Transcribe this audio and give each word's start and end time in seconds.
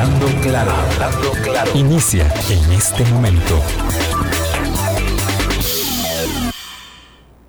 Hablando 0.00 0.26
claro, 0.40 0.70
hablando 0.70 1.30
claro. 1.42 1.70
Inicia 1.74 2.32
en 2.48 2.72
este 2.72 3.04
momento. 3.10 3.60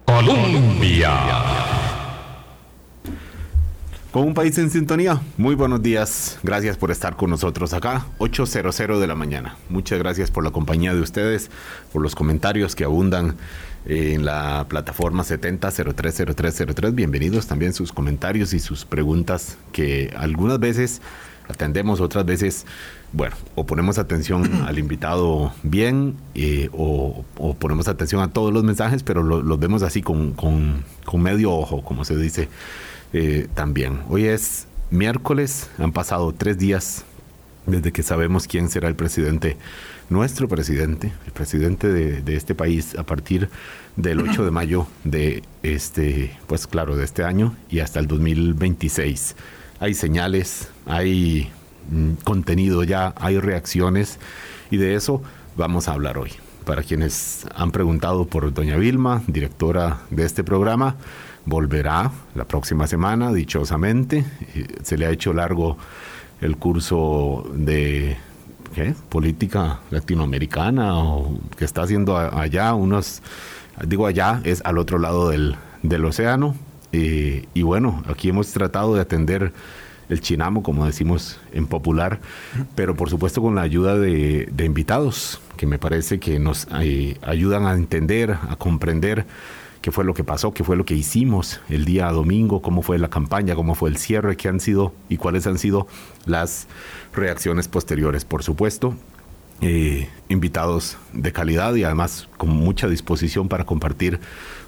Colombia. 0.03 1.13
Con 4.11 4.23
un 4.23 4.33
país 4.33 4.57
en 4.57 4.69
sintonía, 4.69 5.21
muy 5.37 5.55
buenos 5.55 5.81
días. 5.81 6.39
Gracias 6.43 6.75
por 6.75 6.91
estar 6.91 7.15
con 7.15 7.29
nosotros 7.29 7.71
acá, 7.71 8.07
8.00 8.19 8.99
de 8.99 9.07
la 9.07 9.15
mañana. 9.15 9.55
Muchas 9.69 9.99
gracias 9.99 10.29
por 10.29 10.43
la 10.43 10.51
compañía 10.51 10.93
de 10.93 10.99
ustedes, 10.99 11.49
por 11.93 12.01
los 12.01 12.15
comentarios 12.15 12.75
que 12.75 12.83
abundan 12.83 13.37
en 13.85 14.25
la 14.25 14.65
plataforma 14.67 15.23
70030303. 15.23 16.93
Bienvenidos 16.93 17.47
también 17.47 17.71
sus 17.71 17.93
comentarios 17.93 18.53
y 18.53 18.59
sus 18.59 18.83
preguntas 18.83 19.57
que 19.71 20.13
algunas 20.17 20.59
veces 20.59 21.01
atendemos, 21.51 22.01
otras 22.01 22.25
veces, 22.25 22.65
bueno, 23.13 23.35
o 23.55 23.65
ponemos 23.65 23.97
atención 23.97 24.63
al 24.67 24.79
invitado 24.79 25.53
bien 25.63 26.15
eh, 26.33 26.69
o, 26.73 27.23
ponemos 27.59 27.87
atención 27.87 28.21
a 28.21 28.31
todos 28.31 28.53
los 28.53 28.63
mensajes, 28.63 29.03
pero 29.03 29.23
los 29.23 29.59
vemos 29.59 29.83
así 29.83 30.01
con, 30.01 30.33
con, 30.33 30.83
medio 31.21 31.51
ojo, 31.51 31.83
como 31.83 32.05
se 32.05 32.17
dice 32.17 32.47
eh, 33.13 33.47
también. 33.53 33.99
Hoy 34.09 34.25
es 34.25 34.67
miércoles, 34.89 35.69
han 35.77 35.91
pasado 35.91 36.33
tres 36.33 36.57
días 36.57 37.05
desde 37.67 37.91
que 37.91 38.01
sabemos 38.01 38.47
quién 38.47 38.69
será 38.69 38.87
el 38.87 38.95
presidente, 38.95 39.57
nuestro 40.09 40.47
presidente, 40.47 41.13
el 41.25 41.31
presidente 41.31 41.89
de, 41.89 42.21
de 42.21 42.35
este 42.35 42.55
país 42.55 42.95
a 42.97 43.03
partir 43.03 43.49
del 43.95 44.21
8 44.29 44.45
de 44.45 44.51
mayo 44.51 44.87
de 45.03 45.43
este, 45.61 46.37
pues 46.47 46.65
claro, 46.65 46.95
de 46.95 47.05
este 47.05 47.23
año 47.23 47.55
y 47.69 47.79
hasta 47.79 47.99
el 47.99 48.07
2026 48.07 49.35
hay 49.81 49.95
señales, 49.95 50.67
hay 50.85 51.49
mm, 51.89 52.13
contenido 52.23 52.83
ya, 52.83 53.13
hay 53.17 53.39
reacciones 53.39 54.19
y 54.69 54.77
de 54.77 54.95
eso 54.95 55.21
vamos 55.55 55.87
a 55.87 55.93
hablar 55.93 56.17
hoy. 56.17 56.31
Para 56.65 56.83
quienes 56.83 57.47
han 57.55 57.71
preguntado 57.71 58.25
por 58.25 58.53
doña 58.53 58.77
Vilma, 58.77 59.23
directora 59.27 60.01
de 60.11 60.25
este 60.25 60.43
programa, 60.43 60.95
volverá 61.45 62.11
la 62.35 62.45
próxima 62.45 62.85
semana, 62.85 63.33
dichosamente. 63.33 64.25
Se 64.83 64.97
le 64.97 65.07
ha 65.07 65.09
hecho 65.09 65.33
largo 65.33 65.77
el 66.39 66.57
curso 66.57 67.49
de 67.53 68.17
política 69.09 69.79
latinoamericana 69.89 70.97
o 70.97 71.39
que 71.57 71.65
está 71.65 71.83
haciendo 71.83 72.17
allá, 72.17 72.73
unos, 72.73 73.21
digo 73.85 74.05
allá, 74.05 74.41
es 74.43 74.61
al 74.63 74.77
otro 74.77 74.97
lado 74.97 75.29
del, 75.29 75.55
del 75.83 76.05
océano, 76.05 76.55
eh, 76.91 77.47
y 77.53 77.61
bueno, 77.61 78.03
aquí 78.07 78.29
hemos 78.29 78.51
tratado 78.51 78.95
de 78.95 79.01
atender 79.01 79.53
el 80.11 80.19
chinamo, 80.19 80.61
como 80.61 80.85
decimos 80.85 81.39
en 81.53 81.67
popular, 81.67 82.19
pero 82.75 82.95
por 82.95 83.09
supuesto 83.09 83.41
con 83.41 83.55
la 83.55 83.61
ayuda 83.61 83.97
de, 83.97 84.51
invitados, 84.63 85.39
que 85.55 85.65
me 85.65 85.79
parece 85.79 86.19
que 86.19 86.37
nos 86.37 86.67
eh, 86.81 87.17
ayudan 87.21 87.65
a 87.65 87.73
entender, 87.73 88.31
a 88.31 88.57
comprender 88.57 89.25
qué 89.81 89.91
fue 89.91 90.03
lo 90.03 90.13
que 90.13 90.25
pasó, 90.25 90.53
qué 90.53 90.65
fue 90.65 90.75
lo 90.75 90.83
que 90.83 90.95
hicimos 90.95 91.61
el 91.69 91.85
día 91.85 92.11
domingo, 92.11 92.61
cómo 92.61 92.81
fue 92.81 92.99
la 92.99 93.09
campaña, 93.09 93.55
cómo 93.55 93.73
fue 93.73 93.89
el 93.89 93.97
cierre, 93.97 94.35
qué 94.35 94.49
han 94.49 94.59
sido 94.59 94.93
y 95.07 95.15
cuáles 95.15 95.47
han 95.47 95.57
sido 95.57 95.87
las 96.25 96.67
reacciones 97.13 97.69
posteriores. 97.69 98.25
Por 98.25 98.43
supuesto, 98.43 98.95
eh, 99.61 100.09
invitados 100.27 100.97
de 101.13 101.31
calidad 101.31 101.75
y 101.75 101.83
además 101.83 102.27
con 102.37 102.49
mucha 102.49 102.87
disposición 102.87 103.47
para 103.47 103.63
compartir 103.63 104.19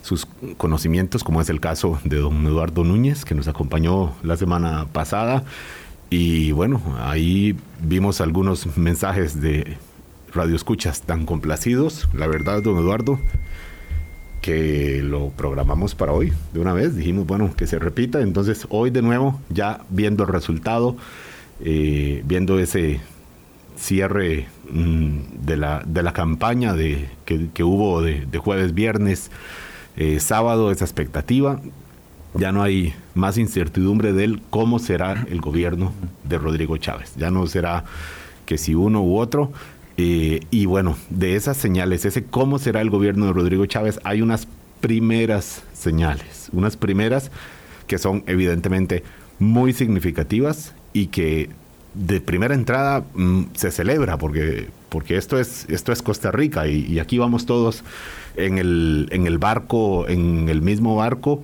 sus 0.03 0.27
conocimientos, 0.58 1.23
como 1.23 1.41
es 1.41 1.50
el 1.50 1.59
caso 1.59 2.00
de 2.03 2.17
don 2.17 2.45
Eduardo 2.45 2.83
Núñez, 2.83 3.25
que 3.25 3.33
nos 3.33 3.47
acompañó 3.47 4.13
la 4.22 4.38
semana 4.38 4.85
pasada. 4.91 5.45
Y 6.09 6.52
bueno, 6.52 6.80
ahí 7.00 7.55
vimos 7.81 8.22
algunos 8.22 8.77
mensajes 8.77 9.41
de 9.41 9.77
radioescuchas 10.31 11.02
tan 11.02 11.25
complacidos, 11.25 12.07
la 12.13 12.28
verdad, 12.28 12.61
don 12.61 12.78
Eduardo, 12.78 13.19
que 14.41 15.02
lo 15.02 15.29
programamos 15.29 15.96
para 15.96 16.12
hoy 16.12 16.34
de 16.53 16.59
una 16.59 16.73
vez. 16.73 16.96
Dijimos, 16.96 17.25
bueno, 17.25 17.56
que 17.56 17.66
se 17.66 17.79
repita. 17.79 18.22
Entonces, 18.22 18.67
hoy 18.69 18.91
de 18.91 19.01
nuevo, 19.01 19.40
ya 19.50 19.81
viendo 19.90 20.23
el 20.23 20.29
resultado, 20.29 20.97
eh, 21.62 22.22
viendo 22.25 22.59
ese 22.59 23.00
cierre 23.78 24.47
mm, 24.72 25.45
de, 25.45 25.57
la, 25.57 25.84
de 25.85 26.03
la 26.03 26.13
campaña 26.13 26.73
de, 26.73 27.09
que, 27.25 27.63
hubo 27.63 28.01
de, 28.01 28.38
jueves, 28.38 28.73
viernes, 28.73 29.31
eh, 29.97 30.19
sábado, 30.19 30.72
esa 30.72 30.85
expectativa. 30.85 31.59
Ya 32.35 32.51
no 32.51 32.63
hay 32.63 32.94
más 33.13 33.38
incertidumbre 33.38 34.11
de 34.11 34.39
cómo 34.50 34.79
será 34.79 35.25
el 35.29 35.39
gobierno 35.39 35.94
de 36.23 36.38
Rodrigo 36.38 36.78
Chávez. 36.78 37.13
Ya 37.16 37.29
no 37.29 37.45
será 37.45 37.84
que 38.45 38.57
si 38.57 38.73
uno 38.73 39.03
u 39.03 39.17
otro. 39.17 39.51
Eh, 39.97 40.40
y 40.50 40.66
bueno, 40.66 40.97
de 41.11 41.35
esas 41.35 41.57
señales, 41.57 42.05
ese 42.05 42.23
cómo 42.23 42.57
será 42.57 42.81
el 42.81 42.90
gobierno 42.90 43.28
de 43.28 43.34
Rodrigo 43.34 43.66
Chávez, 43.67 44.00
hay 44.03 44.23
unas 44.23 44.47
primeras 44.81 45.63
señales, 45.73 46.50
unas 46.51 46.75
primeras 46.75 47.29
que 47.85 48.00
son 48.00 48.23
evidentemente 48.25 49.03
muy 49.38 49.72
significativas 49.72 50.73
y 50.94 51.07
que 51.07 51.50
de 51.93 52.21
primera 52.21 52.55
entrada 52.55 53.05
mm, 53.13 53.43
se 53.53 53.71
celebra 53.71 54.17
porque, 54.17 54.69
porque 54.89 55.17
esto, 55.17 55.39
es, 55.39 55.65
esto 55.69 55.91
es 55.91 56.01
Costa 56.01 56.31
Rica 56.31 56.67
y, 56.67 56.99
aquí 56.99 57.17
vamos 57.17 57.45
todos 57.45 57.83
en 58.35 58.57
el, 58.57 59.07
en 59.11 59.27
el 59.27 59.37
barco, 59.37 60.07
en 60.07 60.49
el 60.49 60.61
mismo 60.61 60.95
barco, 60.95 61.43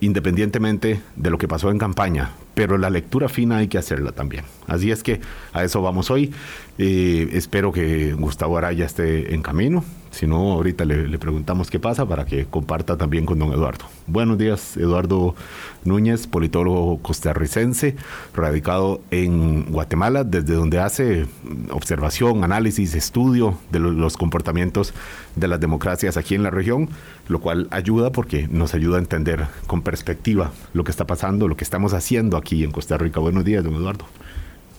independientemente 0.00 1.00
de 1.16 1.30
lo 1.30 1.38
que 1.38 1.48
pasó 1.48 1.70
en 1.70 1.78
campaña. 1.78 2.32
Pero 2.54 2.76
la 2.76 2.90
lectura 2.90 3.28
fina 3.28 3.58
hay 3.58 3.68
que 3.68 3.78
hacerla 3.78 4.12
también. 4.12 4.44
Así 4.66 4.90
es 4.90 5.02
que 5.02 5.20
a 5.52 5.62
eso 5.62 5.80
vamos 5.80 6.10
hoy. 6.10 6.32
Eh, 6.76 7.28
espero 7.32 7.72
que 7.72 8.14
Gustavo 8.14 8.58
Araya 8.58 8.84
esté 8.84 9.34
en 9.34 9.42
camino. 9.42 9.84
Si 10.18 10.26
no, 10.26 10.54
ahorita 10.54 10.84
le, 10.84 11.16
preguntamos 11.16 11.70
qué 11.70 11.78
pasa 11.78 12.04
para 12.04 12.26
que 12.26 12.44
comparta 12.44 12.96
también 12.96 13.24
con 13.24 13.38
don 13.38 13.52
Eduardo. 13.52 13.84
Buenos 14.08 14.36
días, 14.36 14.76
Eduardo 14.76 15.36
Núñez, 15.84 16.26
politólogo 16.26 16.98
costarricense, 16.98 17.94
radicado 18.34 19.00
en 19.12 19.66
Guatemala, 19.70 20.24
desde 20.24 20.54
donde 20.54 20.80
hace 20.80 21.26
observación, 21.70 22.42
análisis, 22.42 22.96
estudio 22.96 23.58
de 23.70 23.78
los 23.78 24.16
comportamientos 24.16 24.92
de 25.36 25.46
las 25.46 25.60
democracias 25.60 26.16
aquí 26.16 26.34
en 26.34 26.42
la 26.42 26.50
región, 26.50 26.88
lo 27.28 27.38
cual 27.38 27.68
ayuda 27.70 28.10
porque 28.10 28.48
nos 28.48 28.74
ayuda 28.74 28.96
a 28.96 29.00
entender 29.00 29.46
con 29.68 29.82
perspectiva 29.82 30.50
lo 30.72 30.82
que 30.82 30.90
está 30.90 31.06
pasando, 31.06 31.46
lo 31.46 31.56
que 31.56 31.62
estamos 31.62 31.94
haciendo 31.94 32.36
aquí 32.36 32.64
en 32.64 32.72
Costa 32.72 32.98
Rica. 32.98 33.20
Buenos 33.20 33.44
días, 33.44 33.62
don 33.62 33.76
Eduardo. 33.76 34.06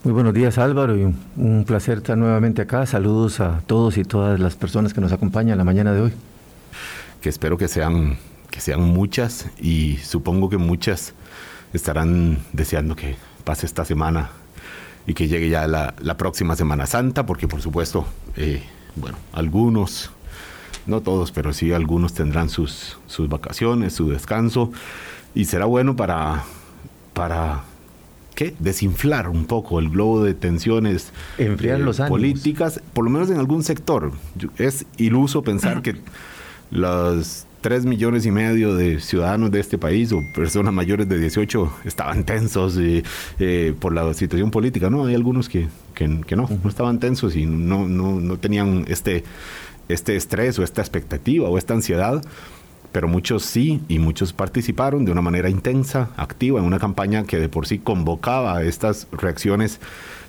Muy 0.01 0.13
buenos 0.13 0.33
días 0.33 0.57
Álvaro 0.57 0.95
y 0.95 1.13
un 1.35 1.65
placer 1.67 1.97
estar 1.97 2.17
nuevamente 2.17 2.61
acá. 2.61 2.85
Saludos 2.85 3.41
a 3.41 3.61
todos 3.67 3.97
y 3.97 4.05
todas 4.05 4.39
las 4.39 4.55
personas 4.55 4.93
que 4.93 5.01
nos 5.01 5.11
acompañan 5.11 5.57
la 5.57 5.65
mañana 5.65 5.91
de 5.91 5.99
hoy. 5.99 6.13
Que 7.19 7.27
espero 7.27 7.57
que 7.57 7.67
sean, 7.67 8.17
que 8.49 8.61
sean 8.61 8.79
muchas 8.79 9.47
y 9.59 9.97
supongo 9.97 10.49
que 10.49 10.55
muchas 10.55 11.13
estarán 11.73 12.37
deseando 12.53 12.95
que 12.95 13.17
pase 13.43 13.65
esta 13.65 13.83
semana 13.83 14.29
y 15.05 15.15
que 15.15 15.27
llegue 15.27 15.49
ya 15.49 15.67
la, 15.67 15.93
próxima 16.17 16.55
Semana 16.55 16.85
Santa, 16.85 17.25
porque 17.25 17.49
por 17.49 17.61
supuesto, 17.61 18.05
eh, 18.37 18.63
bueno, 18.95 19.17
algunos, 19.33 20.11
no 20.85 21.01
todos, 21.01 21.33
pero 21.33 21.51
sí 21.51 21.73
algunos 21.73 22.13
tendrán 22.13 22.47
sus, 22.47 22.97
sus 23.05 23.27
vacaciones, 23.27 23.95
su 23.95 24.07
descanso 24.07 24.71
y 25.35 25.43
será 25.43 25.65
bueno 25.65 25.97
para, 25.97 26.45
para 27.13 27.63
desinflar 28.59 29.29
un 29.29 29.45
poco 29.45 29.79
el 29.79 29.89
globo 29.89 30.23
de 30.23 30.33
tensiones 30.33 31.11
Enfriar 31.37 31.79
los 31.79 31.99
políticas, 31.99 32.81
por 32.93 33.05
lo 33.05 33.11
menos 33.11 33.29
en 33.29 33.37
algún 33.37 33.63
sector. 33.63 34.11
Es 34.57 34.85
iluso 34.97 35.43
pensar 35.43 35.81
que 35.83 35.95
los 36.71 37.45
tres 37.61 37.85
millones 37.85 38.25
y 38.25 38.31
medio 38.31 38.75
de 38.75 38.99
ciudadanos 38.99 39.51
de 39.51 39.59
este 39.59 39.77
país 39.77 40.11
o 40.13 40.19
personas 40.33 40.73
mayores 40.73 41.09
de 41.09 41.19
18 41.19 41.71
estaban 41.85 42.23
tensos 42.23 42.77
eh, 42.77 43.03
eh, 43.39 43.73
por 43.77 43.93
la 43.93 44.13
situación 44.13 44.51
política. 44.51 44.89
No, 44.89 45.05
hay 45.05 45.15
algunos 45.15 45.49
que, 45.49 45.67
que, 45.93 46.07
no, 46.07 46.49
no 46.63 46.69
estaban 46.69 46.99
tensos 46.99 47.35
y 47.35 47.45
no, 47.45 47.87
no, 47.87 48.19
no 48.19 48.37
tenían 48.37 48.85
este, 48.87 49.23
este 49.89 50.15
estrés 50.15 50.57
o 50.59 50.63
esta 50.63 50.81
expectativa 50.81 51.49
o 51.49 51.57
esta 51.57 51.73
ansiedad 51.73 52.21
pero 52.91 53.07
muchos 53.07 53.43
sí 53.43 53.81
y 53.87 53.99
muchos 53.99 54.33
participaron 54.33 55.05
de 55.05 55.11
una 55.11 55.21
manera 55.21 55.49
intensa, 55.49 56.09
activa, 56.17 56.59
en 56.59 56.65
una 56.65 56.79
campaña 56.79 57.23
que 57.23 57.37
de 57.37 57.49
por 57.49 57.67
sí 57.67 57.79
convocaba 57.79 58.57
a 58.57 58.63
estas 58.63 59.07
reacciones 59.11 59.79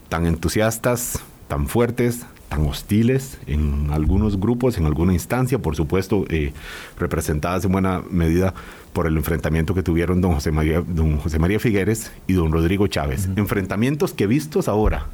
tan 0.08 0.26
entusiastas, 0.26 1.20
tan 1.48 1.68
fuertes, 1.68 2.26
tan 2.48 2.66
hostiles 2.66 3.38
en 3.46 3.90
algunos 3.92 4.38
grupos, 4.38 4.76
en 4.76 4.84
alguna 4.84 5.12
instancia, 5.12 5.58
por 5.60 5.76
supuesto, 5.76 6.24
eh, 6.28 6.52
representadas 6.98 7.64
en 7.64 7.72
buena 7.72 8.02
medida 8.10 8.54
por 8.92 9.06
el 9.06 9.16
enfrentamiento 9.16 9.72
que 9.72 9.82
tuvieron 9.82 10.20
don 10.20 10.34
José 10.34 10.50
María, 10.50 10.82
don 10.86 11.16
José 11.18 11.38
María 11.38 11.60
Figueres 11.60 12.10
y 12.26 12.32
don 12.32 12.50
Rodrigo 12.50 12.88
Chávez. 12.88 13.28
Enfrentamientos 13.36 14.12
que 14.12 14.26
vistos 14.26 14.68
ahora, 14.68 15.06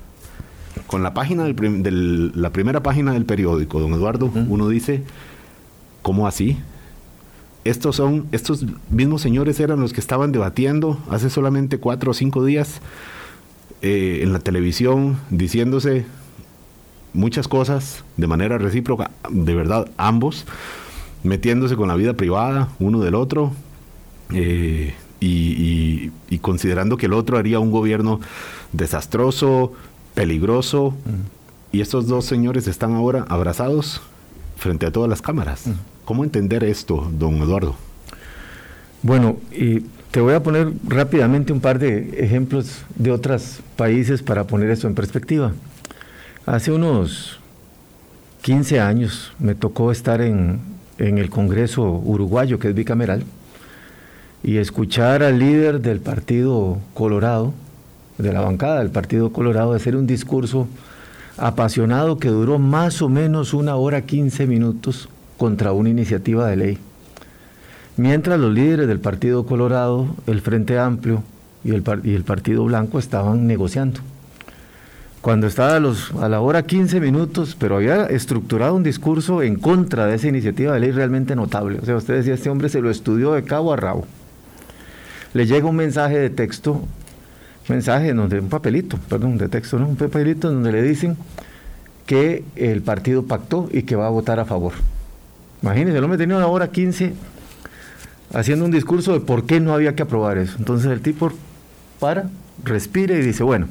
con 0.86 1.02
la 1.02 1.12
página 1.14 1.44
del, 1.44 2.32
la 2.34 2.50
primera 2.50 2.82
página 2.82 3.12
del 3.12 3.26
periódico, 3.26 3.80
don 3.80 3.92
Eduardo, 3.92 4.30
uno 4.48 4.68
dice, 4.68 5.02
¿cómo 6.02 6.26
así? 6.26 6.56
Estos 7.68 7.96
son, 7.96 8.26
estos 8.32 8.64
mismos 8.90 9.22
señores 9.22 9.60
eran 9.60 9.80
los 9.80 9.92
que 9.92 10.00
estaban 10.00 10.32
debatiendo 10.32 10.98
hace 11.10 11.30
solamente 11.30 11.78
cuatro 11.78 12.10
o 12.10 12.14
cinco 12.14 12.44
días 12.44 12.80
eh, 13.82 14.20
en 14.22 14.32
la 14.32 14.38
televisión 14.38 15.18
diciéndose 15.30 16.06
muchas 17.12 17.48
cosas 17.48 18.04
de 18.16 18.26
manera 18.26 18.58
recíproca, 18.58 19.10
de 19.30 19.54
verdad, 19.54 19.90
ambos, 19.96 20.46
metiéndose 21.22 21.76
con 21.76 21.88
la 21.88 21.96
vida 21.96 22.14
privada 22.14 22.68
uno 22.78 23.00
del 23.00 23.14
otro 23.14 23.52
eh, 24.32 24.94
y, 25.20 26.10
considerando 26.40 26.96
que 26.96 27.06
el 27.06 27.14
otro 27.14 27.38
haría 27.38 27.58
un 27.58 27.72
gobierno 27.72 28.20
desastroso, 28.72 29.72
peligroso, 30.14 30.94
y 31.72 31.80
estos 31.80 32.06
dos 32.06 32.24
señores 32.24 32.68
están 32.68 32.94
ahora 32.94 33.24
abrazados 33.28 34.00
frente 34.56 34.86
a 34.86 34.92
todas 34.92 35.10
las 35.10 35.22
cámaras. 35.22 35.64
¿Cómo 36.06 36.22
entender 36.22 36.62
esto, 36.62 37.10
don 37.18 37.34
Eduardo? 37.38 37.74
Bueno, 39.02 39.38
y 39.50 39.80
te 40.12 40.20
voy 40.20 40.34
a 40.34 40.42
poner 40.42 40.72
rápidamente 40.86 41.52
un 41.52 41.60
par 41.60 41.80
de 41.80 42.22
ejemplos 42.24 42.84
de 42.94 43.10
otros 43.10 43.58
países 43.74 44.22
para 44.22 44.44
poner 44.44 44.70
esto 44.70 44.86
en 44.86 44.94
perspectiva. 44.94 45.52
Hace 46.46 46.70
unos 46.70 47.40
15 48.42 48.78
años 48.78 49.32
me 49.40 49.56
tocó 49.56 49.90
estar 49.90 50.20
en, 50.20 50.60
el 50.98 51.28
Congreso 51.28 51.82
uruguayo, 51.82 52.60
que 52.60 52.68
es 52.68 52.74
bicameral, 52.76 53.24
y 54.44 54.58
escuchar 54.58 55.24
al 55.24 55.40
líder 55.40 55.80
del 55.80 55.98
Partido 55.98 56.78
Colorado, 56.94 57.52
de 58.18 58.32
la 58.32 58.42
bancada 58.42 58.78
del 58.78 58.90
Partido 58.90 59.32
Colorado, 59.32 59.72
hacer 59.72 59.96
un 59.96 60.06
discurso 60.06 60.68
apasionado 61.36 62.18
que 62.18 62.28
duró 62.28 62.60
más 62.60 63.02
o 63.02 63.08
menos 63.08 63.54
una 63.54 63.74
hora 63.74 64.02
15 64.02 64.46
minutos 64.46 65.08
contra 65.36 65.72
una 65.72 65.90
iniciativa 65.90 66.48
de 66.48 66.56
ley. 66.56 66.78
Mientras 67.96 68.38
los 68.38 68.52
líderes 68.52 68.88
del 68.88 69.00
Partido 69.00 69.46
Colorado, 69.46 70.06
el 70.26 70.40
Frente 70.40 70.78
Amplio 70.78 71.22
y 71.64 71.70
el, 71.72 71.82
Partido 71.82 72.64
Blanco 72.64 72.98
estaban 72.98 73.46
negociando 73.46 74.00
cuando 75.26 75.48
estaba 75.48 75.74
a, 75.74 75.80
los, 75.80 76.12
a 76.20 76.28
la 76.28 76.40
hora 76.40 76.62
15 76.62 77.00
minutos, 77.00 77.56
pero 77.58 77.76
había 77.76 78.04
estructurado 78.06 78.76
un 78.76 78.84
discurso 78.84 79.42
en 79.42 79.56
contra 79.56 80.06
de 80.06 80.14
esa 80.14 80.28
iniciativa 80.28 80.72
de 80.74 80.78
ley 80.78 80.92
realmente 80.92 81.34
notable. 81.34 81.80
O 81.82 81.84
sea, 81.84 81.96
usted 81.96 82.14
decía, 82.14 82.34
este 82.34 82.48
hombre 82.48 82.68
se 82.68 82.80
lo 82.80 82.90
estudió 82.90 83.32
de 83.32 83.42
cabo 83.42 83.72
a 83.72 83.76
rabo. 83.76 84.06
Le 85.34 85.46
llega 85.46 85.66
un 85.66 85.74
mensaje 85.74 86.16
de 86.16 86.30
texto, 86.30 86.80
mensaje 87.68 88.14
donde, 88.14 88.38
un 88.38 88.48
papelito, 88.48 88.98
perdón, 89.08 89.36
de 89.36 89.48
texto, 89.48 89.80
¿no? 89.80 89.88
Un 89.88 89.96
papelito 89.96 90.48
donde 90.48 90.70
le 90.70 90.82
dicen 90.82 91.16
que 92.06 92.44
el 92.54 92.82
partido 92.82 93.24
pactó 93.24 93.68
y 93.72 93.82
que 93.82 93.96
va 93.96 94.06
a 94.06 94.10
votar 94.10 94.38
a 94.38 94.44
favor. 94.44 94.74
Imagínense, 95.62 95.98
el 95.98 96.04
hombre 96.04 96.18
tenía 96.18 96.36
una 96.36 96.46
hora 96.46 96.68
15 96.68 97.14
haciendo 98.34 98.64
un 98.64 98.70
discurso 98.70 99.12
de 99.12 99.20
por 99.20 99.46
qué 99.46 99.60
no 99.60 99.72
había 99.72 99.94
que 99.94 100.02
aprobar 100.02 100.38
eso. 100.38 100.56
Entonces 100.58 100.90
el 100.90 101.00
tipo 101.00 101.32
para, 101.98 102.28
respira 102.64 103.14
y 103.14 103.22
dice, 103.22 103.42
bueno, 103.42 103.68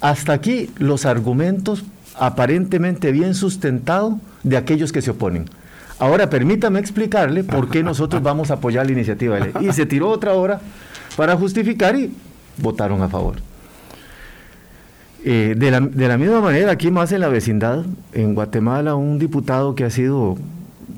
hasta 0.00 0.32
aquí 0.32 0.70
los 0.78 1.06
argumentos 1.06 1.84
aparentemente 2.18 3.12
bien 3.12 3.34
sustentados 3.34 4.14
de 4.42 4.56
aquellos 4.56 4.92
que 4.92 5.02
se 5.02 5.10
oponen. 5.10 5.46
Ahora 5.98 6.28
permítame 6.30 6.80
explicarle 6.80 7.44
por 7.44 7.68
qué 7.70 7.82
nosotros 7.82 8.22
vamos 8.24 8.50
a 8.50 8.54
apoyar 8.54 8.86
la 8.86 8.92
iniciativa 8.92 9.36
de 9.36 9.52
ley. 9.52 9.68
Y 9.68 9.72
se 9.72 9.86
tiró 9.86 10.08
otra 10.08 10.34
hora 10.34 10.60
para 11.16 11.36
justificar 11.36 11.96
y 11.96 12.12
votaron 12.58 13.02
a 13.02 13.08
favor. 13.08 13.36
Eh, 15.24 15.54
de, 15.56 15.70
la, 15.70 15.80
de, 15.80 16.08
la, 16.08 16.18
misma 16.18 16.40
manera, 16.40 16.72
aquí 16.72 16.90
más 16.90 17.12
en 17.12 17.20
la 17.20 17.28
vecindad, 17.28 17.84
en 18.12 18.34
Guatemala, 18.34 18.96
un 18.96 19.20
diputado 19.20 19.76
que 19.76 19.84
ha 19.84 19.90
sido 19.90 20.36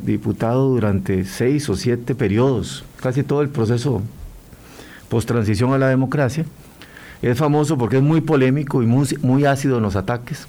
diputado 0.05 0.69
durante 0.69 1.25
seis 1.25 1.69
o 1.69 1.77
siete 1.77 2.15
periodos, 2.15 2.85
casi 3.01 3.23
todo 3.23 3.43
el 3.43 3.49
proceso 3.49 4.03
post-transición 5.09 5.73
a 5.73 5.79
la 5.79 5.89
democracia, 5.89 6.45
es 7.23 7.39
famoso 7.39 7.79
porque 7.79 7.97
es 7.97 8.03
muy 8.03 8.21
polémico 8.21 8.83
y 8.83 8.87
muy, 8.87 9.45
ácido 9.45 9.79
en 9.79 9.83
los 9.83 9.97
ataques. 9.97 10.47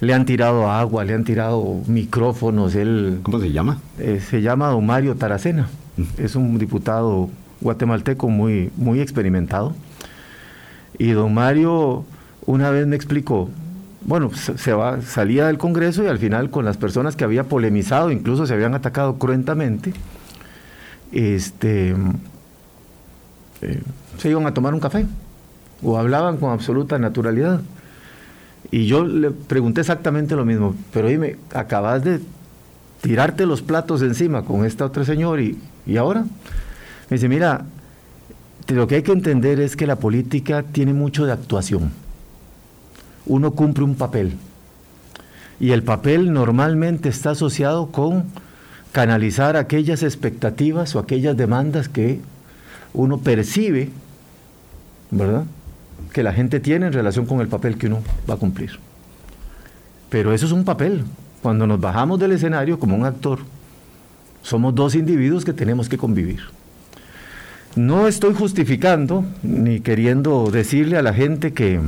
Le 0.00 0.14
han 0.14 0.26
tirado 0.26 0.70
agua, 0.70 1.04
le 1.04 1.14
han 1.14 1.24
tirado 1.24 1.80
micrófonos. 1.88 2.76
Él, 2.76 3.18
¿Cómo 3.24 3.40
se 3.40 3.50
llama? 3.50 3.78
Eh, 3.98 4.20
se 4.20 4.40
llama 4.40 4.68
don 4.68 4.86
Mario 4.86 5.16
Taracena. 5.16 5.68
Mm. 5.96 6.02
Es 6.22 6.36
un 6.36 6.56
diputado 6.58 7.28
guatemalteco 7.60 8.28
muy, 8.28 8.70
muy 8.76 9.00
experimentado. 9.00 9.74
Y 10.98 11.10
don 11.10 11.34
Mario 11.34 12.04
una 12.46 12.70
vez 12.70 12.86
me 12.86 12.96
explicó, 12.96 13.50
bueno, 14.00 14.30
se, 14.32 14.72
va, 14.72 15.02
salía 15.02 15.46
del 15.46 15.58
Congreso 15.58 16.04
y 16.04 16.06
al 16.06 16.18
final 16.18 16.50
con 16.50 16.64
las 16.64 16.76
personas 16.76 17.16
que 17.16 17.24
había 17.24 17.44
polemizado, 17.44 18.10
incluso 18.10 18.46
se 18.46 18.54
habían 18.54 18.74
atacado 18.74 19.18
cruentamente, 19.18 19.92
este, 21.12 21.94
eh, 23.62 23.82
se 24.18 24.30
iban 24.30 24.46
a 24.46 24.54
tomar 24.54 24.74
un 24.74 24.80
café 24.80 25.06
o 25.82 25.98
hablaban 25.98 26.36
con 26.36 26.50
absoluta 26.50 26.98
naturalidad. 26.98 27.60
Y 28.70 28.86
yo 28.86 29.04
le 29.04 29.30
pregunté 29.30 29.80
exactamente 29.80 30.36
lo 30.36 30.44
mismo, 30.44 30.74
pero 30.92 31.08
dime, 31.08 31.36
acabas 31.54 32.04
de 32.04 32.20
tirarte 33.00 33.46
los 33.46 33.62
platos 33.62 34.02
encima 34.02 34.44
con 34.44 34.64
esta 34.64 34.84
otra 34.84 35.04
señora 35.04 35.40
y, 35.40 35.58
y 35.86 35.96
ahora 35.96 36.24
me 37.08 37.16
dice, 37.16 37.28
mira, 37.28 37.64
lo 38.68 38.86
que 38.86 38.96
hay 38.96 39.02
que 39.02 39.12
entender 39.12 39.60
es 39.60 39.76
que 39.76 39.86
la 39.86 39.96
política 39.96 40.62
tiene 40.62 40.92
mucho 40.92 41.24
de 41.24 41.32
actuación. 41.32 41.90
Uno 43.28 43.52
cumple 43.52 43.84
un 43.84 43.94
papel 43.94 44.32
y 45.60 45.70
el 45.72 45.82
papel 45.82 46.32
normalmente 46.32 47.08
está 47.08 47.30
asociado 47.30 47.88
con 47.88 48.24
canalizar 48.92 49.56
aquellas 49.56 50.02
expectativas 50.02 50.94
o 50.94 50.98
aquellas 50.98 51.36
demandas 51.36 51.88
que 51.88 52.20
uno 52.94 53.18
percibe, 53.18 53.90
¿verdad? 55.10 55.44
que 56.12 56.22
la 56.22 56.32
gente 56.32 56.60
tiene 56.60 56.86
en 56.86 56.92
relación 56.92 57.26
con 57.26 57.40
el 57.40 57.48
papel 57.48 57.76
que 57.76 57.86
uno 57.86 58.02
va 58.28 58.34
a 58.34 58.38
cumplir. 58.38 58.78
Pero 60.08 60.32
eso 60.32 60.46
es 60.46 60.52
un 60.52 60.64
papel. 60.64 61.04
Cuando 61.42 61.66
nos 61.66 61.80
bajamos 61.80 62.18
del 62.18 62.32
escenario 62.32 62.78
como 62.78 62.96
un 62.96 63.04
actor, 63.04 63.40
somos 64.42 64.74
dos 64.74 64.94
individuos 64.94 65.44
que 65.44 65.52
tenemos 65.52 65.88
que 65.88 65.98
convivir. 65.98 66.40
No 67.76 68.08
estoy 68.08 68.34
justificando 68.34 69.24
ni 69.42 69.80
queriendo 69.80 70.50
decirle 70.50 70.96
a 70.96 71.02
la 71.02 71.12
gente 71.12 71.52
que, 71.52 71.80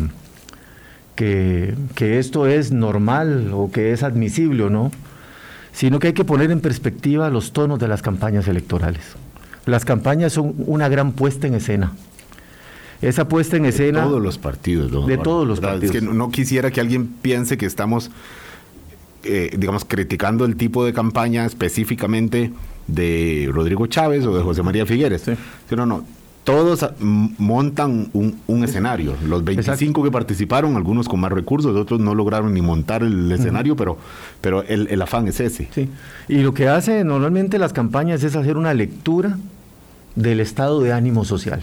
que, 1.21 1.75
que 1.95 2.19
esto 2.19 2.47
es 2.47 2.73
normal 2.73 3.51
o 3.53 3.71
que 3.71 3.93
es 3.93 4.03
admisible 4.03 4.63
o 4.63 4.71
no, 4.71 4.91
sino 5.71 5.99
que 5.99 6.07
hay 6.07 6.13
que 6.15 6.25
poner 6.25 6.51
en 6.51 6.61
perspectiva 6.61 7.29
los 7.29 7.53
tonos 7.53 7.79
de 7.79 7.89
las 7.89 8.01
campañas 8.01 8.49
electorales. 8.49 9.03
Las 9.67 9.85
campañas 9.85 10.33
son 10.33 10.55
una 10.67 10.89
gran 10.89 11.13
puesta 11.13 11.47
en 11.47 11.53
escena 11.53 11.93
esa 13.03 13.29
puesta 13.29 13.59
en 13.59 13.67
escena. 13.67 14.01
De 14.01 14.07
todos 14.07 14.23
los 14.23 14.39
partidos, 14.39 15.07
De 15.07 15.19
todos 15.19 15.47
los 15.47 15.61
partidos. 15.61 15.95
Es 15.95 16.01
que 16.03 16.07
no, 16.07 16.31
quisiera 16.31 16.71
que 16.71 16.81
alguien 16.81 17.07
piense 17.07 17.59
que 17.59 17.67
estamos, 17.67 18.11
eh, 19.25 19.55
digamos, 19.59 19.85
criticando 19.85 20.47
el 20.47 20.57
tipo 20.57 20.85
de 20.87 20.95
campaña 20.95 21.45
específicamente 21.45 22.51
de 22.87 23.49
Rodrigo 23.53 23.87
Chávez 23.87 24.25
o 24.27 24.35
de 24.37 24.43
José 24.43 24.63
María 24.63 24.87
Figueres. 24.87 25.23
Sí. 25.23 25.33
No, 25.75 25.87
no. 25.87 26.05
Todos 26.45 26.87
montan 26.99 28.09
un, 28.13 28.65
escenario. 28.65 29.15
Los 29.27 29.45
25 29.45 30.03
que 30.03 30.11
participaron, 30.11 30.77
algunos 30.77 31.09
con 31.09 31.21
más 31.21 31.31
recursos, 31.31 31.77
otros 31.77 32.01
no 32.01 32.15
lograron 32.15 32.55
ni 32.55 32.63
montar 32.63 33.03
el 33.03 33.31
escenario, 33.31 33.77
pero, 33.77 33.99
pero 34.41 34.63
el, 34.63 34.89
el 34.89 35.03
afán 35.03 35.29
es 35.29 35.39
ese. 35.41 35.69
Sí. 35.71 35.89
Y 36.29 36.39
lo 36.39 36.55
que 36.55 36.69
hace 36.69 37.05
normalmente 37.05 37.59
las 37.59 37.73
campañas 37.73 38.25
es 38.25 38.37
hacer 38.37 38.57
una 38.57 38.73
lectura 38.73 39.37
del 40.17 40.41
estado 40.41 40.81
de 40.81 40.93
ánimo 40.93 41.25
social. 41.25 41.63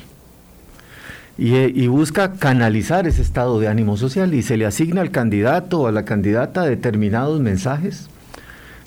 Y, 1.39 1.86
busca 1.86 2.34
canalizar 2.34 3.05
ese 3.05 3.22
estado 3.22 3.60
de 3.60 3.67
ánimo 3.67 3.96
social 3.96 4.34
y 4.34 4.41
se 4.41 4.57
le 4.57 4.65
asigna 4.65 5.01
al 5.01 5.12
candidato 5.12 5.81
o 5.81 5.88
a 5.88 5.91
la 5.91 6.03
candidata 6.03 6.63
determinados 6.63 7.39
mensajes, 7.39 8.10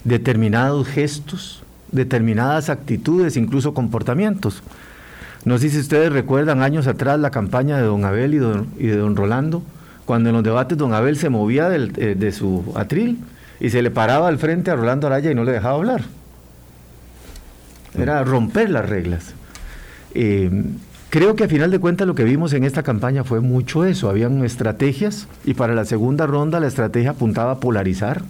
determinados 0.03 0.89
gestos, 0.89 1.63
determinadas 1.93 2.69
actitudes, 2.69 3.37
incluso 3.37 3.73
comportamientos. 3.73 4.65
No 5.45 5.59
sé 5.59 5.71
si 5.71 5.79
ustedes 5.79 6.13
recuerdan 6.13 6.63
años 6.63 6.87
atrás 6.87 7.19
la 7.19 7.31
campaña 7.31 7.77
de 7.77 7.85
don 7.85 8.05
Abel 8.05 8.35
y, 8.35 8.39
de 8.87 8.97
don 8.97 9.17
Rolando, 9.17 9.63
cuando 10.05 10.29
en 10.29 10.35
los 10.35 10.45
debates 10.45 10.77
don 10.77 10.93
Abel 10.93 11.17
se 11.17 11.31
movía 11.31 11.75
eh, 11.75 12.15
de 12.19 12.33
su 12.33 12.73
atril 12.77 13.19
y 13.59 13.71
se 13.71 13.83
le 13.83 13.91
paraba 13.91 14.29
al 14.29 14.39
frente 14.39 14.71
a 14.71 14.77
Rolando 14.77 15.07
Araya 15.07 15.31
y 15.31 15.35
no 15.35 15.45
le 15.45 15.53
dejaba 15.53 15.77
hablar. 15.77 16.03
Era 17.99 18.23
romper 18.25 18.71
las 18.71 18.89
reglas. 18.89 19.35
Eh, 20.15 20.51
Creo 21.11 21.35
que 21.35 21.43
a 21.43 21.49
final 21.49 21.73
de 21.73 21.81
cuentas 21.81 22.07
lo 22.07 22.15
que 22.15 22.23
vimos 22.23 22.53
en 22.53 22.63
esta 22.63 22.85
campaña 22.85 23.25
fue 23.25 23.41
mucho 23.41 23.85
eso. 23.85 24.09
Habían 24.09 24.45
estrategias 24.45 25.27
y 25.45 25.55
para 25.55 25.75
la 25.75 25.85
segunda 25.85 26.25
ronda 26.25 26.61
la 26.61 26.69
estrategia 26.69 27.11
apuntaba 27.11 27.51
a 27.51 27.59
polarizar 27.59 28.23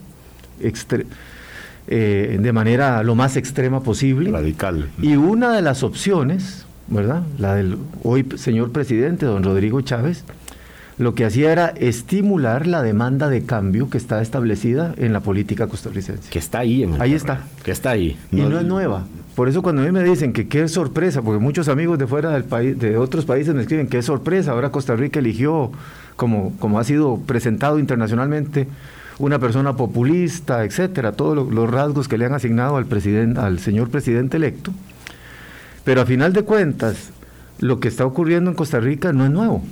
eh, 1.87 2.38
de 2.40 2.52
manera 2.55 3.02
lo 3.02 3.14
más 3.14 3.37
extrema 3.37 3.83
posible. 3.83 4.31
Radical. 4.31 4.88
Y 5.02 5.17
una 5.17 5.52
de 5.52 5.61
las 5.61 5.83
opciones, 5.83 6.64
¿verdad? 6.90 7.23
La 7.38 7.54
del 7.54 7.78
hoy 8.02 8.26
señor 8.37 8.73
presidente, 8.73 9.26
don 9.26 9.42
Rodrigo 9.42 9.80
Chávez, 9.80 10.25
lo 10.99 11.14
que 11.14 11.25
hacía 11.25 11.50
era 11.50 11.68
estimular 11.68 12.66
la 12.66 12.82
demanda 12.82 13.30
de 13.30 13.44
cambio 13.44 13.88
que 13.88 13.97
está 13.97 14.20
establecida 14.20 14.94
en 14.99 15.14
la 15.14 15.20
política 15.20 15.66
costarricense. 15.66 16.28
Que 16.28 16.38
está 16.38 16.59
ahí 16.59 16.82
en 16.82 17.00
Ahí 17.00 17.14
está. 17.14 17.44
Que 17.64 17.70
está 17.70 17.90
ahí. 17.90 18.18
y 18.30 18.37
no 18.37 18.59
es 18.59 18.66
nueva. 18.66 19.06
Por 19.35 19.49
eso 19.49 19.62
cuando 19.62 19.80
a 19.80 19.87
mí 19.87 19.92
me 19.92 20.02
dicen 20.04 20.35
que 20.35 20.49
qué 20.49 20.68
sorpresa, 20.68 21.23
porque 21.23 21.42
muchos 21.42 21.68
amigos 21.68 21.99
de 21.99 22.06
fuera 22.06 22.30
del 22.32 22.44
país, 22.44 22.78
de 22.78 22.99
otros 22.99 23.25
países 23.25 23.54
me 23.54 23.62
escriben 23.62 23.87
qué 23.87 24.02
sorpresa, 24.02 24.52
ahora 24.52 24.70
Costa 24.70 24.94
Rica 24.97 25.20
eligió 25.20 25.70
como, 26.16 26.52
como 26.59 26.78
ha 26.78 26.85
sido 26.85 27.18
presentado 27.26 27.78
internacionalmente, 27.78 28.68
una 29.18 29.38
persona 29.38 29.76
populista, 29.76 30.64
etcétera, 30.64 31.12
todos 31.12 31.50
los 31.50 31.70
rasgos 31.70 32.09
que 32.09 32.18
le 32.18 32.26
han 32.26 32.35
asignado 32.35 32.76
al, 32.76 32.85
presidente, 32.85 33.40
al 33.40 33.59
señor 33.61 33.88
presidente 33.88 34.37
electo. 34.37 34.73
Pero 35.85 36.03
a 36.03 36.07
final 36.07 36.33
de 36.33 36.43
cuentas, 36.43 37.11
lo 37.59 37.81
que 37.81 37.89
está 37.89 38.05
ocurriendo 38.07 38.51
en 38.51 38.57
Costa 38.57 38.81
Rica 38.81 39.13
no 39.13 39.25
es 39.25 39.31
nuevo. 39.31 39.63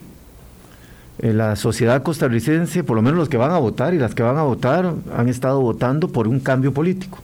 En 1.19 1.37
la 1.37 1.57
sociedad 1.57 2.03
costarricense, 2.03 2.85
por 2.85 2.97
lo 2.97 3.03
menos 3.03 3.19
los 3.19 3.29
que 3.29 3.37
van 3.37 3.51
a 3.51 3.59
votar 3.59 3.93
y 3.93 3.99
las 3.99 4.15
que 4.15 4.23
van 4.23 4.37
a 4.37 4.43
votar, 4.43 4.95
han 5.17 5.29
estado 5.29 5.61
votando 5.61 6.09
por 6.09 6.29
un 6.29 6.39
cambio 6.39 6.73
político. 6.73 7.19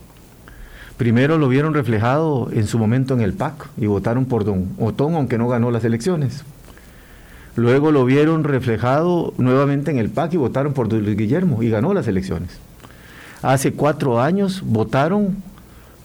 Primero 0.97 1.37
lo 1.37 1.47
vieron 1.47 1.73
reflejado 1.73 2.49
en 2.51 2.67
su 2.67 2.77
momento 2.77 3.13
en 3.13 3.21
el 3.21 3.33
PAC 3.33 3.69
y 3.77 3.85
votaron 3.85 4.25
por 4.25 4.45
don 4.45 4.69
Otón, 4.79 5.15
aunque 5.15 5.37
no 5.37 5.47
ganó 5.47 5.71
las 5.71 5.83
elecciones. 5.83 6.43
Luego 7.55 7.91
lo 7.91 8.03
vieron 8.05 8.43
reflejado 8.43 9.33
nuevamente 9.37 9.91
en 9.91 9.97
el 9.97 10.09
PAC 10.09 10.33
y 10.33 10.37
votaron 10.37 10.73
por 10.73 10.91
Luis 10.91 11.17
Guillermo 11.17 11.63
y 11.63 11.69
ganó 11.69 11.93
las 11.93 12.07
elecciones. 12.07 12.59
Hace 13.41 13.73
cuatro 13.73 14.21
años 14.21 14.61
votaron 14.65 15.37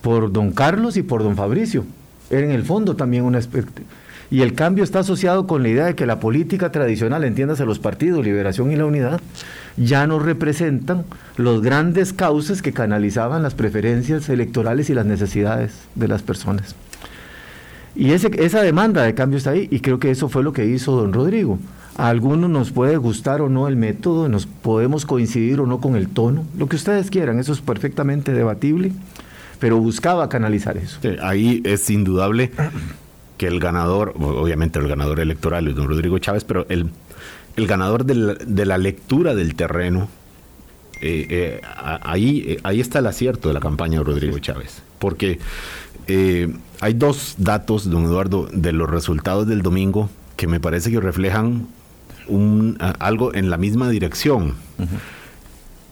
por 0.01 0.33
don 0.33 0.53
Carlos 0.53 0.97
y 0.97 1.03
por 1.03 1.23
don 1.23 1.37
Fabricio. 1.37 1.85
En 2.31 2.51
el 2.51 2.63
fondo 2.65 2.97
también 2.97 3.25
una 3.25 3.41
y 4.31 4.43
el 4.43 4.55
cambio 4.55 4.85
está 4.85 5.01
asociado 5.01 5.49
con 5.49 5.65
la 5.65 5.71
idea 5.71 5.87
de 5.87 5.97
que 5.97 6.07
la 6.07 6.21
política 6.21 6.71
tradicional, 6.71 7.25
entiéndase 7.25 7.67
los 7.67 7.81
partidos, 7.81 8.25
Liberación 8.25 8.71
y 8.71 8.77
la 8.77 8.87
Unidad, 8.87 9.21
ya 9.77 10.07
no 10.07 10.21
representan 10.21 11.05
los 11.37 11.63
grandes 11.63 12.13
cauces 12.13 12.63
que 12.63 12.73
canalizaban 12.73 13.43
las 13.43 13.55
preferencias 13.55 14.29
electorales 14.29 14.89
y 14.89 14.95
las 14.95 15.05
necesidades 15.05 15.73
de 15.97 16.07
las 16.07 16.23
personas. 16.23 16.77
Y 17.97 18.13
esa 18.13 18.63
demanda 18.63 19.03
de 19.03 19.15
cambio 19.15 19.39
está 19.39 19.51
ahí 19.51 19.67
y 19.69 19.81
creo 19.81 19.99
que 19.99 20.13
eso 20.13 20.29
fue 20.29 20.45
lo 20.45 20.53
que 20.53 20.65
hizo 20.65 20.95
don 20.95 21.13
Rodrigo. 21.13 21.59
A 21.97 22.09
algunos 22.09 22.49
nos 22.49 22.71
puede 22.71 22.97
gustar 22.99 23.41
o 23.41 23.49
no 23.49 23.67
el 23.67 23.75
método, 23.75 24.29
nos 24.29 24.47
podemos 24.47 25.07
coincidir 25.07 25.61
o 25.61 25.67
no 25.67 25.81
con 25.81 25.97
el 25.97 26.09
tono, 26.09 26.45
lo 26.57 26.69
que 26.69 26.77
ustedes 26.77 27.11
quieran, 27.11 27.41
eso 27.41 27.53
es 27.53 27.61
perfectamente 27.61 28.33
debatible, 28.33 28.93
pero 29.61 29.79
buscaba 29.79 30.29
canalizar 30.29 30.77
eso. 30.77 30.99
ahí 31.23 31.63
es 31.65 31.89
indudable 31.91 32.51
que 33.39 33.47
el 33.47 33.61
ganador, 33.61 34.15
obviamente 34.19 34.79
el 34.79 34.89
ganador 34.89 35.21
electoral 35.21 35.69
es 35.69 35.77
don 35.77 35.89
Rodrigo 35.89 36.19
Chávez, 36.19 36.45
pero 36.45 36.67
el, 36.69 36.91
el 37.57 37.67
ganador 37.67 38.05
de 38.05 38.67
la, 38.67 38.79
lectura 38.79 39.35
del 39.35 39.55
terreno, 39.55 40.09
eh, 41.01 41.27
eh, 41.31 41.61
ahí, 42.03 42.45
eh, 42.47 42.61
ahí 42.63 42.81
está 42.81 42.99
el 42.99 43.07
acierto 43.07 43.49
de 43.49 43.55
la 43.55 43.61
campaña 43.61 43.99
de 43.99 44.05
Rodrigo 44.05 44.39
Chávez. 44.39 44.83
Porque 44.99 45.39
hay 46.81 46.95
dos 46.95 47.37
datos, 47.39 47.89
don 47.89 48.05
Eduardo, 48.05 48.49
de 48.53 48.73
los 48.73 48.91
resultados 48.91 49.47
del 49.47 49.63
domingo 49.63 50.11
que 50.37 50.47
me 50.47 50.59
parece 50.59 50.91
que 50.91 50.99
reflejan 51.01 51.69
un, 52.27 52.79
algo 52.99 53.35
en 53.35 53.51
la 53.51 53.59
misma 53.59 53.91
dirección. 53.91 54.55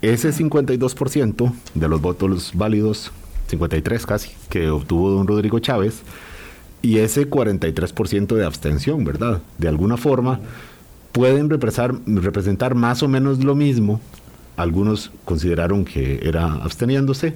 Ese 0.00 0.32
52% 0.32 1.52
de 1.75 1.88
los 1.88 2.00
votos 2.00 2.52
válidos, 2.54 3.12
53 3.48 4.06
casi, 4.06 4.30
que 4.48 4.70
obtuvo 4.70 5.10
don 5.10 5.26
Rodrigo 5.26 5.58
Chávez, 5.58 6.02
y 6.82 6.98
ese 6.98 7.28
43% 7.28 8.34
de 8.34 8.44
abstención, 8.44 9.04
¿verdad? 9.04 9.42
De 9.58 9.68
alguna 9.68 9.96
forma 9.96 10.40
pueden 11.12 11.50
representar, 11.50 11.94
representar 12.06 12.74
más 12.74 13.02
o 13.02 13.08
menos 13.08 13.42
lo 13.42 13.54
mismo. 13.54 14.00
Algunos 14.56 15.10
consideraron 15.24 15.84
que 15.84 16.20
era 16.22 16.52
absteniéndose, 16.52 17.34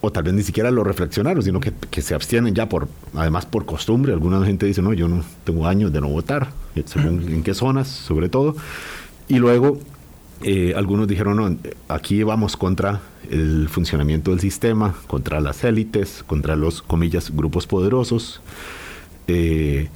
o 0.00 0.12
tal 0.12 0.22
vez 0.24 0.34
ni 0.34 0.42
siquiera 0.42 0.70
lo 0.70 0.84
reflexionaron, 0.84 1.42
sino 1.42 1.60
que, 1.60 1.72
se 2.00 2.14
abstienen 2.14 2.54
ya 2.54 2.68
por, 2.68 2.88
además 3.14 3.46
por 3.46 3.66
costumbre. 3.66 4.12
Alguna 4.12 4.44
gente 4.44 4.66
dice, 4.66 4.80
no, 4.80 4.92
yo 4.92 5.08
no 5.08 5.24
tengo 5.44 5.66
años 5.66 5.92
de 5.92 6.00
no 6.00 6.08
votar, 6.08 6.48
según 6.84 7.22
en 7.28 7.42
qué 7.42 7.54
zonas, 7.54 7.88
sobre 7.88 8.28
todo. 8.28 8.56
Y 9.26 9.38
luego 9.38 9.78
eh, 10.42 10.74
algunos 10.76 11.08
dijeron, 11.08 11.36
no, 11.36 11.56
aquí 11.88 12.22
vamos 12.22 12.56
contra 12.56 13.00
el 13.30 13.68
funcionamiento 13.68 14.30
del 14.30 14.40
sistema, 14.40 14.94
contra 15.06 15.40
las 15.40 15.64
élites, 15.64 16.24
contra 16.26 16.56
los, 16.56 16.82
comillas, 16.82 17.30
grupos 17.34 17.66
poderosos, 17.66 18.40
eh, 19.26 19.88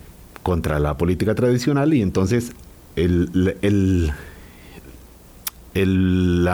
contra 0.43 0.79
la 0.79 0.97
política 0.97 1.35
tradicional 1.35 1.95
y 1.95 2.03
entonces 2.03 2.53
el, 2.97 3.57
el, 3.63 4.13
el, 5.75 6.53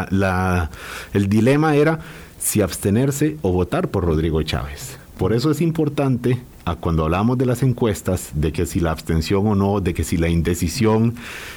el 1.15 1.29
dilema 1.29 1.75
era 1.75 2.01
si 2.39 2.63
abstenerse 2.63 3.37
o 3.43 3.53
votar 3.53 3.89
por 3.89 4.05
Rodrigo 4.05 4.43
Chávez. 4.43 4.99
Por 5.19 5.33
eso 5.33 5.51
es 5.51 5.61
importante 5.61 6.39
cuando 6.77 7.05
hablamos 7.05 7.39
de 7.39 7.47
las 7.47 7.63
encuestas, 7.63 8.31
de 8.35 8.53
que 8.53 8.67
si 8.67 8.81
la 8.81 8.91
abstención 8.91 9.47
o 9.47 9.55
no, 9.55 9.81
de 9.81 9.95
que 9.95 10.05
si 10.05 10.17
la 10.17 10.29
indecisión 10.29 11.15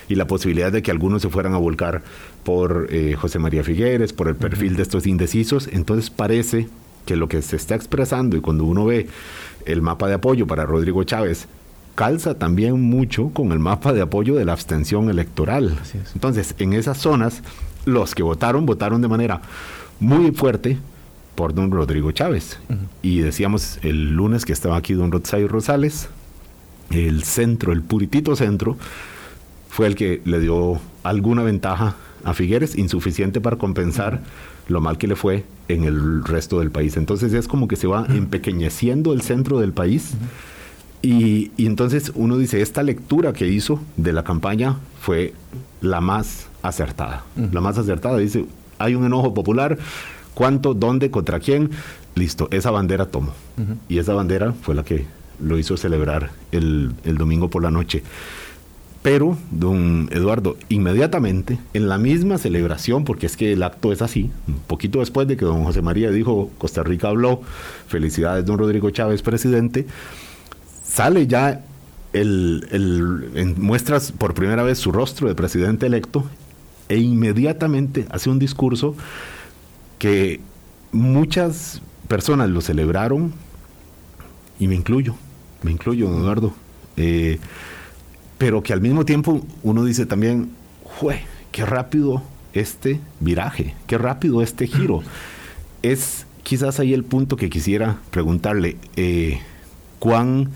y 0.08 0.16
la 0.16 0.28
posibilidad 0.28 0.72
de 0.72 0.82
que 0.82 0.92
algunos 0.92 1.22
se 1.22 1.30
fueran 1.30 1.54
a 1.54 1.58
volcar 1.58 2.04
por 2.44 2.88
eh, 2.90 3.16
José 3.20 3.40
María 3.40 3.64
Figueres, 3.64 4.14
por 4.14 4.28
el 4.28 4.36
perfil 4.36 4.76
de 4.76 4.84
estos 4.84 5.08
indecisos, 5.08 5.68
entonces 5.72 6.10
parece 6.10 6.68
que 7.06 7.16
lo 7.16 7.28
que 7.28 7.42
se 7.42 7.56
está 7.56 7.76
expresando 7.76 8.38
y 8.38 8.42
cuando 8.42 8.66
uno 8.66 8.86
ve 8.86 9.08
el 9.66 9.82
mapa 9.82 10.08
de 10.08 10.16
apoyo 10.16 10.48
para 10.48 10.66
Rodrigo 10.66 11.04
Chávez, 11.04 11.48
calza 11.96 12.36
también 12.38 12.82
mucho 12.82 13.30
con 13.30 13.52
el 13.52 13.60
mapa 13.60 13.94
de 13.94 14.02
apoyo 14.02 14.36
de 14.36 14.46
la 14.46 14.54
abstención 14.54 15.10
electoral. 15.10 15.78
Entonces, 16.14 16.56
en 16.58 16.74
esas 16.74 16.98
zonas, 16.98 17.42
los 17.86 18.16
que 18.16 18.24
votaron, 18.24 18.66
votaron 18.66 19.02
de 19.02 19.08
manera 19.08 19.42
muy 20.00 20.32
fuerte 20.32 20.78
por 21.42 21.56
don 21.56 21.72
Rodrigo 21.72 22.12
Chávez. 22.12 22.60
Y 23.02 23.22
decíamos 23.22 23.80
el 23.82 24.12
lunes 24.12 24.46
que 24.46 24.54
estaba 24.54 24.78
aquí 24.78 24.94
don 24.94 25.12
Rodzay 25.12 25.48
Rosales, 25.48 26.08
el 26.92 27.24
centro, 27.24 27.74
el 27.74 27.82
puritito 27.82 28.36
centro, 28.36 28.78
fue 29.68 29.88
el 29.88 29.96
que 29.96 30.22
le 30.24 30.40
dio 30.40 30.80
alguna 31.02 31.42
ventaja 31.42 31.96
a 32.24 32.36
Figueres, 32.36 32.78
insuficiente 32.78 33.42
para 33.42 33.56
compensar 33.56 34.22
lo 34.68 34.82
mal 34.82 35.00
que 35.00 35.08
le 35.08 35.16
fue 35.16 35.44
en 35.68 35.84
el 35.86 36.24
resto 36.24 36.60
del 36.60 36.70
país. 36.70 36.96
Entonces 36.96 37.34
es 37.34 37.48
como 37.48 37.68
que 37.68 37.76
se 37.76 37.88
va 37.88 38.06
empequeñeciendo 38.08 39.12
el 39.12 39.24
centro 39.24 39.60
del 39.60 39.74
país. 39.74 40.12
Y, 41.02 41.50
y, 41.58 41.66
entonces 41.66 42.12
uno 42.14 42.38
dice, 42.38 42.62
esta 42.62 42.84
lectura 42.84 43.34
que 43.34 43.48
hizo 43.48 43.82
de 43.98 44.14
la 44.14 44.24
campaña 44.24 44.78
fue 45.00 45.34
la 45.82 46.02
más 46.02 46.50
acertada. 46.62 47.24
La 47.52 47.62
más 47.62 47.80
acertada. 47.80 48.20
Dice, 48.20 48.46
hay 48.78 48.94
un 48.94 49.06
enojo 49.06 49.34
popular, 49.34 49.80
cuánto, 50.34 50.74
dónde, 50.74 51.12
contra 51.12 51.40
quién. 51.40 51.72
Listo, 52.16 52.48
esa 52.52 52.72
bandera 52.72 53.06
tomó. 53.06 53.34
Y 53.88 54.00
esa 54.00 54.14
bandera 54.14 54.54
fue 54.54 54.76
la 54.76 54.84
que 54.84 55.06
lo 55.40 55.58
hizo 55.58 55.78
celebrar 55.78 56.32
el, 56.52 56.94
domingo 57.04 57.50
por 57.50 57.64
la 57.64 57.72
noche. 57.72 58.04
Pero, 59.02 59.38
don 59.50 60.10
Eduardo, 60.12 60.58
inmediatamente, 60.70 61.58
en 61.74 61.90
la 61.90 61.98
misma 61.98 62.38
celebración, 62.38 63.04
porque 63.04 63.26
es 63.26 63.36
que 63.36 63.54
el 63.54 63.64
acto 63.64 63.92
es 63.92 64.04
así, 64.04 64.30
un 64.48 64.60
poquito 64.60 65.00
después 65.00 65.28
de 65.28 65.38
que 65.38 65.46
don 65.46 65.64
José 65.64 65.82
María 65.82 66.12
dijo, 66.12 66.52
Costa 66.60 66.84
Rica 66.84 67.08
habló, 67.08 67.42
felicidades 67.88 68.46
don 68.46 68.60
Rodrigo 68.60 68.92
Chávez, 68.92 69.24
presidente, 69.24 69.88
sale 70.84 71.26
ya 71.26 71.64
el, 72.14 72.68
el, 72.72 73.56
muestras 73.58 74.12
por 74.12 74.36
primera 74.36 74.62
vez 74.62 74.78
su 74.78 74.92
rostro 74.92 75.28
de 75.28 75.36
presidente 75.36 75.88
electo 75.88 76.26
e 76.90 76.98
inmediatamente 76.98 78.06
hace 78.10 78.30
un 78.30 78.38
discurso 78.38 78.96
que 80.02 80.40
muchas 80.92 81.80
personas 82.08 82.50
lo 82.50 82.62
celebraron 82.62 83.34
y 84.58 84.68
me 84.68 84.74
incluyo, 84.74 85.14
me 85.62 85.70
incluyo, 85.70 86.08
Eduardo, 86.08 86.56
eh, 86.98 87.38
pero 88.40 88.64
que 88.64 88.74
al 88.74 88.82
mismo 88.82 89.06
tiempo 89.06 89.46
uno 89.62 89.86
dice 89.86 90.08
también, 90.08 90.50
¡jue! 90.84 91.22
¡Qué 91.52 91.68
rápido 91.68 92.24
este 92.54 93.00
viraje! 93.20 93.76
¡Qué 93.86 94.00
rápido 94.00 94.42
este 94.42 94.66
giro! 94.66 95.04
Es 95.84 96.26
quizás 96.42 96.80
ahí 96.80 96.96
el 96.96 97.04
punto 97.04 97.36
que 97.36 97.52
quisiera 97.52 98.00
preguntarle, 98.10 98.78
eh, 98.96 99.40
¿cuán... 100.00 100.50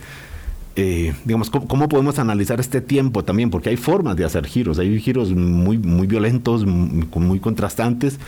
Eh, 0.77 1.13
digamos, 1.23 1.49
¿cómo, 1.51 1.87
podemos 1.87 2.19
analizar 2.19 2.59
este 2.59 2.81
tiempo 2.81 3.23
también? 3.23 3.49
Porque 3.49 3.69
hay 3.69 3.77
formas 3.77 4.17
de 4.17 4.25
hacer 4.25 4.45
giros, 4.45 4.77
hay 4.77 4.99
giros 4.99 5.31
muy, 5.33 5.77
muy 5.77 6.05
violentos, 6.05 6.65
muy 6.65 7.39
contrastantes, 7.39 8.19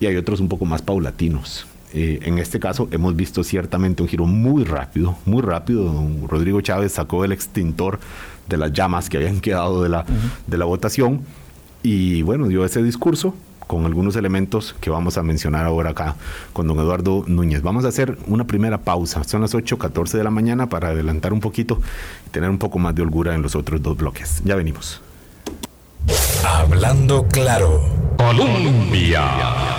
y 0.00 0.06
hay 0.06 0.16
otros 0.16 0.40
un 0.40 0.48
poco 0.48 0.64
más 0.64 0.82
paulatinos. 0.82 1.66
Eh, 1.94 2.20
en 2.22 2.38
este 2.38 2.60
caso 2.60 2.88
hemos 2.90 3.16
visto 3.16 3.42
ciertamente 3.44 4.02
un 4.02 4.08
giro 4.08 4.26
muy 4.26 4.64
rápido, 4.64 5.16
muy 5.24 5.42
rápido. 5.42 5.92
Rodrigo 6.28 6.60
Chávez 6.60 6.92
sacó 6.92 7.24
el 7.24 7.32
extintor 7.32 8.00
de 8.48 8.56
las 8.56 8.72
llamas 8.72 9.08
que 9.08 9.16
habían 9.16 9.40
quedado 9.40 9.82
de 9.82 9.88
la, 9.88 10.04
de 10.46 10.58
la 10.58 10.64
votación 10.64 11.22
y 11.82 12.22
bueno, 12.22 12.48
dio 12.48 12.64
ese 12.64 12.82
discurso 12.82 13.34
con 13.66 13.84
algunos 13.84 14.16
elementos 14.16 14.74
que 14.80 14.90
vamos 14.90 15.18
a 15.18 15.22
mencionar 15.22 15.66
ahora 15.66 15.90
acá 15.90 16.16
con 16.52 16.68
don 16.68 16.78
Eduardo 16.78 17.24
Núñez. 17.26 17.62
Vamos 17.62 17.84
a 17.84 17.88
hacer 17.88 18.16
una 18.26 18.46
primera 18.46 18.78
pausa. 18.78 19.24
Son 19.24 19.40
las 19.40 19.54
8.14 19.54 20.12
de 20.12 20.24
la 20.24 20.30
mañana 20.30 20.68
para 20.68 20.88
adelantar 20.88 21.32
un 21.32 21.40
poquito 21.40 21.80
y 22.26 22.30
tener 22.30 22.50
un 22.50 22.58
poco 22.58 22.78
más 22.78 22.94
de 22.94 23.02
holgura 23.02 23.34
en 23.34 23.42
los 23.42 23.56
otros 23.56 23.82
dos 23.82 23.96
bloques. 23.96 24.42
Ya 24.44 24.54
venimos. 24.54 25.00
Hablando 26.44 27.26
claro. 27.26 27.80
Colombia. 28.18 29.75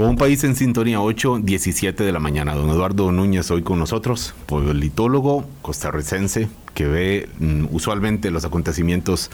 Con 0.00 0.08
un 0.08 0.16
país 0.16 0.42
en 0.44 0.56
sintonía 0.56 0.98
8, 0.98 1.40
17 1.42 2.04
de 2.04 2.10
la 2.10 2.20
mañana. 2.20 2.54
Don 2.54 2.70
Eduardo 2.70 3.12
Núñez 3.12 3.50
hoy 3.50 3.60
con 3.60 3.78
nosotros, 3.78 4.34
politólogo 4.46 5.44
costarricense 5.60 6.48
que 6.72 6.86
ve 6.86 7.28
mm, 7.38 7.66
usualmente 7.70 8.30
los 8.30 8.46
acontecimientos 8.46 9.30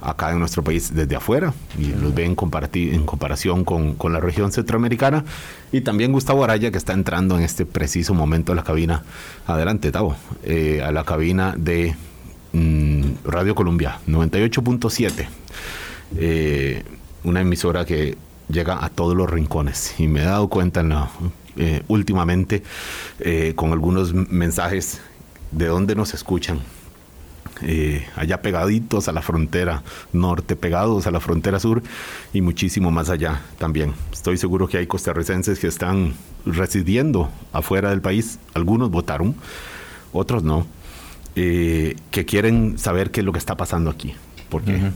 acá 0.00 0.32
en 0.32 0.40
nuestro 0.40 0.64
país 0.64 0.92
desde 0.92 1.14
afuera 1.14 1.54
y 1.78 1.92
los 1.92 2.12
ve 2.16 2.24
en, 2.24 2.30
en 2.32 3.06
comparación 3.06 3.64
con, 3.64 3.94
con, 3.94 4.12
la 4.12 4.18
región 4.18 4.50
centroamericana. 4.50 5.24
Y 5.70 5.82
también 5.82 6.10
Gustavo 6.10 6.42
Araya, 6.42 6.72
que 6.72 6.78
está 6.78 6.94
entrando 6.94 7.38
en 7.38 7.44
este 7.44 7.64
preciso 7.64 8.12
momento 8.12 8.50
a 8.50 8.56
la 8.56 8.64
cabina. 8.64 9.04
Adelante, 9.46 9.92
Tavo, 9.92 10.16
eh, 10.42 10.82
a 10.82 10.90
la 10.90 11.04
cabina 11.04 11.54
de 11.56 11.94
mm, 12.54 13.02
Radio 13.24 13.54
Colombia 13.54 14.00
98.7. 14.08 15.28
Eh, 16.16 16.82
una 17.22 17.40
emisora 17.40 17.84
que 17.84 18.16
llega 18.48 18.84
a 18.84 18.88
todos 18.88 19.16
los 19.16 19.28
rincones. 19.28 19.94
Y 19.98 20.08
me 20.08 20.22
he 20.22 20.24
dado 20.24 20.48
cuenta 20.48 20.82
eh, 21.56 21.82
últimamente 21.88 22.62
con 23.54 23.72
algunos 23.72 24.14
mensajes 24.14 25.00
de 25.50 25.66
dónde 25.66 25.94
nos 25.94 26.14
escuchan. 26.14 26.60
Eh, 27.62 28.06
allá 28.14 28.40
pegaditos 28.40 29.08
a 29.08 29.12
la 29.12 29.20
frontera 29.20 29.82
norte, 30.12 30.54
pegados 30.54 31.08
a 31.08 31.10
la 31.10 31.18
frontera 31.18 31.58
sur 31.58 31.82
y 32.32 32.40
muchísimo 32.40 32.90
más 32.90 33.10
allá 33.10 33.40
también. 33.58 33.94
Estoy 34.12 34.36
seguro 34.36 34.68
que 34.68 34.78
hay 34.78 34.86
costarricenses 34.86 35.58
que 35.58 35.66
están 35.66 36.14
residiendo 36.46 37.30
afuera 37.52 37.90
del 37.90 38.00
país, 38.00 38.38
algunos 38.54 38.90
votaron, 38.90 39.34
otros 40.12 40.44
no, 40.44 40.66
eh, 41.34 41.96
que 42.12 42.24
quieren 42.24 42.78
saber 42.78 43.10
qué 43.10 43.20
es 43.20 43.26
lo 43.26 43.32
que 43.32 43.38
está 43.40 43.56
pasando 43.56 43.90
aquí 43.90 44.14
porque 44.48 44.92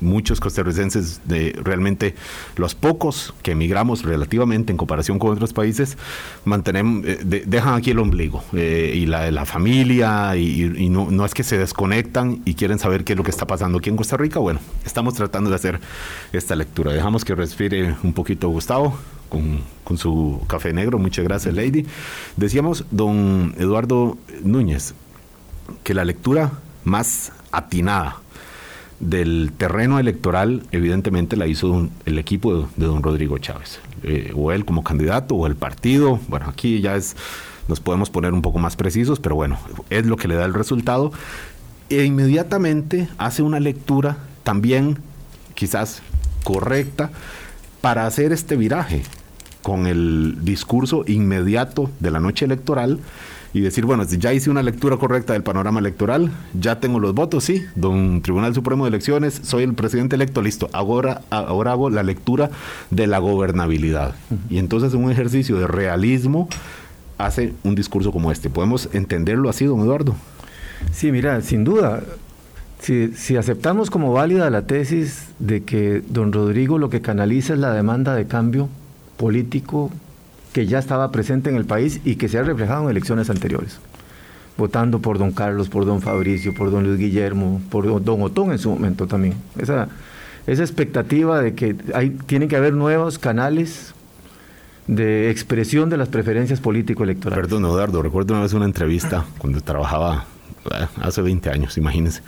muchos 0.00 0.40
costarricenses, 0.40 1.20
de, 1.24 1.58
realmente 1.62 2.14
los 2.56 2.74
pocos 2.74 3.34
que 3.42 3.52
emigramos 3.52 4.02
relativamente 4.02 4.72
en 4.72 4.76
comparación 4.76 5.18
con 5.18 5.32
otros 5.32 5.52
países, 5.52 5.96
mantenemos, 6.44 7.04
eh, 7.06 7.44
dejan 7.46 7.74
aquí 7.74 7.90
el 7.90 7.98
ombligo 7.98 8.42
eh, 8.52 8.92
y 8.94 9.06
la, 9.06 9.30
la 9.30 9.44
familia 9.44 10.36
y, 10.36 10.88
no, 10.88 11.10
no, 11.10 11.24
es 11.24 11.34
que 11.34 11.42
se 11.42 11.58
desconectan 11.58 12.42
y 12.44 12.54
quieren 12.54 12.78
saber 12.78 13.04
qué 13.04 13.12
es 13.12 13.16
lo 13.16 13.24
que 13.24 13.30
está 13.30 13.46
pasando 13.46 13.78
aquí 13.78 13.90
en 13.90 13.96
Costa 13.96 14.16
Rica. 14.16 14.38
Bueno, 14.38 14.60
estamos 14.84 15.14
tratando 15.14 15.50
de 15.50 15.56
hacer 15.56 15.80
esta 16.32 16.54
lectura. 16.56 16.92
Dejamos 16.92 17.24
que 17.24 17.34
respire 17.34 17.96
un 18.02 18.12
poquito 18.12 18.48
Gustavo. 18.48 18.98
Con, 19.28 19.58
con 19.82 19.98
su 19.98 20.40
café 20.46 20.72
negro, 20.72 21.00
muchas 21.00 21.24
gracias 21.24 21.52
Lady. 21.52 21.84
Decíamos, 22.36 22.84
don 22.92 23.56
Eduardo 23.58 24.18
Núñez, 24.44 24.94
que 25.82 25.94
la 25.94 26.04
lectura 26.04 26.52
más 26.84 27.32
atinada 27.50 28.20
del 29.00 29.52
terreno 29.56 29.98
electoral, 29.98 30.62
evidentemente 30.72 31.36
la 31.36 31.46
hizo 31.46 31.88
el 32.06 32.18
equipo 32.18 32.68
de, 32.76 32.86
don 32.86 33.02
Rodrigo 33.02 33.38
Chávez, 33.38 33.78
eh, 34.02 34.32
o 34.34 34.52
él 34.52 34.64
como 34.64 34.82
candidato, 34.82 35.34
o 35.34 35.46
el 35.46 35.56
partido. 35.56 36.18
Bueno, 36.28 36.46
aquí 36.48 36.80
ya 36.80 36.96
es, 36.96 37.16
nos 37.68 37.80
podemos 37.80 38.10
poner 38.10 38.32
un 38.32 38.42
poco 38.42 38.58
más 38.58 38.76
precisos, 38.76 39.20
pero 39.20 39.34
bueno, 39.34 39.58
es 39.90 40.06
lo 40.06 40.16
que 40.16 40.28
le 40.28 40.34
da 40.34 40.44
el 40.44 40.54
resultado. 40.54 41.12
E 41.88 42.04
inmediatamente 42.04 43.08
hace 43.18 43.42
una 43.42 43.60
lectura 43.60 44.18
también, 44.42 44.98
quizás 45.54 46.02
correcta, 46.42 47.10
para 47.80 48.06
hacer 48.06 48.32
este 48.32 48.56
viraje 48.56 49.02
con 49.62 49.86
el 49.86 50.38
discurso 50.42 51.04
inmediato 51.06 51.90
de 52.00 52.10
la 52.10 52.20
noche 52.20 52.44
electoral 52.44 53.00
y 53.56 53.60
decir, 53.62 53.86
bueno, 53.86 54.04
ya 54.04 54.34
hice 54.34 54.50
una 54.50 54.62
lectura 54.62 54.98
correcta 54.98 55.32
del 55.32 55.42
panorama 55.42 55.80
electoral, 55.80 56.30
ya 56.60 56.78
tengo 56.78 57.00
los 57.00 57.14
votos, 57.14 57.44
sí, 57.44 57.64
don 57.74 58.20
Tribunal 58.20 58.52
Supremo 58.52 58.84
de 58.84 58.90
Elecciones, 58.90 59.40
soy 59.44 59.62
el 59.62 59.72
presidente 59.72 60.14
electo, 60.14 60.42
listo, 60.42 60.68
ahora, 60.74 61.22
ahora 61.30 61.72
hago 61.72 61.88
la 61.88 62.02
lectura 62.02 62.50
de 62.90 63.06
la 63.06 63.18
gobernabilidad. 63.18 64.14
Y 64.50 64.58
entonces 64.58 64.92
en 64.92 65.02
un 65.02 65.10
ejercicio 65.10 65.56
de 65.58 65.66
realismo 65.66 66.50
hace 67.16 67.54
un 67.64 67.74
discurso 67.74 68.12
como 68.12 68.30
este. 68.30 68.50
¿Podemos 68.50 68.90
entenderlo 68.92 69.48
así, 69.48 69.64
don 69.64 69.80
Eduardo? 69.80 70.14
Sí, 70.92 71.10
mira, 71.10 71.40
sin 71.40 71.64
duda, 71.64 72.02
si, 72.78 73.14
si, 73.14 73.38
aceptamos 73.38 73.88
como 73.88 74.12
válida 74.12 74.50
la 74.50 74.66
tesis 74.66 75.28
de 75.38 75.62
que 75.62 76.02
don 76.06 76.30
Rodrigo 76.30 76.76
lo 76.76 76.90
que 76.90 77.00
canaliza 77.00 77.54
es 77.54 77.58
la 77.58 77.72
demanda 77.72 78.14
de 78.14 78.26
cambio 78.26 78.68
político, 79.16 79.90
que 80.56 80.64
ya 80.64 80.78
estaba 80.78 81.12
presente 81.12 81.50
en 81.50 81.56
el 81.56 81.66
país 81.66 82.00
y 82.02 82.16
que 82.16 82.30
se 82.30 82.38
ha 82.38 82.42
reflejado 82.42 82.84
en 82.84 82.88
elecciones 82.88 83.28
anteriores. 83.28 83.78
Votando 84.56 85.00
por 85.00 85.18
don 85.18 85.30
Carlos, 85.32 85.68
por 85.68 85.84
don 85.84 86.00
Fabricio, 86.00 86.54
por 86.54 86.70
don 86.70 86.82
Luis 86.82 86.98
Guillermo, 86.98 87.60
por 87.68 88.02
don 88.02 88.22
Otón 88.22 88.52
en 88.52 88.58
su 88.58 88.70
momento 88.70 89.06
también. 89.06 89.34
Esa, 89.58 89.88
esa 90.46 90.62
expectativa 90.62 91.42
de 91.42 91.54
que 91.54 91.76
hay, 91.92 92.08
tienen 92.08 92.48
que 92.48 92.56
haber 92.56 92.72
nuevos 92.72 93.18
canales 93.18 93.92
de 94.86 95.30
expresión 95.30 95.90
de 95.90 95.98
las 95.98 96.08
preferencias 96.08 96.58
político-electorales. 96.58 97.44
Perdón, 97.44 97.66
Eduardo, 97.66 98.00
recuerdo 98.00 98.32
una 98.32 98.44
vez 98.44 98.54
una 98.54 98.64
entrevista 98.64 99.26
cuando 99.36 99.60
trabajaba 99.60 100.24
eh, 100.72 100.86
hace 101.02 101.20
20 101.20 101.50
años, 101.50 101.76
imagínense, 101.76 102.22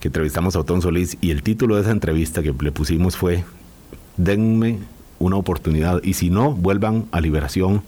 que 0.00 0.08
entrevistamos 0.08 0.56
a 0.56 0.58
Otón 0.58 0.82
Solís 0.82 1.16
y 1.20 1.30
el 1.30 1.44
título 1.44 1.76
de 1.76 1.82
esa 1.82 1.92
entrevista 1.92 2.42
que 2.42 2.52
le 2.60 2.72
pusimos 2.72 3.16
fue 3.16 3.44
Denme 4.16 4.80
una 5.22 5.36
oportunidad 5.36 6.02
y 6.02 6.14
si 6.14 6.30
no, 6.30 6.52
vuelvan 6.52 7.06
a 7.12 7.20
Liberación 7.20 7.82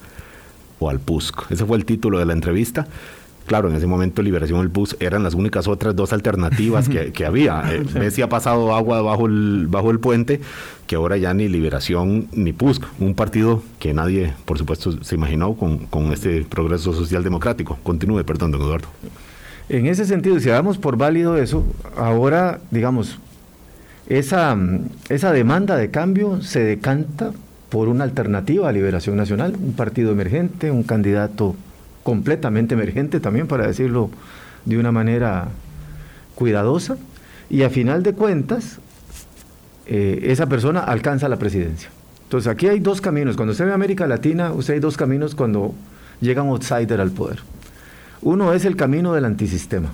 o 0.79 0.89
al 0.89 1.01
PUSC. 1.01 1.51
Ese 1.51 1.65
fue 1.65 1.77
el 1.77 1.85
título 1.85 2.19
de 2.19 2.27
la 2.27 2.33
entrevista. 2.33 2.87
Claro, 3.47 3.69
en 3.69 3.77
ese 3.77 3.87
momento 3.87 4.23
Liberación 4.23 4.61
y 4.61 4.63
el 4.63 4.71
PUSC 4.71 5.03
eran 5.03 5.23
las 5.23 5.35
únicas 5.35 5.69
otras 5.69 5.95
dos 5.95 6.13
alternativas 6.13 6.89
que, 6.89 7.27
había. 7.27 7.63
Eh, 7.75 7.85
Messi 7.95 8.23
ha 8.23 8.29
pasado 8.29 8.75
agua 8.75 9.03
bajo 9.03 9.27
el, 9.27 9.67
bajo 9.69 9.91
el 9.91 10.01
puente, 10.01 10.41
que 10.87 10.97
ahora 10.97 11.17
ya 11.17 11.35
ni 11.35 11.49
Liberación 11.49 12.29
ni 12.33 12.53
PUSC, 12.53 12.83
un 13.01 13.15
partido 13.15 13.63
que 13.79 13.93
nadie, 13.93 14.33
por 14.45 14.57
supuesto, 14.57 15.03
se 15.03 15.15
imaginó 15.15 15.55
con, 15.55 15.79
con 15.87 16.13
este 16.13 16.43
progreso 16.43 16.95
social 16.95 17.23
democrático. 17.23 17.79
Continúe, 17.83 18.25
perdón, 18.25 18.53
don 18.53 18.63
Eduardo. 18.63 18.89
En 19.69 19.87
ese 19.87 20.05
sentido, 20.05 20.39
si 20.41 20.49
damos 20.49 20.79
por 20.79 20.97
válido 20.97 21.37
eso, 21.37 21.65
ahora, 21.97 22.61
digamos, 22.71 23.19
esa, 24.09 24.57
esa 25.09 25.33
demanda 25.33 25.77
de 25.77 25.91
cambio 25.91 26.43
se 26.43 26.61
decanta 26.61 27.33
por 27.71 27.89
una 27.89 28.05
alternativa 28.05 28.69
a 28.69 28.73
Liberación 28.73 29.17
Nacional, 29.17 29.57
un 29.59 29.73
partido 29.73 30.13
emergente, 30.13 30.71
un 30.71 30.83
candidato 30.83 31.57
completamente 32.03 32.75
emergente 32.75 33.19
también, 33.19 33.47
para 33.47 33.67
decirlo 33.67 34.11
de 34.67 34.79
una 34.79 34.93
manera 34.93 35.49
cuidadosa, 36.35 36.97
y 37.49 37.63
a 37.63 37.71
final 37.71 38.03
de 38.03 38.13
cuentas, 38.13 38.79
eh, 39.87 40.21
esa 40.25 40.47
persona 40.47 40.81
alcanza 40.81 41.29
la 41.29 41.39
presidencia. 41.39 41.89
Entonces 42.25 42.51
aquí 42.51 42.69
hay 42.69 42.81
dos 42.81 43.01
caminos. 43.01 43.37
Cuando 43.37 43.53
usted 43.53 43.67
ve 43.67 43.73
América 43.73 44.07
Latina, 44.07 44.53
usted 44.53 44.75
hay 44.75 44.81
dos 44.81 44.97
caminos 44.97 45.35
cuando 45.35 45.75
llega 46.21 46.43
un 46.43 46.51
outsider 46.51 47.01
al 47.01 47.11
poder. 47.11 47.41
Uno 48.23 48.53
es 48.53 48.65
el 48.65 48.77
camino 48.77 49.13
del 49.15 49.25
antisistema. 49.25 49.91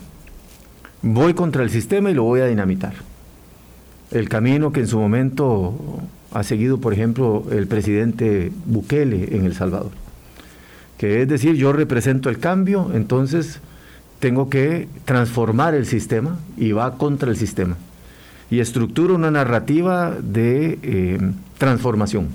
Voy 1.02 1.34
contra 1.34 1.62
el 1.62 1.70
sistema 1.70 2.10
y 2.10 2.14
lo 2.14 2.24
voy 2.24 2.40
a 2.40 2.46
dinamitar 2.46 3.09
el 4.10 4.28
camino 4.28 4.72
que 4.72 4.80
en 4.80 4.88
su 4.88 4.98
momento 4.98 5.74
ha 6.32 6.42
seguido, 6.42 6.78
por 6.78 6.92
ejemplo, 6.92 7.44
el 7.50 7.66
presidente 7.66 8.52
Bukele 8.66 9.36
en 9.36 9.44
El 9.44 9.54
Salvador. 9.54 9.90
Que 10.98 11.22
es 11.22 11.28
decir, 11.28 11.54
yo 11.54 11.72
represento 11.72 12.28
el 12.28 12.38
cambio, 12.38 12.90
entonces 12.94 13.60
tengo 14.18 14.50
que 14.50 14.88
transformar 15.04 15.74
el 15.74 15.86
sistema 15.86 16.38
y 16.56 16.72
va 16.72 16.98
contra 16.98 17.30
el 17.30 17.36
sistema. 17.36 17.76
Y 18.50 18.60
estructura 18.60 19.14
una 19.14 19.30
narrativa 19.30 20.16
de 20.20 20.78
eh, 20.82 21.18
transformación. 21.58 22.28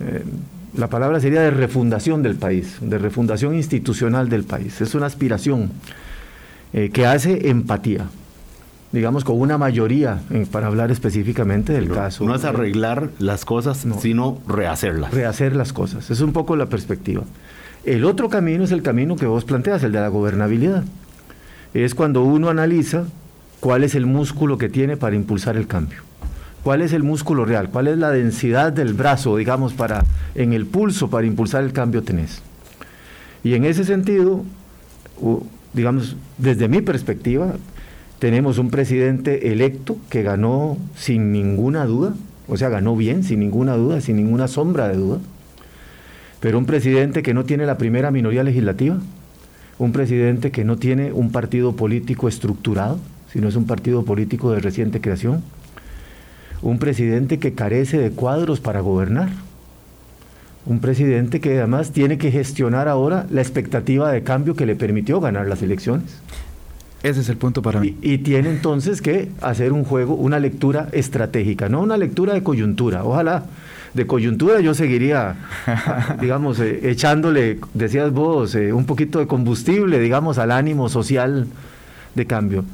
Eh, 0.00 0.24
la 0.76 0.88
palabra 0.88 1.18
sería 1.20 1.40
de 1.40 1.50
refundación 1.50 2.22
del 2.22 2.36
país, 2.36 2.76
de 2.80 2.98
refundación 2.98 3.54
institucional 3.54 4.28
del 4.28 4.44
país. 4.44 4.80
Es 4.80 4.94
una 4.94 5.06
aspiración 5.06 5.70
eh, 6.72 6.90
que 6.92 7.06
hace 7.06 7.48
empatía 7.48 8.06
digamos, 8.92 9.24
con 9.24 9.40
una 9.40 9.58
mayoría, 9.58 10.20
para 10.50 10.66
hablar 10.66 10.90
específicamente 10.90 11.72
del 11.72 11.90
caso. 11.90 12.24
No 12.24 12.34
es 12.34 12.44
arreglar 12.44 13.10
las 13.18 13.44
cosas, 13.44 13.86
sino 14.00 14.38
rehacerlas. 14.46 15.12
Rehacer 15.12 15.54
las 15.54 15.72
cosas. 15.72 16.10
Es 16.10 16.20
un 16.20 16.32
poco 16.32 16.56
la 16.56 16.66
perspectiva. 16.66 17.22
El 17.84 18.04
otro 18.04 18.28
camino 18.28 18.64
es 18.64 18.72
el 18.72 18.82
camino 18.82 19.16
que 19.16 19.26
vos 19.26 19.44
planteas, 19.44 19.82
el 19.82 19.92
de 19.92 20.00
la 20.00 20.08
gobernabilidad. 20.08 20.84
Es 21.74 21.94
cuando 21.94 22.22
uno 22.22 22.48
analiza 22.48 23.04
cuál 23.60 23.84
es 23.84 23.94
el 23.94 24.06
músculo 24.06 24.58
que 24.58 24.68
tiene 24.68 24.96
para 24.96 25.16
impulsar 25.16 25.56
el 25.56 25.66
cambio. 25.66 26.00
¿Cuál 26.62 26.82
es 26.82 26.92
el 26.92 27.02
músculo 27.02 27.44
real? 27.44 27.70
¿Cuál 27.70 27.88
es 27.88 27.98
la 27.98 28.10
densidad 28.10 28.72
del 28.72 28.94
brazo, 28.94 29.36
digamos, 29.36 29.74
para 29.74 30.04
en 30.34 30.52
el 30.52 30.66
pulso 30.66 31.08
para 31.08 31.26
impulsar 31.26 31.62
el 31.62 31.72
cambio 31.72 32.02
tenés? 32.02 32.42
Y 33.44 33.54
en 33.54 33.64
ese 33.64 33.84
sentido, 33.84 34.44
digamos, 35.72 36.16
desde 36.36 36.68
mi 36.68 36.80
perspectiva, 36.82 37.54
tenemos 38.18 38.58
un 38.58 38.70
presidente 38.70 39.52
electo 39.52 39.96
que 40.10 40.22
ganó 40.22 40.76
sin 40.96 41.32
ninguna 41.32 41.84
duda, 41.86 42.14
o 42.48 42.56
sea, 42.56 42.68
ganó 42.68 42.96
bien, 42.96 43.22
sin 43.22 43.40
ninguna 43.40 43.76
duda, 43.76 44.00
sin 44.00 44.16
ninguna 44.16 44.48
sombra 44.48 44.88
de 44.88 44.96
duda. 44.96 45.18
Pero 46.40 46.58
un 46.58 46.66
presidente 46.66 47.22
que 47.22 47.34
no 47.34 47.44
tiene 47.44 47.66
la 47.66 47.78
primera 47.78 48.10
minoría 48.10 48.42
legislativa, 48.42 48.96
un 49.78 49.92
presidente 49.92 50.50
que 50.50 50.64
no 50.64 50.76
tiene 50.76 51.12
un 51.12 51.30
partido 51.30 51.76
político 51.76 52.28
estructurado, 52.28 52.98
sino 53.32 53.48
es 53.48 53.56
un 53.56 53.66
partido 53.66 54.04
político 54.04 54.50
de 54.50 54.60
reciente 54.60 55.00
creación, 55.00 55.42
un 56.62 56.78
presidente 56.78 57.38
que 57.38 57.54
carece 57.54 57.98
de 57.98 58.10
cuadros 58.10 58.58
para 58.58 58.80
gobernar, 58.80 59.28
un 60.66 60.80
presidente 60.80 61.40
que 61.40 61.58
además 61.58 61.92
tiene 61.92 62.18
que 62.18 62.32
gestionar 62.32 62.88
ahora 62.88 63.26
la 63.30 63.40
expectativa 63.40 64.10
de 64.10 64.24
cambio 64.24 64.56
que 64.56 64.66
le 64.66 64.74
permitió 64.74 65.20
ganar 65.20 65.46
las 65.46 65.62
elecciones 65.62 66.20
Ese 67.02 67.20
es 67.20 67.28
el 67.28 67.36
punto 67.36 67.62
para 67.62 67.80
mí. 67.80 67.96
Y, 68.02 68.18
tiene 68.18 68.50
entonces 68.50 69.00
que 69.00 69.30
hacer 69.40 69.72
un 69.72 69.84
juego, 69.84 70.14
una 70.14 70.40
lectura 70.40 70.88
estratégica, 70.92 71.68
no 71.68 71.80
una 71.80 71.96
lectura 71.96 72.34
de 72.34 72.42
coyuntura. 72.42 73.04
Ojalá 73.04 73.44
de 73.94 74.06
coyuntura 74.06 74.60
yo 74.60 74.74
seguiría, 74.74 75.36
digamos, 76.20 76.58
eh, 76.58 76.90
echándole, 76.90 77.60
decías 77.72 78.12
vos, 78.12 78.54
eh, 78.54 78.72
un 78.72 78.84
poquito 78.84 79.20
de 79.20 79.26
combustible, 79.26 80.00
digamos, 80.00 80.38
al 80.38 80.50
ánimo 80.50 80.88
social 80.88 81.46
de 82.14 82.26
cambio. 82.26 82.64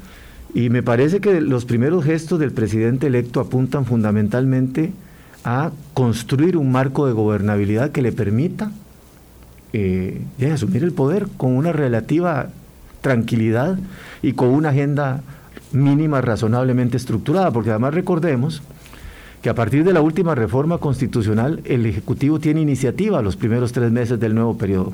Y 0.55 0.69
me 0.69 0.81
parece 0.81 1.19
que 1.19 1.39
los 1.41 1.65
primeros 1.65 2.03
gestos 2.03 2.39
del 2.39 2.51
presidente 2.51 3.07
electo 3.07 3.39
apuntan 3.39 3.85
fundamentalmente 3.85 4.91
a 5.43 5.71
construir 5.93 6.57
un 6.57 6.71
marco 6.71 7.05
de 7.05 7.13
gobernabilidad 7.13 7.91
que 7.91 8.01
le 8.01 8.11
permita 8.11 8.71
eh, 9.73 10.21
asumir 10.51 10.83
el 10.83 10.93
poder 10.93 11.27
con 11.37 11.55
una 11.55 11.71
relativa 11.71 12.47
tranquilidad 13.05 13.77
y 14.23 14.33
con 14.33 14.49
una 14.49 14.69
agenda 14.69 15.21
mínima 15.71 16.21
razonablemente 16.21 16.97
estructurada, 16.97 17.51
porque 17.51 17.69
además 17.69 17.93
recordemos 17.93 18.63
que 19.43 19.49
a 19.49 19.53
partir 19.53 19.83
de 19.83 19.93
la 19.93 20.01
última 20.01 20.33
reforma 20.33 20.79
constitucional 20.79 21.61
el 21.65 21.85
Ejecutivo 21.85 22.39
tiene 22.39 22.61
iniciativa 22.61 23.21
los 23.21 23.35
primeros 23.35 23.73
tres 23.73 23.91
meses 23.91 24.19
del 24.19 24.33
nuevo 24.33 24.57
periodo. 24.57 24.93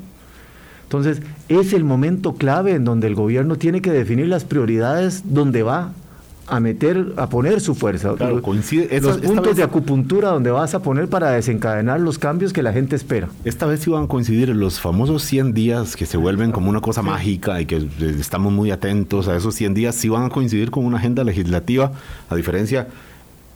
Entonces, 0.82 1.22
es 1.48 1.72
el 1.72 1.84
momento 1.84 2.34
clave 2.34 2.74
en 2.74 2.84
donde 2.84 3.06
el 3.06 3.14
gobierno 3.14 3.56
tiene 3.56 3.80
que 3.80 3.90
definir 3.90 4.28
las 4.28 4.44
prioridades 4.44 5.22
donde 5.24 5.62
va 5.62 5.92
a 6.52 6.60
meter, 6.60 7.14
a 7.16 7.30
poner 7.30 7.62
su 7.62 7.74
fuerza. 7.74 8.14
Claro, 8.14 8.42
coincide. 8.42 9.00
los 9.00 9.16
puntos 9.16 9.56
de 9.56 9.62
acupuntura 9.62 10.28
donde 10.28 10.50
vas 10.50 10.74
a 10.74 10.82
poner 10.82 11.08
para 11.08 11.30
desencadenar 11.30 11.98
los 11.98 12.18
cambios 12.18 12.52
que 12.52 12.62
la 12.62 12.74
gente 12.74 12.94
espera. 12.94 13.30
Esta 13.46 13.64
vez 13.64 13.86
iban 13.86 14.04
a 14.04 14.06
coincidir 14.06 14.50
los 14.50 14.78
famosos 14.78 15.22
100 15.22 15.54
días 15.54 15.96
que 15.96 16.04
se 16.04 16.18
vuelven 16.18 16.52
como 16.52 16.68
una 16.68 16.82
cosa 16.82 17.00
mágica 17.00 17.58
y 17.62 17.64
que 17.64 17.76
eh, 17.76 18.16
estamos 18.20 18.52
muy 18.52 18.70
atentos 18.70 19.28
a 19.28 19.36
esos 19.36 19.54
100 19.54 19.72
días, 19.72 19.94
sí 19.94 20.10
van 20.10 20.24
a 20.24 20.28
coincidir 20.28 20.70
con 20.70 20.84
una 20.84 20.98
agenda 20.98 21.24
legislativa, 21.24 21.92
a 22.28 22.36
diferencia 22.36 22.88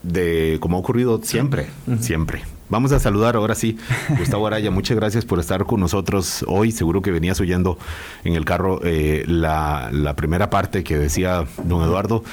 de 0.03 0.57
como 0.63 0.79
ha 0.79 0.81
ocurrido 0.81 1.21
siempre, 1.23 1.67
siempre. 2.01 2.45
Vamos 2.71 2.93
a 2.93 2.99
saludar 2.99 3.37
ahora 3.37 3.55
sí, 3.55 3.77
Gustavo 4.19 4.47
Araya, 4.47 4.71
muchas 4.73 4.97
gracias 4.97 5.27
por 5.27 5.39
estar 5.39 5.67
con 5.67 5.81
nosotros 5.81 6.47
hoy. 6.49 6.73
Seguro 6.73 7.03
que 7.03 7.11
venías 7.13 7.39
oyendo 7.41 7.79
en 8.25 8.35
el 8.35 8.47
carro 8.47 8.81
eh, 8.85 9.23
la, 9.29 9.91
la 9.93 10.17
primera 10.17 10.49
parte 10.49 10.83
que 10.83 10.97
decía 10.97 11.45
don 11.65 11.83
Eduardo. 11.83 12.25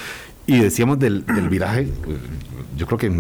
Y 0.46 0.60
decíamos 0.60 1.00
del, 1.00 1.24
viraje, 1.50 1.88
yo 2.78 2.86
creo 2.86 2.98
que 2.98 3.12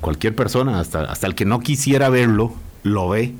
cualquier 0.00 0.34
persona, 0.34 0.80
hasta, 0.80 1.02
hasta 1.02 1.26
el 1.26 1.34
que 1.34 1.44
no 1.44 1.60
quisiera 1.60 2.08
verlo, 2.08 2.54
lo 2.82 3.08
ve, 3.08 3.34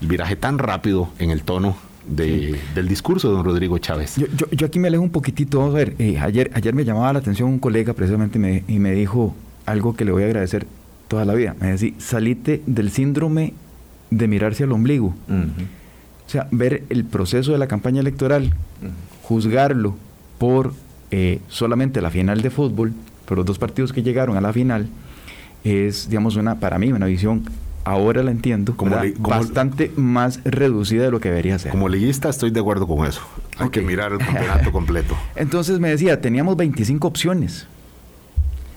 el 0.00 0.06
viraje 0.08 0.36
tan 0.36 0.58
rápido 0.58 1.08
en 1.18 1.30
el 1.30 1.42
tono 1.42 1.76
de, 2.06 2.58
del 2.74 2.88
discurso 2.88 3.28
de 3.28 3.34
don 3.34 3.44
Rodrigo 3.44 3.76
Chávez. 3.78 4.16
Yo, 4.16 4.26
yo, 4.50 4.66
aquí 4.66 4.78
me 4.78 4.88
alejo 4.88 5.02
un 5.02 5.10
poquitito, 5.10 5.58
vamos 5.58 5.74
a 5.74 5.78
ver, 5.78 5.94
eh, 5.98 6.18
ayer, 6.18 6.50
ayer 6.54 6.74
me 6.74 6.84
llamaba 6.84 7.12
la 7.12 7.18
atención 7.18 7.48
un 7.48 7.58
colega 7.58 7.92
precisamente 7.92 8.38
me, 8.38 8.64
y 8.66 8.78
me 8.78 8.92
dijo 8.92 9.34
algo 9.66 9.94
que 9.94 10.04
le 10.04 10.12
voy 10.12 10.22
a 10.22 10.26
agradecer 10.26 10.66
toda 11.08 11.24
la 11.24 11.34
vida. 11.34 11.54
Me 11.60 11.72
decía, 11.72 11.92
salite 11.98 12.62
del 12.66 12.90
síndrome 12.90 13.52
de 14.10 14.26
mirarse 14.28 14.64
al 14.64 14.72
ombligo. 14.72 15.14
O 15.28 16.30
sea, 16.30 16.48
ver 16.50 16.84
el 16.88 17.04
proceso 17.04 17.52
de 17.52 17.58
la 17.58 17.66
campaña 17.66 18.00
electoral, 18.00 18.54
juzgarlo 19.22 19.96
por 20.38 20.72
eh, 21.10 21.40
solamente 21.48 22.00
la 22.00 22.10
final 22.10 22.42
de 22.42 22.50
fútbol, 22.50 22.92
pero 23.26 23.36
los 23.36 23.46
dos 23.46 23.58
partidos 23.58 23.92
que 23.92 24.02
llegaron 24.02 24.36
a 24.36 24.40
la 24.40 24.52
final, 24.52 24.88
es, 25.64 26.08
digamos, 26.08 26.36
una, 26.36 26.58
para 26.60 26.78
mí, 26.78 26.92
una 26.92 27.06
visión, 27.06 27.44
ahora 27.84 28.22
la 28.22 28.30
entiendo, 28.30 28.76
como, 28.76 28.96
bastante 29.18 29.92
más 29.96 30.40
reducida 30.44 31.04
de 31.04 31.10
lo 31.10 31.20
que 31.20 31.28
debería 31.28 31.58
ser. 31.58 31.70
Como 31.70 31.88
leyista 31.88 32.28
estoy 32.28 32.50
de 32.50 32.60
acuerdo 32.60 32.86
con 32.86 33.06
eso. 33.06 33.22
Hay 33.58 33.70
que 33.70 33.82
mirar 33.82 34.12
el 34.12 34.18
campeonato 34.24 34.72
completo. 34.72 35.16
Entonces 35.36 35.80
me 35.80 35.90
decía, 35.90 36.20
teníamos 36.20 36.56
25 36.56 37.06
opciones. 37.06 37.66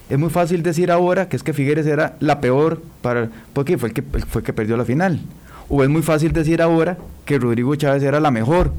Es 0.09 0.19
muy 0.19 0.29
fácil 0.29 0.63
decir 0.63 0.91
ahora 0.91 1.29
que 1.29 1.37
es 1.37 1.43
que 1.43 1.53
Figueres 1.53 1.85
era 1.85 2.17
la 2.19 2.41
peor 2.41 2.81
para 3.01 3.29
porque 3.53 3.77
fue 3.77 3.89
el 3.89 3.95
que 3.95 4.01
fue 4.01 4.43
que 4.43 4.53
perdió 4.53 4.77
la 4.77 4.85
final. 4.85 5.21
O 5.69 5.81
es 5.83 5.89
muy 5.89 6.01
fácil 6.01 6.33
decir 6.33 6.61
ahora 6.61 6.97
que 7.25 7.39
Rodrigo 7.39 7.73
Chávez 7.75 8.03
era 8.03 8.19
la 8.19 8.29
mejor. 8.29 8.73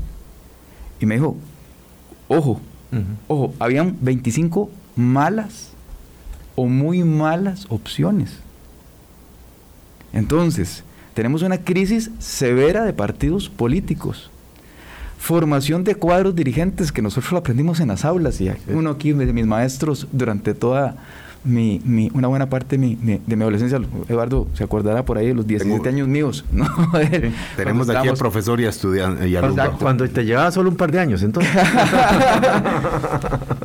Y 1.01 1.07
me 1.07 1.15
dijo, 1.15 1.37
ojo, 2.29 2.61
Ojo, 3.29 3.55
habían 3.59 3.97
25 4.01 4.71
malas 4.97 5.71
o 6.55 6.67
muy 6.67 7.03
malas 7.03 7.67
opciones. 7.69 8.39
Entonces, 10.13 10.85
tenemos 11.15 11.43
una 11.43 11.59
crisis 11.59 12.11
severa 12.19 12.85
de 12.85 12.93
partidos 12.93 13.49
políticos. 13.49 14.31
Formación 15.19 15.85
de 15.85 15.95
cuadros 15.95 16.37
dirigentes 16.37 16.93
que 16.93 17.03
nosotros 17.03 17.33
lo 17.33 17.39
aprendimos 17.39 17.81
en 17.81 17.89
las 17.89 18.05
aulas 18.05 18.41
y 18.41 18.51
uno 18.69 18.91
aquí 18.91 19.13
de 19.13 19.33
mis 19.33 19.47
maestros 19.47 20.07
durante 20.13 20.55
toda 20.55 20.97
mi, 21.45 21.81
mi, 21.85 22.11
una 22.15 22.29
buena 22.29 22.49
parte 22.49 22.77
de 22.77 22.79
mi, 22.79 22.97
de 22.97 23.37
mi 23.37 23.43
adolescencia, 23.43 23.81
Eduardo 24.09 24.49
se 24.55 24.65
acordará 24.65 25.05
por 25.05 25.19
ahí 25.19 25.29
de 25.29 25.35
los 25.35 25.47
17 25.47 25.89
años 25.89 26.09
míos. 26.09 26.45
¿no? 26.53 26.67
Tenemos 27.57 27.89
aquí 27.91 28.09
al 28.09 28.17
profesor 28.17 28.61
y 28.61 28.65
estudiante 28.65 29.29
y 29.29 29.37
alumno. 29.37 29.77
Cuando 29.79 30.09
te 30.09 30.25
llevaba 30.25 30.51
solo 30.51 30.71
un 30.71 30.77
par 30.77 30.91
de 30.91 31.01
años, 31.01 31.23
entonces. 31.23 31.53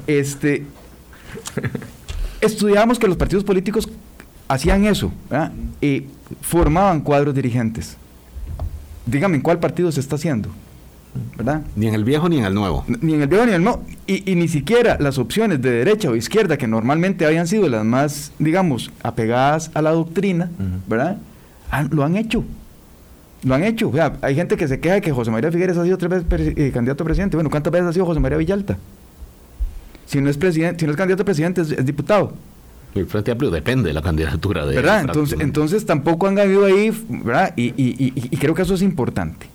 este, 0.08 0.66
estudiábamos 2.42 3.00
que 3.00 3.08
los 3.08 3.18
partidos 3.18 3.44
políticos 3.44 3.90
hacían 4.48 4.86
eso, 4.86 5.12
y 5.80 6.06
formaban 6.42 7.02
cuadros 7.02 7.34
dirigentes. 7.34 7.96
Dígame, 9.06 9.38
¿en 9.38 9.42
cuál 9.42 9.60
partido 9.60 9.92
se 9.92 10.02
está 10.02 10.16
haciendo? 10.16 10.50
¿Verdad? 11.38 11.62
Ni 11.76 11.88
en 11.88 11.96
el 11.96 12.04
viejo 12.04 12.30
ni 12.30 12.38
en 12.38 12.46
el 12.46 12.54
nuevo. 12.54 12.86
Ni 12.88 13.14
en 13.14 13.22
el 13.22 13.28
viejo 13.28 13.46
ni 13.46 13.52
en 13.52 13.56
el 13.56 13.64
nuevo. 13.64 13.84
Y, 14.08 14.36
ni 14.36 14.48
siquiera 14.48 14.98
las 15.00 15.18
opciones 15.18 15.62
de 15.62 15.72
derecha 15.72 16.10
o 16.10 16.16
izquierda, 16.16 16.58
que 16.58 16.68
normalmente 16.68 17.26
habían 17.26 17.48
sido 17.48 17.68
las 17.68 17.86
más, 17.86 18.32
digamos, 18.40 18.92
apegadas 19.04 19.72
a 19.74 19.82
la 19.82 19.92
doctrina, 19.92 20.50
¿verdad? 20.88 21.18
lo 21.92 22.04
han 22.04 22.16
hecho. 22.16 22.44
Lo 23.44 23.56
han 23.56 23.64
hecho. 23.64 23.90
O 23.90 23.94
sea, 23.94 24.18
hay 24.22 24.36
gente 24.36 24.58
que 24.58 24.68
se 24.68 24.80
queja 24.80 24.96
de 24.96 25.02
que 25.02 25.12
José 25.12 25.32
María 25.32 25.52
Figueres 25.52 25.78
ha 25.78 25.84
sido 25.84 25.98
tres 25.98 26.28
veces 26.28 26.54
eh, 26.58 26.72
candidato 26.74 27.04
a 27.04 27.06
presidente. 27.06 27.38
Bueno, 27.38 27.50
¿cuántas 27.50 27.72
veces 27.72 27.88
ha 27.88 27.94
sido 27.94 28.06
José 28.06 28.20
María 28.20 28.38
Villalta? 28.38 28.78
Si 30.06 30.20
no 30.20 30.30
es 30.30 30.38
presidente, 30.38 30.80
si 30.80 30.86
no 30.86 30.92
es 30.92 30.98
candidato 30.98 31.22
a 31.22 31.26
presidente, 31.26 31.62
es, 31.62 31.86
diputado. 31.86 32.34
El 32.96 33.06
Frente 33.06 33.32
Amplio 33.32 33.52
depende 33.52 33.90
de 33.90 33.94
la 33.94 34.02
candidatura 34.02 34.66
de... 34.66 34.76
¿Verdad? 34.76 35.02
Entonces, 35.02 35.40
entonces 35.40 35.86
tampoco 35.86 36.26
han 36.26 36.40
habido 36.40 36.66
ahí, 36.66 36.92
¿verdad? 37.08 37.54
y, 37.56 37.72
y 37.78 38.38
creo 38.38 38.56
que 38.56 38.64
eso 38.64 38.74
es 38.74 38.82
importante. 38.82 39.48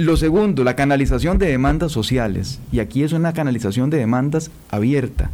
Lo 0.00 0.16
segundo, 0.16 0.64
la 0.64 0.76
canalización 0.76 1.36
de 1.36 1.46
demandas 1.46 1.92
sociales. 1.92 2.58
Y 2.72 2.78
aquí 2.78 3.02
es 3.02 3.12
una 3.12 3.34
canalización 3.34 3.90
de 3.90 3.98
demandas 3.98 4.50
abierta. 4.70 5.30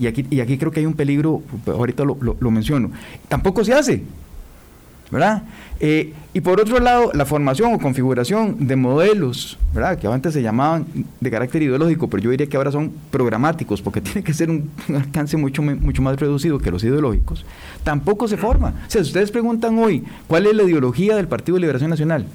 Y 0.00 0.08
aquí, 0.08 0.26
y 0.30 0.40
aquí 0.40 0.58
creo 0.58 0.72
que 0.72 0.80
hay 0.80 0.86
un 0.86 0.94
peligro, 0.94 1.42
ahorita 1.64 2.02
lo, 2.04 2.50
menciono. 2.50 2.90
Tampoco 3.28 3.64
se 3.64 3.72
hace. 3.72 4.02
¿verdad? 5.12 5.44
Eh, 5.78 6.12
y 6.34 6.40
por 6.40 6.60
otro 6.60 6.80
lado, 6.80 7.12
la 7.14 7.24
formación 7.24 7.72
o 7.72 7.78
configuración 7.78 8.66
de 8.66 8.76
modelos, 8.76 9.58
¿verdad? 9.72 9.98
Que 9.98 10.08
antes 10.08 10.32
se 10.32 10.42
llamaban 10.42 10.86
de 11.20 11.30
carácter 11.30 11.62
ideológico, 11.62 12.08
pero 12.08 12.22
yo 12.22 12.30
diría 12.30 12.46
que 12.48 12.56
ahora 12.56 12.72
son 12.72 12.92
programáticos, 13.12 13.80
porque 13.80 14.00
tiene 14.00 14.24
que 14.24 14.34
ser 14.34 14.50
un, 14.50 14.70
alcance 14.88 15.36
mucho, 15.36 15.62
mucho 15.62 16.02
más 16.02 16.18
reducido 16.18 16.58
que 16.58 16.70
los 16.70 16.82
ideológicos, 16.82 17.44
tampoco 17.84 18.26
se 18.26 18.36
forma. 18.36 18.68
O 18.86 18.90
sea, 18.90 19.04
si 19.04 19.08
ustedes 19.08 19.30
preguntan 19.30 19.78
hoy, 19.78 20.04
¿cuál 20.26 20.46
es 20.46 20.54
la 20.54 20.64
ideología 20.64 21.16
del 21.16 21.28
Partido 21.28 21.56
de 21.56 21.60
Liberación 21.60 21.90
Nacional? 21.90 22.26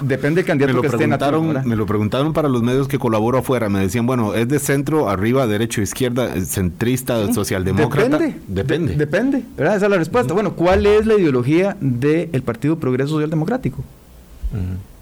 Depende 0.00 0.40
del 0.40 0.44
candidato 0.46 0.74
me 0.74 0.82
lo 0.82 0.96
preguntaron, 0.96 1.68
Me 1.68 1.76
lo 1.76 1.86
preguntaron 1.86 2.32
para 2.32 2.48
los 2.48 2.62
medios 2.62 2.88
que 2.88 2.98
colaboro 2.98 3.38
afuera. 3.38 3.68
Me 3.68 3.80
decían, 3.80 4.06
bueno, 4.06 4.34
¿es 4.34 4.48
de 4.48 4.58
centro, 4.58 5.08
arriba, 5.08 5.46
derecho, 5.46 5.82
izquierda, 5.82 6.40
centrista, 6.44 7.32
socialdemócrata? 7.32 8.18
Depende. 8.18 8.40
Depende. 8.48 8.96
depende. 8.96 9.42
Esa 9.56 9.76
es 9.76 9.82
la 9.82 9.98
respuesta. 9.98 10.32
Bueno, 10.34 10.54
¿cuál 10.54 10.86
es 10.86 11.06
la 11.06 11.14
ideología 11.14 11.76
del 11.80 12.42
Partido 12.42 12.78
Progreso 12.78 13.10
Social 13.10 13.30
Democrático? 13.30 13.84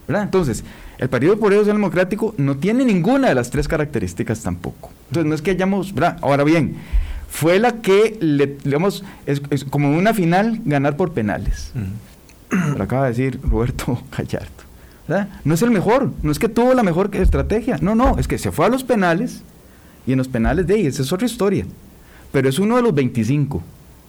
Entonces, 0.09 0.65
el 0.99 1.09
Partido 1.09 1.39
Progreso 1.39 1.63
Social 1.63 1.77
Democrático 1.77 2.35
no 2.37 2.57
tiene 2.57 2.85
ninguna 2.85 3.29
de 3.29 3.35
las 3.35 3.51
tres 3.51 3.69
características 3.69 4.43
tampoco. 4.43 4.91
Entonces, 5.09 5.29
no 5.29 5.35
es 5.35 5.43
que 5.43 5.53
hayamos. 5.53 5.95
Ahora 6.21 6.43
bien, 6.43 6.77
fue 7.29 7.61
la 7.61 7.81
que, 7.81 8.19
le, 8.21 8.57
digamos, 8.65 9.05
es, 9.27 9.41
como 9.71 9.97
una 9.97 10.13
final 10.13 10.61
ganar 10.65 10.97
por 10.97 11.13
penales 11.13 11.73
lo 12.77 12.83
acaba 12.83 13.05
de 13.05 13.11
decir 13.11 13.41
Roberto 13.43 14.03
Gallardo. 14.17 14.71
No 15.45 15.55
es 15.55 15.63
el 15.63 15.71
mejor, 15.71 16.13
no 16.23 16.31
es 16.31 16.39
que 16.39 16.49
tuvo 16.49 16.73
la 16.75 16.85
mejor 16.85 17.11
estrategia, 17.17 17.79
no, 17.81 17.97
no, 17.97 18.17
es 18.19 18.29
que 18.29 18.39
se 18.39 18.53
fue 18.53 18.67
a 18.67 18.69
los 18.69 18.85
penales 18.85 19.43
y 20.07 20.13
en 20.13 20.19
los 20.19 20.29
penales 20.29 20.67
de 20.67 20.75
ahí, 20.75 20.87
es 20.87 21.13
otra 21.13 21.27
historia. 21.27 21.67
Pero 22.31 22.49
es 22.49 22.61
uno 22.61 22.77
de 22.77 22.83
los 22.83 22.95
25, 22.95 23.61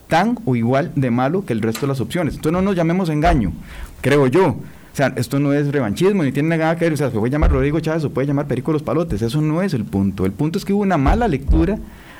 tan 0.06 0.38
o 0.44 0.54
igual 0.54 0.92
de 0.94 1.10
malo 1.10 1.44
que 1.44 1.52
el 1.52 1.60
resto 1.60 1.82
de 1.82 1.88
las 1.88 2.00
opciones. 2.00 2.34
Entonces 2.34 2.52
no 2.52 2.62
nos 2.62 2.76
llamemos 2.76 3.08
engaño, 3.08 3.52
creo 4.00 4.28
yo. 4.28 4.46
O 4.46 4.94
sea, 4.94 5.12
esto 5.16 5.40
no 5.40 5.52
es 5.52 5.72
revanchismo, 5.72 6.22
ni 6.22 6.30
tiene 6.30 6.56
nada 6.56 6.76
que 6.76 6.84
ver, 6.84 6.92
o 6.92 6.96
sea, 6.96 7.10
se 7.10 7.18
puede 7.18 7.32
llamar 7.32 7.50
Rodrigo 7.50 7.80
Chávez 7.80 8.04
o 8.04 8.10
puede 8.10 8.28
llamar 8.28 8.46
Perico 8.46 8.72
Los 8.72 8.82
Palotes, 8.82 9.22
eso 9.22 9.40
no 9.40 9.62
es 9.62 9.74
el 9.74 9.84
punto. 9.84 10.24
El 10.24 10.32
punto 10.32 10.58
es 10.58 10.64
que 10.64 10.72
hubo 10.72 10.82
una 10.82 10.98
mala 10.98 11.26
lectura 11.26 11.78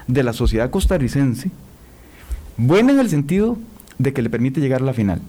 de 0.09 0.23
la 0.25 0.33
sociedad 0.33 0.71
costarricense, 0.71 1.51
buena 2.57 2.93
en 2.93 2.99
el 2.99 3.11
sentido 3.11 3.59
de 3.99 4.13
que 4.13 4.23
le 4.23 4.31
permite 4.31 4.61
llegar 4.61 4.81
a 4.81 4.87
la 4.87 4.95
final 4.95 5.21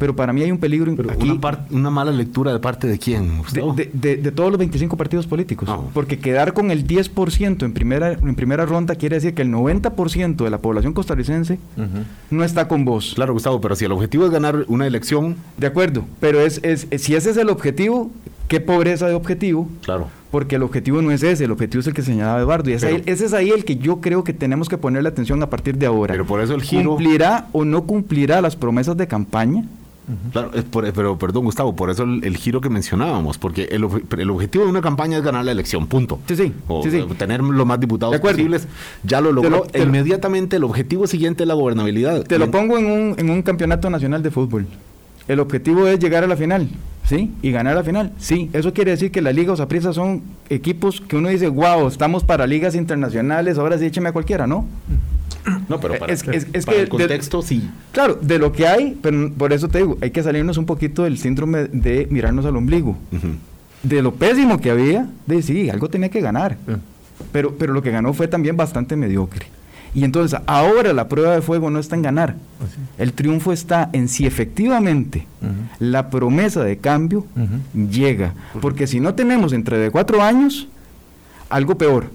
pero 0.00 0.16
para 0.16 0.32
mí 0.32 0.42
hay 0.42 0.50
un 0.50 0.58
peligro 0.58 0.92
Pero 0.96 1.12
aquí 1.12 1.30
una, 1.30 1.40
par- 1.40 1.66
una 1.70 1.90
mala 1.90 2.10
lectura 2.10 2.52
de 2.52 2.58
parte 2.58 2.88
de 2.88 2.98
quién, 2.98 3.42
de, 3.52 3.60
de- 3.76 3.90
de- 3.92 4.16
de 4.16 4.32
todos 4.32 4.50
los 4.50 4.58
25 4.58 4.96
partidos 4.96 5.28
políticos. 5.28 5.68
Ah. 5.70 5.78
Porque 5.94 6.18
quedar 6.18 6.52
con 6.54 6.72
el 6.72 6.84
10% 6.86 7.62
en 7.64 7.72
primera, 7.72 8.14
en 8.14 8.34
primera 8.34 8.66
ronda 8.66 8.96
quiere 8.96 9.16
decir 9.16 9.34
que 9.34 9.42
el 9.42 9.52
90% 9.52 10.42
de 10.42 10.50
la 10.50 10.58
población 10.58 10.92
costarricense 10.94 11.60
no 12.30 12.42
está 12.42 12.66
con 12.66 12.84
vos. 12.84 13.12
Claro, 13.14 13.32
Gustavo, 13.34 13.60
pero 13.60 13.76
si 13.76 13.84
el 13.84 13.92
objetivo 13.92 14.24
es 14.24 14.30
ganar 14.32 14.64
una 14.66 14.86
elección, 14.86 15.36
De 15.58 15.66
acuerdo, 15.66 16.04
pero 16.18 16.40
es, 16.40 16.58
es- 16.64 16.86
es- 16.90 17.02
si 17.02 17.14
ese 17.14 17.30
es 17.30 17.36
el 17.36 17.48
objetivo, 17.50 18.10
qué 18.48 18.58
pobreza 18.60 19.06
de 19.06 19.14
objetivo, 19.14 19.68
claro. 19.82 20.08
porque 20.30 20.56
el 20.56 20.62
objetivo 20.62 21.02
no 21.02 21.10
es 21.12 21.22
ese, 21.22 21.44
el 21.44 21.50
objetivo 21.52 21.80
es 21.80 21.86
el 21.86 21.94
que 21.94 22.02
señalaba 22.02 22.40
Eduardo, 22.40 22.70
y 22.70 22.72
ese, 22.72 22.86
Pero- 22.86 23.02
ese 23.06 23.26
es 23.26 23.32
ahí 23.32 23.50
el 23.50 23.64
que 23.64 23.76
yo 23.76 24.00
creo 24.00 24.24
que 24.24 24.32
tenemos 24.32 24.68
que 24.68 24.76
ponerle 24.78 25.08
atención 25.08 25.42
a 25.42 25.50
partir 25.50 25.76
de 25.76 25.86
ahora. 25.86 26.14
Pero 26.14 26.26
por 26.26 26.40
eso 26.40 26.54
el 26.54 26.62
giro- 26.62 26.90
¿Cumplirá 26.96 27.46
o 27.52 27.64
no 27.64 27.82
cumplirá 27.82 28.40
las 28.40 28.56
promesas 28.56 28.96
de 28.96 29.06
campaña? 29.06 29.64
Claro, 30.32 30.50
es 30.54 30.64
por- 30.64 30.92
pero 30.92 31.18
perdón, 31.18 31.44
Gustavo, 31.44 31.74
por 31.76 31.90
eso 31.90 32.04
el, 32.04 32.24
el 32.24 32.36
giro 32.36 32.60
que 32.60 32.68
mencionábamos, 32.70 33.38
porque 33.38 33.64
el, 33.70 33.84
obje- 33.84 34.02
el 34.20 34.30
objetivo 34.30 34.64
de 34.64 34.70
una 34.70 34.80
campaña 34.80 35.18
es 35.18 35.22
ganar 35.24 35.44
la 35.44 35.52
elección, 35.52 35.86
punto. 35.86 36.18
Sí, 36.28 36.36
sí, 36.36 36.52
O 36.68 36.82
sí, 36.82 36.90
sí. 36.90 37.04
tener 37.18 37.40
los 37.42 37.66
más 37.66 37.78
diputados 37.80 38.18
posibles, 38.20 38.66
ya 39.02 39.20
lo 39.20 39.32
logró. 39.32 39.50
lo- 39.50 39.60
te 39.62 39.78
lo- 39.78 39.84
Inmediatamente 39.84 40.56
el 40.56 40.64
objetivo 40.64 41.06
siguiente 41.06 41.44
es 41.44 41.48
la 41.48 41.54
gobernabilidad. 41.54 42.22
Te 42.24 42.38
lo 42.38 42.50
pongo 42.50 42.78
en 42.78 42.86
un, 42.86 43.14
en 43.18 43.30
un 43.30 43.42
campeonato 43.42 43.90
nacional 43.90 44.22
de 44.22 44.30
fútbol. 44.30 44.66
El 45.28 45.38
objetivo 45.38 45.86
es 45.86 45.98
llegar 46.00 46.24
a 46.24 46.26
la 46.26 46.36
final, 46.36 46.68
¿sí? 47.04 47.30
Y 47.40 47.52
ganar 47.52 47.76
la 47.76 47.84
final, 47.84 48.12
sí. 48.18 48.50
Eso 48.52 48.72
quiere 48.72 48.90
decir 48.90 49.12
que 49.12 49.22
la 49.22 49.32
Liga 49.32 49.52
o 49.52 49.56
Saprissa 49.56 49.92
son 49.92 50.22
equipos 50.48 51.00
que 51.00 51.16
uno 51.16 51.28
dice, 51.28 51.46
wow, 51.48 51.86
estamos 51.86 52.24
para 52.24 52.46
ligas 52.48 52.74
internacionales, 52.74 53.56
ahora 53.58 53.78
sí 53.78 53.84
écheme 53.84 54.08
a 54.08 54.12
cualquiera, 54.12 54.48
¿no? 54.48 54.64
No, 55.70 55.80
pero 55.80 55.98
para, 55.98 56.12
Es- 56.12 56.26
es- 56.28 56.46
es 56.52 56.64
para 56.66 56.76
que 56.76 56.82
el 56.82 56.88
de- 56.88 56.90
contexto 56.90 57.42
sí. 57.42 57.68
Claro, 57.92 58.18
de 58.20 58.38
lo 58.38 58.52
que 58.52 58.66
hay, 58.66 58.98
pero 59.00 59.30
por 59.32 59.52
eso 59.52 59.68
te 59.68 59.78
digo, 59.78 59.96
hay 60.00 60.10
que 60.10 60.22
salirnos 60.22 60.56
un 60.58 60.66
poquito 60.66 61.04
del 61.04 61.16
síndrome 61.16 61.64
de 61.64 62.06
mirarnos 62.10 62.44
al 62.44 62.56
ombligo. 62.56 62.96
De 63.82 64.02
lo 64.02 64.12
pésimo 64.14 64.60
que 64.60 64.70
había, 64.70 65.08
de 65.26 65.40
sí, 65.42 65.70
algo 65.70 65.88
tenía 65.88 66.08
que 66.10 66.20
ganar. 66.20 66.56
Pero, 67.32 67.54
pero 67.56 67.72
lo 67.72 67.82
que 67.82 67.90
ganó 67.90 68.12
fue 68.12 68.28
también 68.28 68.56
bastante 68.56 68.96
mediocre. 68.96 69.46
Y 69.92 70.04
entonces, 70.04 70.38
ahora 70.46 70.92
la 70.92 71.08
prueba 71.08 71.34
de 71.34 71.42
fuego 71.42 71.68
no 71.68 71.78
está 71.80 71.96
en 71.96 72.02
ganar. 72.02 72.36
El 72.96 73.12
triunfo 73.12 73.52
está 73.52 73.90
en 73.92 74.06
si 74.08 74.24
efectivamente 74.26 75.26
la 75.80 76.10
promesa 76.10 76.62
de 76.62 76.76
cambio 76.78 77.26
llega. 77.90 78.34
Porque 78.60 78.86
si 78.86 79.00
no 79.00 79.14
tenemos 79.14 79.52
entre 79.52 79.78
de 79.78 79.90
cuatro 79.90 80.22
años, 80.22 80.68
algo 81.48 81.76
peor. 81.76 82.10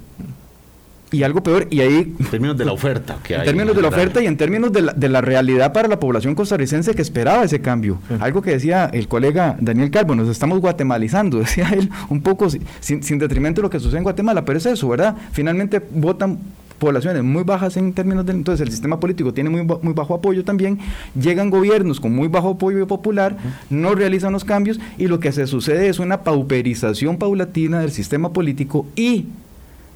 Y 1.12 1.24
algo 1.24 1.42
peor, 1.44 1.68
y 1.70 1.80
ahí 1.82 2.14
En 2.20 2.26
términos 2.26 2.58
de 2.58 2.66
la 2.66 2.72
oferta 2.74 3.18
que 3.24 3.36
en 3.36 3.42
hay. 3.42 3.46
términos 3.46 3.76
de 3.76 3.82
la 3.82 3.88
oferta 3.90 4.22
y 4.22 4.26
en 4.26 4.38
términos 4.38 4.74
de 4.74 4.82
la, 4.82 4.92
de 4.94 5.08
la 5.08 5.22
realidad 5.22 5.72
para 5.72 5.88
la 5.88 6.00
población 6.00 6.34
costarricense 6.36 6.94
que 6.96 7.02
esperaba 7.02 7.44
ese 7.44 7.62
cambio. 7.62 8.00
Algo 8.20 8.42
que 8.42 8.52
decía 8.52 8.90
el 8.92 9.08
colega 9.08 9.56
Daniel 9.62 9.92
Calvo, 9.92 10.16
nos 10.16 10.28
estamos 10.28 10.60
guatemalizando, 10.60 11.40
decía 11.46 11.70
él, 11.70 11.90
un 12.10 12.22
poco 12.22 12.50
si- 12.50 12.60
sin, 12.80 13.04
sin 13.04 13.20
detrimento 13.20 13.62
de 13.62 13.64
lo 13.68 13.70
que 13.70 13.80
sucede 13.80 14.00
en 14.00 14.04
Guatemala, 14.04 14.44
pero 14.44 14.58
es 14.58 14.66
eso, 14.66 14.90
¿verdad? 14.90 15.16
Finalmente 15.32 15.80
votan 15.92 16.40
poblaciones 16.80 17.24
muy 17.24 17.44
bajas 17.44 17.78
en 17.78 17.94
términos 17.94 18.26
de... 18.26 18.34
Entonces 18.34 18.66
el 18.66 18.72
sistema 18.72 19.00
político 19.00 19.34
tiene 19.34 19.50
muy, 19.50 19.64
muy 19.64 19.94
bajo 19.94 20.16
apoyo 20.16 20.44
también, 20.44 20.80
llegan 21.18 21.50
gobiernos 21.50 22.02
con 22.02 22.14
muy 22.14 22.28
bajo 22.28 22.50
apoyo 22.50 22.86
popular, 22.88 23.38
no 23.70 23.96
realizan 23.96 24.34
los 24.34 24.44
cambios 24.44 24.80
y 24.98 25.08
lo 25.08 25.20
que 25.22 25.32
se 25.32 25.48
sucede 25.48 25.88
es 25.88 26.00
una 26.00 26.24
pauperización 26.24 27.18
paulatina 27.18 27.80
del 27.80 27.92
sistema 27.92 28.34
político 28.34 28.86
y 28.98 29.28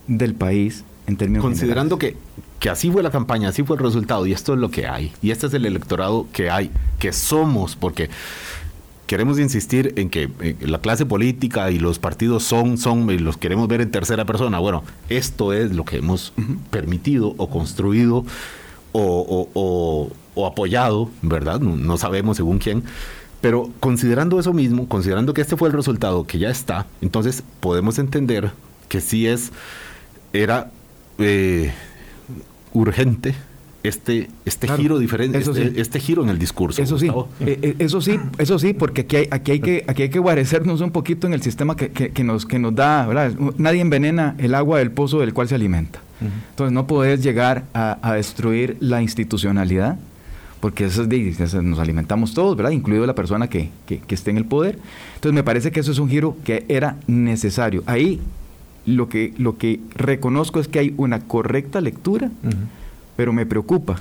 del 0.08 0.36
país 0.36 0.86
en 1.10 1.17
términos 1.17 1.43
Considerando 1.43 1.98
que, 1.98 2.15
que 2.60 2.69
así 2.69 2.89
fue 2.89 3.04
la 3.04 3.12
campaña, 3.12 3.50
así 3.50 3.63
fue 3.63 3.76
el 3.78 3.84
resultado, 3.84 4.26
y 4.26 4.32
esto 4.34 4.54
es 4.54 4.60
lo 4.60 4.72
que 4.72 4.88
hay, 4.88 5.12
y 5.22 5.32
este 5.32 5.48
es 5.48 5.54
el 5.54 5.65
electorado 5.65 6.28
que 6.32 6.50
hay, 6.50 6.72
que 7.00 7.12
somos, 7.13 7.76
porque 7.76 8.10
queremos 9.08 9.39
insistir 9.39 9.93
en 9.98 10.10
que 10.10 10.30
eh, 10.41 10.56
la 10.62 10.80
clase 10.80 11.06
política 11.06 11.72
y 11.72 11.80
los 11.80 11.98
partidos 12.00 12.43
son, 12.43 12.78
son, 12.78 13.10
y 13.10 13.17
los 13.17 13.38
queremos 13.38 13.67
ver 13.67 13.82
en 13.82 13.89
tercera 13.91 14.24
persona. 14.26 14.60
Bueno, 14.60 14.84
esto 15.10 15.52
es 15.52 15.74
lo 15.76 15.84
que 15.84 15.98
hemos 15.98 16.32
permitido 16.69 17.34
o 17.38 17.50
construido 17.50 18.17
o, 18.91 19.02
o- 19.02 19.50
o- 19.56 20.12
o 20.36 20.45
apoyado, 20.45 21.10
¿verdad? 21.24 21.60
No, 21.60 21.76
no 21.76 21.98
sabemos 21.98 22.38
según 22.38 22.60
quién. 22.60 22.84
Pero 23.41 23.69
considerando 23.80 24.39
eso 24.39 24.54
mismo, 24.54 24.88
considerando 24.88 25.34
que 25.34 25.41
este 25.41 25.58
fue 25.58 25.69
el 25.69 25.74
resultado 25.74 26.28
que 26.28 26.38
ya 26.39 26.50
está, 26.50 26.86
entonces 27.02 27.41
podemos 27.62 27.98
entender 27.98 28.52
que 28.89 29.02
sí 29.02 29.26
es, 29.28 29.52
era 30.34 30.72
eh, 31.19 31.71
urgente 32.73 33.36
este, 33.82 34.27
este 34.43 34.67
Claro, 34.67 34.82
giro 34.82 34.99
diferente, 34.99 35.38
eso 35.38 35.51
este, 35.51 35.69
sí. 35.73 35.79
este 35.79 35.99
giro 36.01 36.21
en 36.23 36.29
el 36.29 36.38
discurso. 36.38 36.82
Eso 36.82 36.99
sí, 36.99 37.08
Gustavo. 37.08 37.29
eh, 37.39 37.60
eh, 37.62 37.75
eso 37.79 38.01
sí, 38.01 38.19
eso 38.38 38.60
sí, 38.60 38.73
porque 38.73 39.01
aquí 39.01 39.15
hay, 39.15 39.27
aquí 39.32 39.51
hay 39.53 39.60
que, 39.62 39.86
aquí 39.88 40.01
hay 40.03 40.10
que 40.10 40.19
guarecernos 40.19 40.82
un 40.82 40.91
poquito 40.91 41.27
en 41.27 41.34
el 41.34 41.41
sistema 41.41 41.77
que, 41.77 41.89
que- 41.91 42.10
que 42.12 42.23
nos, 42.25 42.45
que 42.45 42.60
nos 42.60 42.75
da, 42.75 43.05
¿verdad? 43.08 43.32
Nadie 43.58 43.79
envenena 43.79 44.36
el 44.38 44.53
agua 44.53 44.79
del 44.79 44.91
pozo 44.91 45.19
del 45.21 45.34
cual 45.34 45.47
se 45.47 45.55
alimenta. 45.55 46.01
Entonces 46.49 46.73
no 46.73 46.86
podés 46.88 47.23
llegar 47.23 47.63
a, 47.73 47.97
a 48.01 48.15
destruir 48.15 48.75
la 48.82 49.01
institucionalidad, 49.01 49.97
porque 50.60 50.84
eso 50.84 51.03
es 51.03 51.08
de, 51.10 51.29
eso 51.29 51.62
nos 51.62 51.79
alimentamos 51.79 52.34
todos, 52.34 52.58
¿verdad? 52.58 52.71
Incluido 52.71 53.05
la 53.05 53.15
persona 53.15 53.47
que, 53.47 53.69
que, 53.86 53.99
que 53.99 54.13
esté 54.15 54.29
en 54.32 54.38
el 54.38 54.43
poder. 54.43 54.77
Entonces 55.15 55.34
me 55.34 55.43
parece 55.43 55.71
que 55.71 55.79
eso 55.79 55.93
es 55.93 55.99
un 55.99 56.10
giro 56.10 56.36
que 56.43 56.65
era 56.67 56.97
necesario. 57.08 57.82
Ahí 57.86 58.19
lo 58.95 59.10
que, 59.10 59.34
lo 59.38 59.58
que 59.58 59.80
reconozco 59.95 60.60
es 60.60 60.67
que 60.67 60.80
hay 60.80 60.93
una 60.97 61.19
correcta 61.19 61.82
lectura, 61.82 62.32
pero 63.15 63.34
me 63.34 63.45
preocupa 63.45 63.99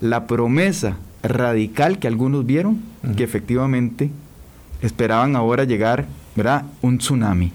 la 0.00 0.26
promesa 0.26 0.96
radical 1.22 1.98
que 1.98 2.08
algunos 2.08 2.46
vieron, 2.46 2.80
que 3.16 3.24
efectivamente 3.24 4.10
esperaban 4.82 5.36
ahora 5.36 5.64
llegar, 5.64 6.06
¿verdad? 6.34 6.64
Un 6.82 6.98
tsunami. 6.98 7.52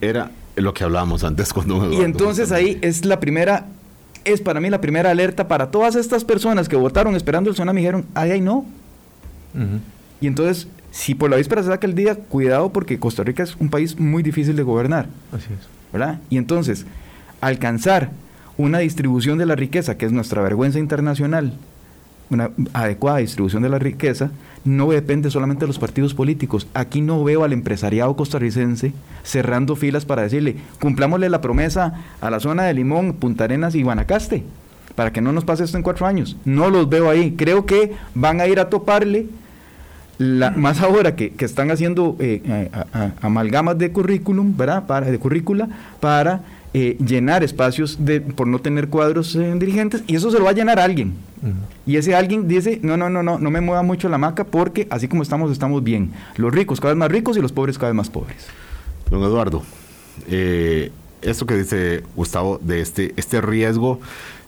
Era 0.00 0.30
lo 0.56 0.72
que 0.72 0.84
hablábamos 0.84 1.24
antes 1.24 1.52
con 1.52 1.66
don 1.66 1.92
Y 1.92 2.02
entonces 2.02 2.52
ahí 2.52 2.78
es 2.80 3.04
la 3.04 3.18
primera, 3.20 3.66
es 4.24 4.40
para 4.40 4.60
mí 4.60 4.70
la 4.70 4.80
primera 4.80 5.10
alerta 5.10 5.48
para 5.48 5.70
todas 5.70 5.96
estas 5.96 6.24
personas 6.24 6.68
que 6.68 6.76
votaron 6.76 7.16
esperando 7.16 7.50
el 7.50 7.54
tsunami, 7.54 7.80
dijeron, 7.80 8.06
ay, 8.14 8.32
ay, 8.32 8.40
no. 8.40 8.64
Y 10.20 10.26
entonces, 10.26 10.68
si 10.90 11.14
por 11.14 11.30
la 11.30 11.36
víspera 11.36 11.62
se 11.62 11.68
saca 11.68 11.86
el 11.86 11.94
día, 11.94 12.16
cuidado 12.16 12.72
porque 12.72 12.98
Costa 12.98 13.22
Rica 13.22 13.42
es 13.42 13.56
un 13.56 13.68
país 13.68 13.98
muy 13.98 14.22
difícil 14.22 14.56
de 14.56 14.62
gobernar. 14.62 15.06
Así 15.32 15.52
es. 15.52 15.73
Y 16.30 16.38
entonces, 16.38 16.86
alcanzar 17.40 18.10
una 18.56 18.78
distribución 18.78 19.38
de 19.38 19.46
la 19.46 19.56
riqueza, 19.56 19.96
que 19.96 20.06
es 20.06 20.12
nuestra 20.12 20.42
vergüenza 20.42 20.78
internacional, 20.78 21.54
una 22.30 22.50
adecuada 22.72 23.18
distribución 23.18 23.62
de 23.62 23.68
la 23.68 23.78
riqueza, 23.78 24.30
no 24.64 24.90
depende 24.90 25.30
solamente 25.30 25.62
de 25.62 25.66
los 25.66 25.78
partidos 25.78 26.14
políticos. 26.14 26.66
Aquí 26.74 27.00
no 27.00 27.22
veo 27.22 27.44
al 27.44 27.52
empresariado 27.52 28.16
costarricense 28.16 28.92
cerrando 29.22 29.76
filas 29.76 30.04
para 30.04 30.22
decirle, 30.22 30.56
cumplámosle 30.80 31.28
la 31.28 31.40
promesa 31.40 32.02
a 32.20 32.30
la 32.30 32.40
zona 32.40 32.64
de 32.64 32.74
Limón, 32.74 33.14
Punta 33.14 33.44
Arenas 33.44 33.74
y 33.74 33.82
Guanacaste, 33.82 34.44
para 34.94 35.12
que 35.12 35.20
no 35.20 35.32
nos 35.32 35.44
pase 35.44 35.64
esto 35.64 35.76
en 35.76 35.82
cuatro 35.82 36.06
años. 36.06 36.36
No 36.44 36.70
los 36.70 36.88
veo 36.88 37.10
ahí. 37.10 37.34
Creo 37.36 37.66
que 37.66 37.92
van 38.14 38.40
a 38.40 38.46
ir 38.46 38.58
a 38.58 38.70
toparle 38.70 39.26
la- 40.18 40.50
más 40.50 40.80
ahora 40.80 41.16
que, 41.16 41.30
que 41.30 41.44
están 41.44 41.70
haciendo 41.70 42.16
eh, 42.20 42.68
a- 42.72 42.86
a- 42.98 43.12
amalgamas 43.22 43.78
de 43.78 43.90
currículum, 43.92 44.56
¿verdad? 44.56 44.86
Para, 44.86 45.10
de 45.10 45.18
currícula, 45.18 45.68
para 46.00 46.42
eh, 46.72 46.96
llenar 47.04 47.44
espacios 47.44 48.04
de, 48.04 48.20
por 48.20 48.46
no 48.48 48.58
tener 48.58 48.88
cuadros 48.88 49.34
eh, 49.36 49.54
dirigentes, 49.58 50.02
y 50.06 50.16
eso 50.16 50.30
se 50.30 50.38
lo 50.38 50.44
va 50.44 50.50
a 50.50 50.54
llenar 50.54 50.78
alguien. 50.80 51.14
Y 51.86 51.96
ese 51.96 52.14
alguien 52.14 52.48
dice, 52.48 52.80
no, 52.82 52.96
no, 52.96 53.10
no, 53.10 53.22
no, 53.22 53.38
no 53.38 53.50
me 53.50 53.60
mueva 53.60 53.82
mucho 53.82 54.08
la 54.08 54.16
maca 54.16 54.44
porque 54.44 54.86
así 54.90 55.08
como 55.08 55.22
estamos, 55.22 55.52
estamos 55.52 55.84
bien. 55.84 56.10
Los 56.36 56.54
ricos 56.54 56.80
cada 56.80 56.94
vez 56.94 56.98
más 56.98 57.12
ricos 57.12 57.36
y 57.36 57.40
los 57.42 57.52
pobres 57.52 57.76
cada 57.76 57.92
vez 57.92 57.96
más 57.96 58.08
pobres. 58.08 58.46
Don 59.10 59.22
Eduardo, 59.22 59.62
eh, 60.26 60.90
esto 61.20 61.44
que 61.46 61.56
dice 61.56 62.02
Gustavo 62.16 62.58
de 62.62 62.80
este, 62.80 63.12
este 63.16 63.40
riesgo 63.42 64.00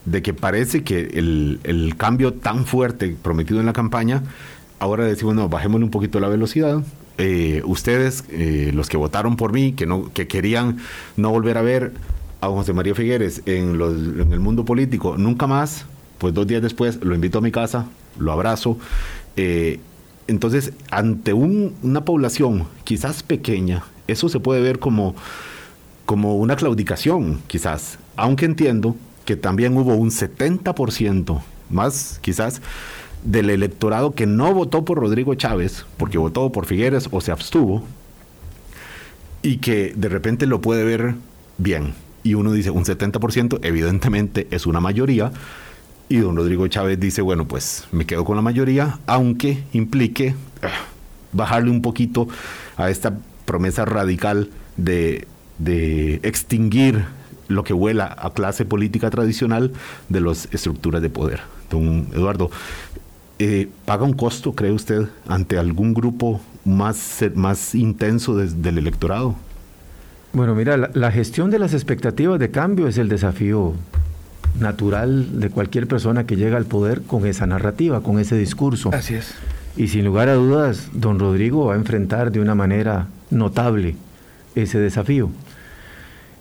de 0.05 0.21
que 0.23 0.33
parece 0.33 0.83
que 0.83 1.01
el, 1.13 1.59
el 1.63 1.95
cambio 1.97 2.33
tan 2.33 2.65
fuerte 2.65 3.15
prometido 3.21 3.59
en 3.59 3.67
la 3.67 3.73
campaña, 3.73 4.23
ahora 4.79 5.05
decimos, 5.05 5.35
no, 5.35 5.49
bajémosle 5.49 5.85
un 5.85 5.91
poquito 5.91 6.19
la 6.19 6.27
velocidad. 6.27 6.81
Eh, 7.17 7.61
ustedes, 7.65 8.23
eh, 8.29 8.71
los 8.73 8.89
que 8.89 8.97
votaron 8.97 9.35
por 9.37 9.51
mí, 9.53 9.73
que, 9.73 9.85
no, 9.85 10.11
que 10.13 10.27
querían 10.27 10.77
no 11.15 11.31
volver 11.31 11.57
a 11.57 11.61
ver 11.61 11.93
a 12.41 12.47
José 12.47 12.73
María 12.73 12.93
Figueres 12.93 13.41
en, 13.45 13.81
el 13.81 14.39
mundo 14.39 14.65
político 14.65 15.17
nunca 15.17 15.47
más, 15.47 15.85
pues 16.19 16.33
dos 16.33 16.45
días 16.45 16.61
después 16.61 17.03
lo 17.03 17.15
invito 17.15 17.39
a 17.39 17.41
mi 17.41 17.51
casa, 17.51 17.87
lo 18.19 18.31
abrazo. 18.31 18.77
Eh, 19.35 19.79
entonces, 20.27 20.73
ante 20.91 21.33
un- 21.33 21.73
una 21.81 22.05
población 22.05 22.67
quizás 22.83 23.23
pequeña, 23.23 23.83
eso 24.07 24.29
se 24.29 24.39
puede 24.39 24.61
ver 24.61 24.77
como, 24.79 25.15
como 26.05 26.35
una 26.37 26.55
claudicación, 26.55 27.39
quizás, 27.47 27.97
aunque 28.15 28.45
entiendo 28.45 28.95
que 29.25 29.35
también 29.35 29.75
hubo 29.77 29.95
un 29.95 30.11
70% 30.11 31.41
más, 31.69 32.19
quizás, 32.21 32.61
del 33.23 33.49
electorado 33.49 34.13
que 34.13 34.25
no 34.25 34.53
votó 34.53 34.85
por 34.85 34.99
Rodrigo 34.99 35.35
Chávez, 35.35 35.85
porque 35.97 36.17
votó 36.17 36.51
por 36.51 36.65
Figueres 36.65 37.09
o 37.11 37.21
se 37.21 37.31
abstuvo, 37.31 37.83
y 39.41 39.57
que 39.57 39.93
de 39.95 40.09
repente 40.09 40.45
lo 40.45 40.61
puede 40.61 40.83
ver 40.83 41.15
bien. 41.57 41.93
Y 42.23 42.33
uno 42.33 42.51
dice, 42.51 42.69
un 42.69 42.83
70% 42.83 43.59
evidentemente 43.63 44.47
es 44.51 44.65
una 44.65 44.79
mayoría, 44.79 45.31
Y 46.09 46.17
don 46.17 46.37
Rodrigo 46.37 46.65
Chávez 46.67 46.97
dice, 46.99 47.21
bueno, 47.21 47.49
pues 47.49 47.85
me 47.91 48.05
quedo 48.05 48.23
con 48.23 48.37
la 48.37 48.41
mayoría, 48.41 48.99
aunque 49.07 49.63
implique 49.73 50.35
ah, 50.61 50.69
bajarle 51.33 51.69
un 51.69 51.81
poquito 51.81 52.29
a 52.77 52.89
esta 52.89 53.17
promesa 53.43 53.83
radical 53.83 54.49
de, 54.77 55.27
de 55.57 56.21
extinguir 56.23 57.03
lo 57.49 57.63
que 57.63 57.73
vuela 57.73 58.15
a 58.17 58.31
clase 58.31 58.63
política 58.65 59.09
tradicional 59.09 59.73
de 60.09 60.21
las 60.21 60.47
estructuras 60.53 61.01
de 61.01 61.09
poder. 61.09 61.41
Don 61.69 62.07
Eduardo, 62.13 62.51
eh, 63.39 63.69
¿paga 63.85 64.03
un 64.03 64.13
costo, 64.13 64.53
cree 64.53 64.71
usted, 64.71 65.07
ante 65.27 65.57
algún 65.57 65.93
grupo 65.93 66.41
más, 66.65 67.23
más 67.35 67.75
intenso 67.75 68.35
del 68.35 68.77
electorado? 68.77 69.35
Bueno, 70.33 70.55
mira, 70.55 70.77
la, 70.77 70.89
la, 70.93 71.11
gestión 71.11 71.49
de 71.49 71.59
las 71.59 71.73
expectativas 71.73 72.39
de 72.39 72.51
cambio 72.51 72.87
es 72.87 72.97
el 72.97 73.09
desafío 73.09 73.73
natural 74.59 75.39
de 75.39 75.49
cualquier 75.49 75.87
persona 75.87 76.25
que 76.25 76.35
llega 76.35 76.57
al 76.57 76.65
poder 76.65 77.01
con 77.01 77.25
esa 77.25 77.47
narrativa, 77.47 78.01
con 78.01 78.19
ese 78.19 78.37
discurso. 78.37 78.91
Así 78.93 79.15
es. 79.15 79.33
Y 79.75 79.89
sin 79.89 80.05
lugar 80.05 80.29
a 80.29 80.33
dudas, 80.33 80.89
don 80.93 81.19
Rodrigo 81.19 81.67
va 81.67 81.75
a 81.75 81.77
enfrentar 81.77 82.31
de 82.31 82.39
una 82.39 82.55
manera 82.55 83.07
notable 83.29 83.95
ese 84.55 84.79
desafío. 84.79 85.29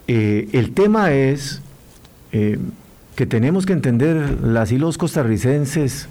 Eh, 0.09 0.49
el 0.53 0.73
tema 0.73 1.13
es 1.13 1.61
eh, 2.33 2.59
que 3.15 3.27
tenemos 3.27 3.67
que 3.67 3.73
entender 3.73 4.41
las 4.43 4.73
y 4.73 4.79
los 4.79 4.97
costarricenses 4.99 6.09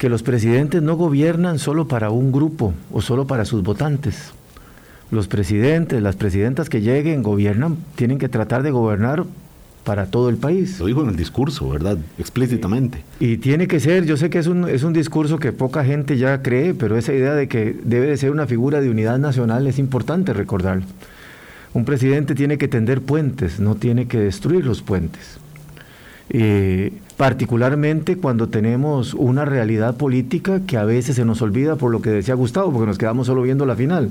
que 0.00 0.08
los 0.08 0.22
presidentes 0.22 0.80
no 0.80 0.96
gobiernan 0.96 1.58
solo 1.58 1.86
para 1.86 2.08
un 2.08 2.32
grupo 2.32 2.72
o 2.90 3.02
solo 3.02 3.26
para 3.26 3.44
sus 3.44 3.62
votantes. 3.62 4.32
Los 5.10 5.28
presidentes, 5.28 6.00
las 6.00 6.16
presidentas 6.16 6.70
que 6.70 6.80
lleguen, 6.80 7.22
gobiernan, 7.22 7.76
tienen 7.96 8.16
que 8.16 8.30
tratar 8.30 8.62
de 8.62 8.70
gobernar 8.70 9.26
para 9.84 10.06
todo 10.06 10.30
el 10.30 10.38
país. 10.38 10.80
Lo 10.80 10.86
dijo 10.86 11.02
en 11.02 11.10
el 11.10 11.16
discurso, 11.16 11.68
¿verdad? 11.68 11.98
Explícitamente. 12.18 13.04
Y, 13.18 13.36
tiene 13.36 13.68
que 13.68 13.78
ser, 13.78 14.06
yo 14.06 14.16
sé 14.16 14.30
que 14.30 14.38
es 14.38 14.46
un, 14.46 14.66
es 14.70 14.84
un 14.84 14.94
discurso 14.94 15.38
que 15.38 15.52
poca 15.52 15.84
gente 15.84 16.16
ya 16.16 16.40
cree, 16.40 16.72
pero 16.72 16.96
esa 16.96 17.12
idea 17.12 17.34
de 17.34 17.46
que 17.46 17.76
debe 17.84 18.06
de 18.06 18.16
ser 18.16 18.30
una 18.30 18.46
figura 18.46 18.80
de 18.80 18.88
unidad 18.88 19.18
nacional 19.18 19.66
es 19.66 19.78
importante 19.78 20.32
recordarlo. 20.32 20.86
Un 21.74 21.84
presidente 21.84 22.34
tiene 22.34 22.56
que 22.56 22.68
tender 22.68 23.02
puentes, 23.02 23.60
no 23.60 23.74
tiene 23.74 24.08
que 24.08 24.18
destruir 24.18 24.64
los 24.64 24.80
puentes. 24.80 25.38
Eh, 26.32 26.92
particularmente 27.16 28.16
cuando 28.16 28.48
tenemos 28.48 29.14
una 29.14 29.44
realidad 29.44 29.96
política 29.96 30.60
que 30.66 30.76
a 30.76 30.84
veces 30.84 31.16
se 31.16 31.24
nos 31.24 31.42
olvida 31.42 31.76
por 31.76 31.90
lo 31.90 32.00
que 32.00 32.10
decía 32.10 32.34
Gustavo, 32.34 32.72
porque 32.72 32.86
nos 32.86 32.98
quedamos 32.98 33.26
solo 33.26 33.42
viendo 33.42 33.66
la 33.66 33.74
final. 33.76 34.10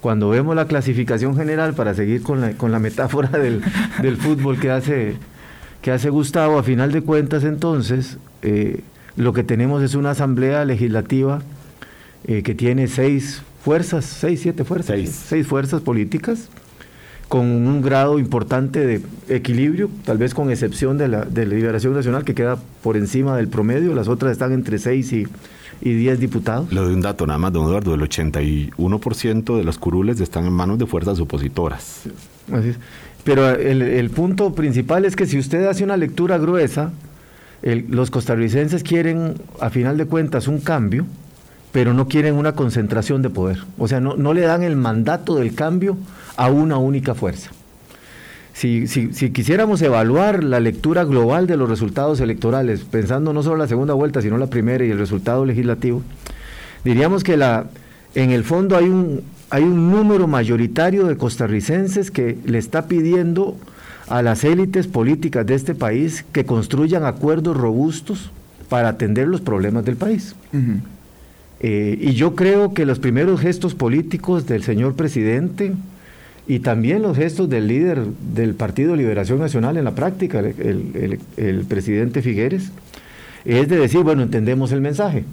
Cuando 0.00 0.28
vemos 0.28 0.54
la 0.54 0.66
clasificación 0.66 1.34
general, 1.34 1.72
para 1.72 1.94
seguir 1.94 2.22
con 2.22 2.42
la, 2.42 2.52
con 2.52 2.70
la 2.70 2.78
metáfora 2.78 3.28
del, 3.38 3.62
del, 4.02 4.16
fútbol 4.18 4.60
que 4.60 4.70
hace, 4.70 5.16
que 5.80 5.90
hace 5.90 6.10
Gustavo, 6.10 6.58
a 6.58 6.62
final 6.62 6.92
de 6.92 7.00
cuentas 7.00 7.42
entonces, 7.42 8.18
eh, 8.42 8.82
lo 9.16 9.32
que 9.32 9.42
tenemos 9.42 9.82
es 9.82 9.94
una 9.94 10.10
asamblea 10.10 10.64
legislativa 10.64 11.40
eh, 12.26 12.42
que 12.42 12.54
tiene 12.54 12.86
seis 12.86 13.42
fuerzas, 13.62 14.04
seis, 14.04 14.40
siete 14.42 14.64
fuerzas, 14.64 15.08
seis, 15.08 15.46
fuerzas 15.46 15.80
políticas 15.80 16.50
con 17.28 17.46
un 17.46 17.82
grado 17.82 18.18
importante 18.18 18.86
de 18.86 19.02
equilibrio, 19.28 19.90
tal 20.04 20.18
vez 20.18 20.34
con 20.34 20.50
excepción 20.50 20.98
de 20.98 21.08
la, 21.08 21.24
de 21.24 21.46
la 21.46 21.54
Liberación 21.54 21.94
Nacional, 21.94 22.24
que 22.24 22.34
queda 22.34 22.58
por 22.82 22.96
encima 22.96 23.36
del 23.36 23.48
promedio, 23.48 23.94
las 23.94 24.08
otras 24.08 24.32
están 24.32 24.52
entre 24.52 24.78
seis 24.78 25.12
y, 25.12 25.26
y 25.80 25.94
10 25.94 26.20
diputados. 26.20 26.72
Le 26.72 26.80
doy 26.80 26.94
un 26.94 27.00
dato 27.00 27.26
nada 27.26 27.38
más, 27.38 27.52
don 27.52 27.66
Eduardo, 27.66 27.94
el 27.94 28.00
81% 28.02 29.56
de 29.56 29.64
las 29.64 29.78
curules 29.78 30.20
están 30.20 30.46
en 30.46 30.52
manos 30.52 30.78
de 30.78 30.86
fuerzas 30.86 31.18
opositoras. 31.20 32.02
Así 32.52 32.70
es. 32.70 32.76
Pero 33.24 33.48
el, 33.50 33.80
el, 33.80 34.10
punto 34.10 34.54
principal 34.54 35.06
es 35.06 35.16
que 35.16 35.26
si 35.26 35.38
usted 35.38 35.66
hace 35.66 35.82
una 35.82 35.96
lectura 35.96 36.36
gruesa, 36.36 36.92
el, 37.62 37.86
los 37.88 38.10
costarricenses 38.10 38.82
quieren, 38.82 39.36
a 39.60 39.70
final 39.70 39.96
de 39.96 40.04
cuentas, 40.04 40.46
un 40.46 40.60
cambio, 40.60 41.06
pero 41.74 41.92
no 41.92 42.06
quieren 42.06 42.36
una 42.36 42.52
concentración 42.52 43.20
de 43.20 43.30
poder. 43.30 43.58
O 43.78 43.88
sea, 43.88 43.98
no, 43.98 44.32
le 44.32 44.42
dan 44.42 44.62
el 44.62 44.76
mandato 44.76 45.34
del 45.34 45.56
cambio 45.56 45.96
a 46.36 46.48
una 46.48 46.78
única 46.78 47.16
fuerza. 47.16 47.50
Si, 48.52 48.86
si, 48.86 49.12
si, 49.12 49.30
quisiéramos 49.30 49.82
evaluar 49.82 50.44
la 50.44 50.60
lectura 50.60 51.02
global 51.02 51.48
de 51.48 51.56
los 51.56 51.68
resultados 51.68 52.20
electorales, 52.20 52.82
pensando 52.88 53.32
no 53.32 53.42
solo 53.42 53.56
la 53.56 53.66
segunda 53.66 53.92
vuelta, 53.92 54.22
sino 54.22 54.38
la 54.38 54.46
primera 54.46 54.84
y 54.84 54.90
el 54.92 54.98
resultado 54.98 55.44
legislativo, 55.44 56.02
diríamos 56.84 57.24
que 57.24 57.34
en 57.34 58.30
el 58.30 58.44
fondo 58.44 58.76
hay 58.76 58.84
un, 58.84 59.24
número 59.90 60.28
mayoritario 60.28 61.08
de 61.08 61.16
costarricenses 61.16 62.12
que 62.12 62.38
le 62.44 62.58
está 62.58 62.86
pidiendo 62.86 63.56
a 64.06 64.22
las 64.22 64.44
élites 64.44 64.86
políticas 64.86 65.44
de 65.44 65.56
este 65.56 65.74
país 65.74 66.24
que 66.30 66.46
construyan 66.46 67.04
acuerdos 67.04 67.56
robustos 67.56 68.30
para 68.68 68.90
atender 68.90 69.26
los 69.26 69.40
problemas 69.40 69.84
del 69.84 69.96
país. 69.96 70.36
Eh, 71.60 71.96
y 72.00 72.12
yo 72.12 72.34
creo 72.34 72.74
que 72.74 72.84
los 72.84 72.98
primeros 72.98 73.40
gestos 73.40 73.74
políticos 73.74 74.46
del 74.46 74.62
señor 74.62 74.94
presidente 74.94 75.72
y 76.46 76.58
también 76.58 77.02
los 77.02 77.16
gestos 77.16 77.48
del 77.48 77.68
líder 77.68 78.04
del 78.34 78.54
Partido 78.54 78.96
Liberación 78.96 79.38
Nacional 79.38 79.76
en 79.76 79.84
la 79.84 79.94
práctica, 79.94 80.40
el, 80.40 80.54
el, 80.58 81.18
el 81.36 81.64
presidente 81.64 82.20
Figueres, 82.20 82.70
es 83.44 83.68
de 83.68 83.78
decir, 83.78 84.00
bueno, 84.00 84.22
entendemos 84.22 84.72
el 84.72 84.80
mensaje, 84.80 85.24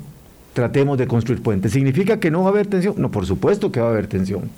tratemos 0.54 0.98
de 0.98 1.08
construir 1.08 1.42
puentes. 1.42 1.72
¿Significa 1.72 2.20
que 2.20 2.32
no 2.32 2.42
va 2.44 2.50
a 2.50 2.52
haber 2.52 2.68
tensión? 2.68 2.96
No, 2.98 3.12
por 3.12 3.26
supuesto 3.26 3.72
que 3.72 3.80
va 3.80 3.88
a 3.88 3.92
haber 3.92 4.08
tensión. 4.08 4.50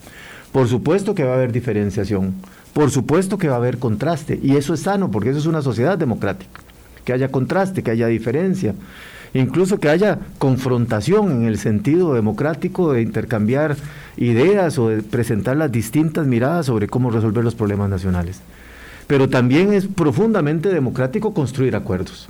Por 0.52 0.68
supuesto 0.68 1.16
que 1.16 1.24
va 1.24 1.32
a 1.32 1.36
haber 1.36 1.52
diferenciación. 1.52 2.36
Por 2.74 2.92
supuesto 2.92 3.38
que 3.38 3.48
va 3.48 3.56
a 3.56 3.58
haber 3.58 3.80
contraste. 3.80 4.40
Y 4.42 4.56
eso 4.56 4.74
es 4.74 4.82
sano, 4.82 5.10
porque 5.10 5.30
eso 5.30 5.40
es 5.40 5.46
una 5.48 5.64
sociedad 5.64 5.98
democrática. 5.98 6.62
Que 7.06 7.14
haya 7.14 7.30
contraste, 7.30 7.82
que 7.82 7.92
haya 7.92 8.08
diferencia 8.08 8.76
incluso 9.34 9.80
que 9.80 9.90
haya 9.90 10.20
confrontación 10.38 11.32
en 11.32 11.44
el 11.44 11.58
sentido 11.58 12.14
democrático 12.14 12.94
de 12.94 13.02
intercambiar 13.02 13.76
ideas 14.18 14.78
o 14.78 14.90
de 14.90 15.02
presentar 15.02 15.58
las 15.58 15.72
distintas 15.72 16.28
miradas 16.28 16.68
sobre 16.68 16.88
cómo 16.88 17.10
resolver 17.10 17.44
los 17.44 17.56
problemas 17.56 17.90
nacionales. 17.90 18.42
Pero 19.08 19.30
también 19.30 19.74
es 19.74 19.88
profundamente 19.88 20.70
democrático 20.70 21.34
construir 21.34 21.76
acuerdos. 21.76 22.30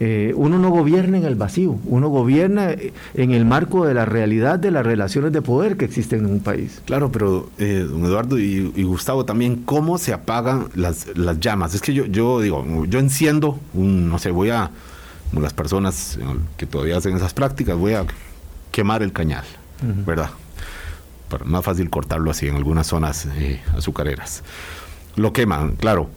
Eh, 0.00 0.32
uno 0.36 0.60
no 0.60 0.70
gobierna 0.70 1.18
en 1.18 1.24
el 1.24 1.34
vacío, 1.34 1.76
uno 1.84 2.08
gobierna 2.08 2.70
en 3.14 3.30
el 3.32 3.44
marco 3.44 3.84
de 3.84 3.94
la 3.94 4.04
realidad 4.04 4.60
de 4.60 4.70
las 4.70 4.86
relaciones 4.86 5.32
de 5.32 5.42
poder 5.42 5.76
que 5.76 5.86
existen 5.86 6.20
en 6.20 6.26
un 6.26 6.40
país. 6.40 6.80
Claro, 6.84 7.10
pero 7.10 7.50
eh, 7.58 7.84
don 7.88 8.04
Eduardo 8.04 8.38
y, 8.38 8.70
Gustavo 8.84 9.24
también, 9.24 9.56
¿cómo 9.64 9.98
se 9.98 10.12
apagan 10.12 10.68
las, 10.76 11.16
las 11.16 11.40
llamas? 11.40 11.74
Es 11.74 11.80
que 11.80 11.94
yo, 11.94 12.06
yo 12.06 12.40
digo, 12.40 12.64
yo 12.86 13.00
enciendo, 13.00 13.58
un, 13.74 14.08
no 14.08 14.20
sé, 14.20 14.30
voy 14.30 14.50
a, 14.50 14.70
las 15.32 15.52
personas 15.52 16.18
que 16.56 16.66
todavía 16.66 16.96
hacen 16.96 17.16
esas 17.16 17.34
prácticas, 17.34 17.76
voy 17.76 17.94
a 17.94 18.06
quemar 18.70 19.02
el 19.02 19.12
cañal, 19.12 19.44
uh 19.82 19.86
-huh. 19.86 20.04
¿verdad? 20.04 20.30
Más 21.44 21.64
fácil 21.64 21.90
cortarlo 21.90 22.30
así 22.30 22.48
en 22.48 22.56
algunas 22.56 22.86
zonas 22.86 23.26
eh, 23.36 23.60
azucareras. 23.76 24.42
Lo 25.16 25.32
queman, 25.32 25.76
claro, 25.76 26.08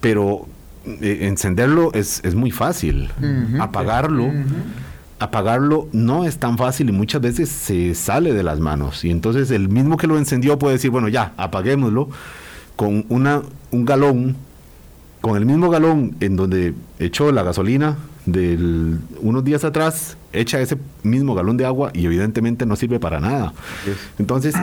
pero 0.00 0.46
eh, 0.86 1.18
encenderlo 1.22 1.92
es, 1.92 2.20
es, 2.24 2.34
muy 2.34 2.50
fácil. 2.50 3.10
Uh 3.20 3.24
-huh. 3.24 3.62
Apagarlo, 3.62 4.24
uh 4.24 4.32
-huh. 4.32 4.44
apagarlo 5.18 5.88
no 5.92 6.24
es 6.24 6.38
tan 6.38 6.56
fácil 6.56 6.88
y 6.88 6.92
muchas 6.92 7.20
veces 7.20 7.50
se 7.50 7.94
sale 7.94 8.32
de 8.32 8.42
las 8.42 8.58
manos. 8.58 9.04
Y 9.04 9.10
entonces 9.10 9.50
el 9.50 9.68
mismo 9.68 9.96
que 9.96 10.06
lo 10.06 10.16
encendió 10.16 10.58
puede 10.58 10.74
decir, 10.74 10.90
bueno, 10.90 11.08
ya, 11.08 11.32
apaguémoslo 11.36 12.08
con 12.76 13.04
una, 13.10 13.42
un 13.70 13.84
galón, 13.84 14.36
con 15.20 15.36
el 15.36 15.44
mismo 15.44 15.68
galón 15.68 16.16
en 16.20 16.36
donde 16.36 16.74
echó 16.98 17.30
la 17.32 17.42
gasolina 17.42 17.96
de 18.26 18.98
unos 19.20 19.44
días 19.44 19.64
atrás, 19.64 20.16
echa 20.32 20.60
ese 20.60 20.78
mismo 21.02 21.34
galón 21.34 21.56
de 21.56 21.64
agua 21.64 21.90
y 21.92 22.06
evidentemente 22.06 22.66
no 22.66 22.76
sirve 22.76 23.00
para 23.00 23.20
nada. 23.20 23.52
Entonces, 24.18 24.54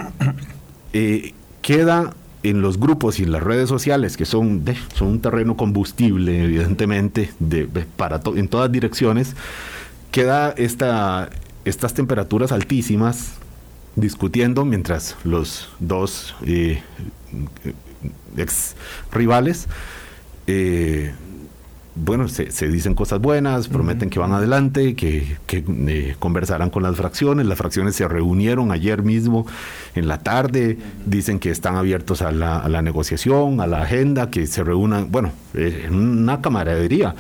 eh, 0.93 1.33
queda 1.61 2.13
en 2.41 2.61
los 2.61 2.79
grupos 2.79 3.19
y 3.19 3.23
en 3.23 3.31
las 3.31 3.43
redes 3.43 3.67
sociales, 3.67 4.15
que 4.15 4.25
son, 4.25 4.63
de, 4.63 4.77
son 4.93 5.09
un 5.09 5.21
terreno 5.21 5.57
combustible, 5.57 6.43
evidentemente, 6.43 7.31
de, 7.39 7.67
de 7.67 7.81
para 7.81 8.21
to, 8.21 8.37
en 8.37 8.47
todas 8.47 8.71
direcciones, 8.71 9.35
queda 10.11 10.51
esta, 10.51 11.29
estas 11.65 11.93
temperaturas 11.93 12.51
altísimas 12.51 13.33
discutiendo 13.95 14.65
mientras 14.65 15.17
los 15.23 15.69
dos 15.79 16.35
eh, 16.45 16.81
ex 18.37 18.75
rivales 19.11 19.67
eh, 20.47 21.13
bueno, 21.95 22.27
se, 22.27 22.51
se, 22.51 22.67
dicen 22.67 22.93
cosas 22.93 23.19
buenas, 23.19 23.67
prometen 23.67 24.07
uh 24.07 24.09
-huh. 24.09 24.13
que 24.13 24.19
van 24.19 24.31
adelante, 24.31 24.95
que, 24.95 25.37
que 25.47 25.63
eh, 25.67 26.15
conversarán 26.19 26.69
con 26.69 26.83
las 26.83 26.95
fracciones. 26.95 27.45
Las 27.45 27.57
fracciones 27.57 27.95
se 27.95 28.07
reunieron 28.07 28.71
ayer 28.71 29.01
mismo 29.01 29.45
en 29.95 30.07
la 30.07 30.19
tarde, 30.19 30.77
dicen 31.05 31.39
que 31.39 31.49
están 31.49 31.75
abiertos 31.75 32.21
a 32.21 32.31
la, 32.31 32.59
a 32.59 32.69
la 32.69 32.81
negociación, 32.81 33.59
a 33.59 33.67
la 33.67 33.81
agenda, 33.81 34.29
que 34.29 34.47
se 34.47 34.63
reúnan, 34.63 35.11
bueno, 35.11 35.31
eh, 35.53 35.85
en 35.87 35.95
una 35.95 36.41
camaradería. 36.41 37.15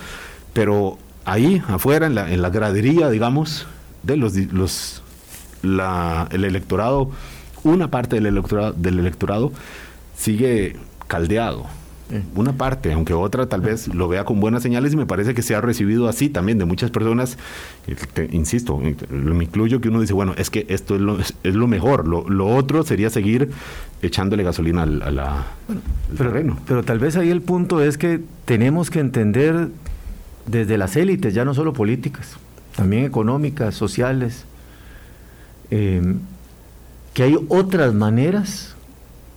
Pero 0.53 0.97
ahí, 1.25 1.61
afuera, 1.67 2.07
en 2.07 2.15
la, 2.15 2.31
en 2.31 2.41
la 2.41 2.49
gradería, 2.49 3.09
digamos, 3.09 3.67
de 4.03 4.17
los, 4.17 4.35
los 4.35 5.03
la, 5.61 6.27
el 6.31 6.45
electorado, 6.45 7.11
una 7.63 7.89
parte 7.89 8.15
del 8.15 8.27
electorado, 8.27 8.73
del 8.73 8.99
electorado 8.99 9.51
sigue 10.15 10.77
caldeado 11.07 11.78
una 12.35 12.53
parte, 12.53 12.91
aunque 12.91 13.13
otra 13.13 13.47
tal 13.47 13.61
vez 13.61 13.87
lo 13.93 14.07
vea 14.07 14.23
con 14.25 14.39
buenas 14.39 14.63
señales 14.63 14.93
y 14.93 14.97
me 14.97 15.05
parece 15.05 15.33
que 15.33 15.41
se 15.41 15.55
ha 15.55 15.61
recibido 15.61 16.07
así 16.07 16.29
también 16.29 16.57
de 16.57 16.65
muchas 16.65 16.91
personas, 16.91 17.37
insisto, 18.31 18.77
me 19.09 19.43
incluyo 19.43 19.79
que 19.81 19.89
uno 19.89 20.01
dice, 20.01 20.13
bueno, 20.13 20.33
es 20.37 20.49
que 20.49 20.65
esto 20.69 20.95
es 20.95 21.01
lo, 21.01 21.19
es, 21.19 21.33
lo 21.43 21.67
mejor, 21.67 22.07
lo, 22.07 22.47
otro 22.47 22.83
sería 22.83 23.09
seguir 23.09 23.51
echándole 24.01 24.43
gasolina 24.43 24.83
al, 24.83 25.01
a 25.01 25.11
la, 25.11 25.47
terreno. 26.17 26.57
Pero 26.67 26.83
tal 26.83 26.99
vez 26.99 27.15
ahí 27.15 27.29
el 27.29 27.41
punto 27.41 27.81
es 27.81 27.97
que 27.97 28.21
tenemos 28.45 28.89
que 28.89 28.99
entender 28.99 29.69
desde 30.47 30.77
las 30.77 30.95
élites, 30.95 31.33
ya 31.33 31.45
no 31.45 31.53
solo 31.53 31.73
políticas, 31.73 32.37
también 32.75 33.05
económicas, 33.05 33.75
sociales, 33.75 34.45
eh, 35.69 36.01
que 37.13 37.23
hay 37.23 37.37
otras 37.49 37.93
maneras 37.93 38.75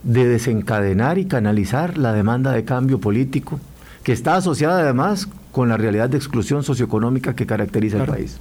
de 0.02 0.26
desencadenar 0.26 1.18
y 1.18 1.26
canalizar 1.26 1.98
la 1.98 2.12
demanda 2.12 2.52
de 2.52 2.64
cambio 2.64 3.00
político, 3.00 3.60
que 4.02 4.12
está 4.12 4.36
asociada 4.36 4.80
además 4.80 5.28
con 5.52 5.68
la 5.68 5.76
realidad 5.76 6.08
de 6.08 6.16
exclusión 6.16 6.62
socioeconómica 6.62 7.34
que 7.34 7.46
caracteriza 7.46 7.98
el 7.98 8.06
país. 8.08 8.38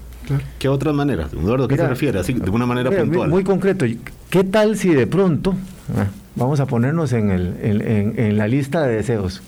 ¿Qué 0.59 0.70
otras 0.70 0.95
maneras? 0.95 1.34
Eduardo, 1.34 1.68
¿qué 1.68 1.76
se 1.76 1.88
refiere? 1.88 2.20
Así, 2.20 2.34
de 2.34 2.49
una 2.49 2.66
manera 2.66 2.89
puntual. 2.89 3.30
Muy 3.30 3.43
concreto. 3.43 3.86
¿Qué 4.30 4.43
tal 4.43 4.78
si 4.78 4.89
de 4.89 5.07
pronto, 5.07 5.55
ah, 5.97 6.07
vamos 6.36 6.59
a 6.59 6.66
ponernos 6.66 7.12
en, 7.14 7.32
el, 7.32 7.57
en 7.62 8.38
la 8.38 8.47
lista 8.47 8.82
de 8.84 8.95
deseos, 8.95 9.41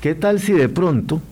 qué 0.00 0.14
tal 0.14 0.38
si 0.40 0.52
de 0.52 0.68
pronto 0.68 1.22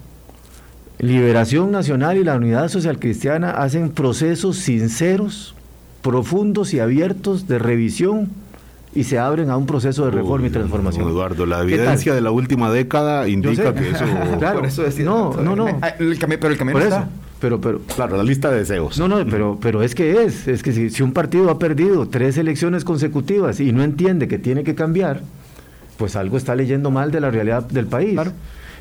Liberación 1.00 1.70
Nacional 1.70 2.18
y 2.18 2.24
la 2.24 2.36
Unidad 2.36 2.68
Social 2.68 2.98
Cristiana 2.98 3.52
hacen 3.52 3.88
procesos 3.90 4.56
sinceros, 4.58 5.54
profundos 6.02 6.74
y 6.74 6.80
abiertos 6.80 7.48
de 7.48 7.58
revisión 7.58 8.28
y 8.94 9.04
se 9.04 9.18
abren 9.18 9.50
a 9.50 9.56
un 9.56 9.66
proceso 9.66 10.04
de 10.04 10.10
reforma 10.10 10.48
y 10.48 10.50
transformación. 10.50 11.08
Eduardo, 11.08 11.46
la 11.46 11.62
evidencia 11.62 12.14
de 12.14 12.20
la 12.20 12.30
última 12.30 12.70
década 12.70 13.28
indica 13.28 13.74
que 13.74 13.90
eso... 13.90 14.04
claro, 14.38 14.64
eso 14.64 14.84
no, 15.04 15.34
no, 15.34 15.54
no. 15.54 15.78
Ah, 15.80 15.94
el 15.98 16.18
pero 16.18 16.48
el 16.48 16.58
camino 16.58 16.78
está. 16.78 17.08
Pero, 17.40 17.60
pero, 17.60 17.80
claro, 17.94 18.16
la 18.18 18.22
lista 18.22 18.50
de 18.50 18.58
deseos. 18.58 18.98
No, 18.98 19.08
no, 19.08 19.24
pero, 19.24 19.58
pero 19.62 19.82
es 19.82 19.94
que 19.94 20.24
es, 20.24 20.46
es 20.46 20.62
que 20.62 20.72
si, 20.72 20.90
si 20.90 21.02
un 21.02 21.12
partido 21.12 21.48
ha 21.50 21.58
perdido 21.58 22.06
tres 22.06 22.36
elecciones 22.36 22.84
consecutivas 22.84 23.60
y 23.60 23.72
no 23.72 23.82
entiende 23.82 24.28
que 24.28 24.38
tiene 24.38 24.62
que 24.62 24.74
cambiar, 24.74 25.22
pues 25.96 26.16
algo 26.16 26.36
está 26.36 26.54
leyendo 26.54 26.90
mal 26.90 27.10
de 27.10 27.20
la 27.20 27.30
realidad 27.30 27.62
del 27.62 27.86
país. 27.86 28.12
Claro. 28.12 28.32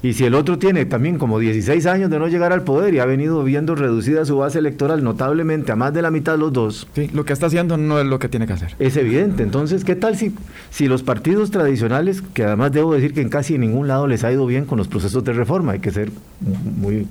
Y 0.01 0.13
si 0.13 0.25
el 0.25 0.35
otro 0.35 0.57
tiene 0.57 0.85
también 0.85 1.17
como 1.17 1.39
16 1.39 1.85
años 1.85 2.09
de 2.09 2.19
no 2.19 2.27
llegar 2.27 2.53
al 2.53 2.63
poder 2.63 2.93
y 2.93 2.99
ha 2.99 3.05
venido 3.05 3.43
viendo 3.43 3.75
reducida 3.75 4.23
su 4.25 4.37
base 4.37 4.59
electoral 4.59 5.03
notablemente 5.03 5.71
a 5.71 5.75
más 5.75 5.93
de 5.93 6.01
la 6.01 6.09
mitad 6.09 6.33
de 6.33 6.37
los 6.37 6.53
dos. 6.53 6.87
Sí, 6.95 7.09
lo 7.13 7.25
que 7.25 7.33
está 7.33 7.47
haciendo 7.47 7.75
no 7.77 7.99
es 7.99 8.05
lo 8.05 8.17
que 8.19 8.29
tiene 8.29 8.47
que 8.47 8.53
hacer. 8.53 8.75
Es 8.79 8.95
evidente. 8.95 9.43
Entonces, 9.43 9.83
¿qué 9.83 9.95
tal 9.95 10.15
si, 10.15 10.33
si 10.69 10.87
los 10.87 11.03
partidos 11.03 11.51
tradicionales, 11.51 12.21
que 12.33 12.43
además 12.43 12.71
debo 12.71 12.93
decir 12.93 13.13
que 13.13 13.21
en 13.21 13.29
casi 13.29 13.57
ningún 13.57 13.87
lado 13.87 14.07
les 14.07 14.23
ha 14.23 14.31
ido 14.31 14.45
bien 14.45 14.65
con 14.65 14.77
los 14.77 14.87
procesos 14.87 15.23
de 15.23 15.33
reforma, 15.33 15.73
hay 15.73 15.79
que 15.79 15.91
ser 15.91 16.11
muy 16.39 17.07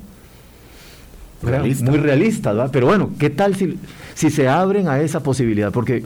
Realista. 1.42 1.90
muy 1.90 2.00
realistas, 2.00 2.56
¿va? 2.56 2.68
Pero 2.70 2.86
bueno, 2.86 3.10
¿qué 3.18 3.30
tal 3.30 3.54
si, 3.54 3.78
si 4.14 4.30
se 4.30 4.48
abren 4.48 4.88
a 4.88 5.00
esa 5.00 5.22
posibilidad? 5.22 5.72
Porque 5.72 6.04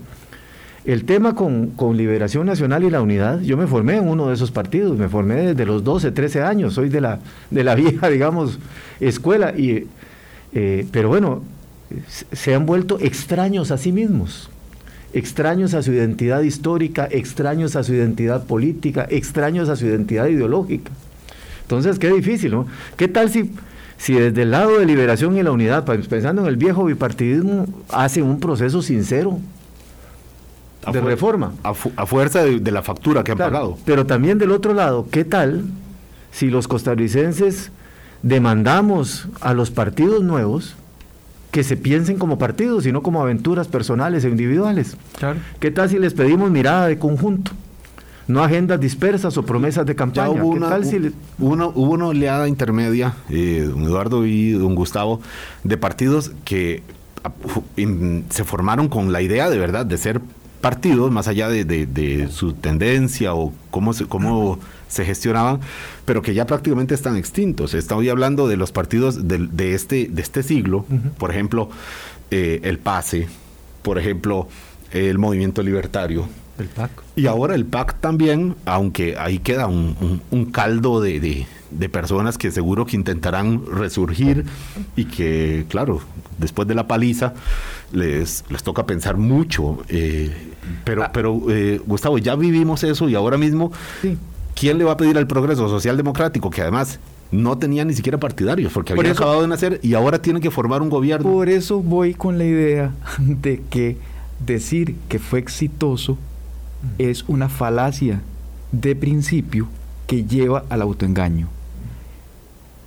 el 0.85 1.05
tema 1.05 1.35
con, 1.35 1.73
Liberación 1.97 2.47
Nacional 2.47 2.83
y 2.85 2.91
la 2.91 3.03
Unidad, 3.03 3.41
yo 3.41 3.57
me 3.57 3.67
formé 3.67 3.97
en 3.97 4.09
uno 4.09 4.29
de 4.29 4.35
esos 4.35 4.51
partidos, 4.51 4.99
me 4.99 5.09
formé 5.09 5.37
desde 5.37 5.65
los 5.65 5.85
12, 5.85 6.11
13 6.11 6.43
años, 6.43 6.75
soy 6.75 6.89
de 6.89 7.01
la, 7.01 7.21
de 7.51 7.65
la 7.65 7.75
vieja, 7.77 8.09
digamos, 8.09 8.59
escuela, 8.99 9.57
y, 9.57 9.87
eh, 10.53 10.87
pero 10.91 11.09
bueno, 11.09 11.43
se 12.33 12.55
han 12.55 12.67
vuelto 12.67 12.99
extraños 13.01 13.71
a 13.71 13.79
sí 13.79 13.93
mismos, 13.93 14.51
extraños 15.13 15.75
a 15.75 15.83
su 15.83 15.93
identidad 15.93 16.43
histórica, 16.43 17.07
extraños 17.11 17.77
a 17.77 17.85
su 17.85 17.95
identidad 17.95 18.45
política, 18.45 19.07
extraños 19.09 19.69
a 19.69 19.77
su 19.77 19.87
identidad 19.87 20.27
ideológica. 20.27 20.91
Entonces, 21.63 21.99
qué 21.99 22.11
difícil, 22.11 22.51
¿no? 22.51 22.67
¿Qué 22.97 23.09
tal 23.09 23.31
si, 23.31 23.53
si 23.99 24.15
desde 24.15 24.43
el 24.43 24.51
lado 24.51 24.79
de 24.79 24.87
Liberación 24.87 25.37
y 25.37 25.43
la 25.43 25.53
Unidad, 25.53 25.85
pensando 25.85 26.43
en 26.43 26.49
el 26.49 26.57
viejo 26.57 26.85
bipartidismo, 26.85 27.67
hacen 27.89 28.25
un 28.25 28.41
proceso 28.41 28.83
sincero? 28.83 29.39
De 30.91 31.01
reforma. 31.01 31.53
A, 31.63 31.75
fuerza 31.75 32.43
de, 32.43 32.71
la 32.71 32.83
factura 32.83 33.23
que 33.23 33.33
han 33.33 33.39
pagado. 33.39 33.79
Pero 33.85 34.07
también 34.07 34.39
del 34.39 34.51
otro 34.51 34.75
lado, 34.75 35.07
¿qué 35.11 35.25
tal 35.25 35.65
si 36.33 36.51
los 36.51 36.67
costarricenses 36.67 37.71
demandamos 38.23 39.29
a 39.41 39.55
los 39.55 39.71
partidos 39.71 40.23
nuevos 40.23 40.75
que 41.51 41.63
se 41.63 41.77
piensen 41.77 42.19
como 42.19 42.39
partidos 42.39 42.87
y 42.87 42.93
no 42.93 43.03
como 43.03 43.23
aventuras 43.23 43.69
personales 43.69 44.25
e 44.25 44.31
individuales? 44.31 44.97
Claro. 45.19 45.39
¿Qué 45.61 45.71
tal 45.71 45.89
si 45.89 45.99
les 45.99 46.15
pedimos 46.15 46.51
mirada 46.51 46.89
de 46.89 46.99
conjunto? 46.99 47.53
No 48.27 48.43
agendas 48.43 48.81
dispersas 48.81 49.37
o 49.37 49.43
promesas 49.45 49.85
de 49.85 49.95
campaña. 49.95 50.31
hubo, 50.31 50.49
una, 50.49 50.69
tal 50.69 50.85
si 50.85 51.13
hubo 51.39 51.91
una 51.93 52.07
oleada 52.07 52.49
intermedia, 52.49 53.15
eh, 53.29 53.69
don 53.69 53.83
Eduardo 53.83 54.25
y 54.25 54.53
don 54.53 54.75
Gustavo, 54.75 55.21
de 55.65 55.77
partidos 55.77 56.33
que 56.45 56.83
se 58.31 58.45
formaron 58.45 58.89
con 58.89 59.13
la 59.13 59.23
idea 59.23 59.49
de 59.49 59.59
verdad 59.59 59.87
de 59.87 59.97
ser 59.97 60.21
partidos, 60.63 61.11
más 61.11 61.29
allá 61.29 61.51
de, 61.51 62.29
su 62.33 62.55
tendencia 62.55 63.35
o 63.35 63.53
cómo 63.71 63.93
se, 63.93 64.07
cómo 64.07 64.59
se 64.89 65.05
gestionaban, 65.05 65.61
pero 66.07 66.23
que 66.23 66.33
ya 66.33 66.47
prácticamente 66.47 66.95
están 66.95 67.17
extintos. 67.17 67.75
Estoy 67.75 68.09
hablando 68.09 68.49
de 68.49 68.57
los 68.57 68.73
partidos 68.73 69.29
de, 69.29 69.75
este, 69.75 70.09
de 70.11 70.23
este 70.23 70.43
siglo, 70.43 70.87
por 71.19 71.31
ejemplo, 71.31 71.69
eh, 72.31 72.61
el 72.63 72.79
PASE, 72.79 73.29
por 73.83 73.99
ejemplo, 73.99 74.49
el 74.93 75.19
Movimiento 75.19 75.63
Libertario. 75.63 76.29
El 76.59 76.69
PAC. 76.69 76.91
Y 77.17 77.27
ahora 77.27 77.55
el 77.55 77.65
PAC 77.67 77.99
también, 78.01 78.55
aunque 78.65 79.17
ahí 79.19 79.39
queda 79.39 79.67
un, 79.67 80.51
caldo 80.53 81.01
de, 81.01 81.47
de 81.71 81.89
personas 81.89 82.39
que 82.39 82.51
seguro 82.51 82.87
que 82.87 82.97
intentarán 82.97 83.65
resurgir 83.67 84.45
y 84.95 85.07
que, 85.07 85.67
claro, 85.69 86.01
después 86.39 86.69
de 86.69 86.75
la 86.75 86.87
paliza, 86.87 87.35
les, 87.93 88.45
les 88.49 88.63
toca 88.63 88.87
pensar 88.87 89.17
mucho. 89.17 89.83
Eh, 89.89 90.52
pero, 90.85 91.05
ah. 91.05 91.11
pero 91.13 91.41
eh, 91.51 91.81
Gustavo, 91.87 92.19
ya 92.19 92.35
vivimos 92.37 92.85
eso 92.85 93.09
y 93.09 93.15
ahora 93.15 93.37
mismo, 93.37 93.73
¿quién 94.55 94.79
le 94.79 94.85
va 94.85 94.93
a 94.93 94.97
pedir 94.97 95.19
al 95.19 95.27
progreso 95.27 95.69
social 95.69 95.97
democrático, 95.97 96.51
que 96.51 96.63
además 96.63 96.99
no 97.31 97.57
tenía 97.59 97.85
ni 97.85 97.95
siquiera 97.95 98.19
partidarios, 98.19 98.73
porque 98.73 98.93
había 98.93 99.13
acabado 99.13 99.43
de 99.43 99.49
nacer 99.49 99.81
y 99.83 99.95
ahora 99.95 100.21
tiene 100.21 100.41
que 100.41 100.51
formar 100.51 100.83
un 100.83 100.91
gobierno? 100.91 101.31
Por 101.31 101.49
eso 101.49 101.81
voy 101.81 102.15
con 102.15 102.39
la 102.39 102.45
idea 102.45 102.93
de 103.19 103.63
que 103.71 103.97
decir 104.45 104.97
que 105.09 105.19
fue 105.19 105.39
exitoso 105.39 106.19
es 106.99 107.25
una 107.29 107.49
falacia 107.49 108.21
de 108.73 108.97
principio 108.97 109.69
que 110.07 110.25
lleva 110.25 110.65
al 110.69 110.83
autoengaño. 110.83 111.49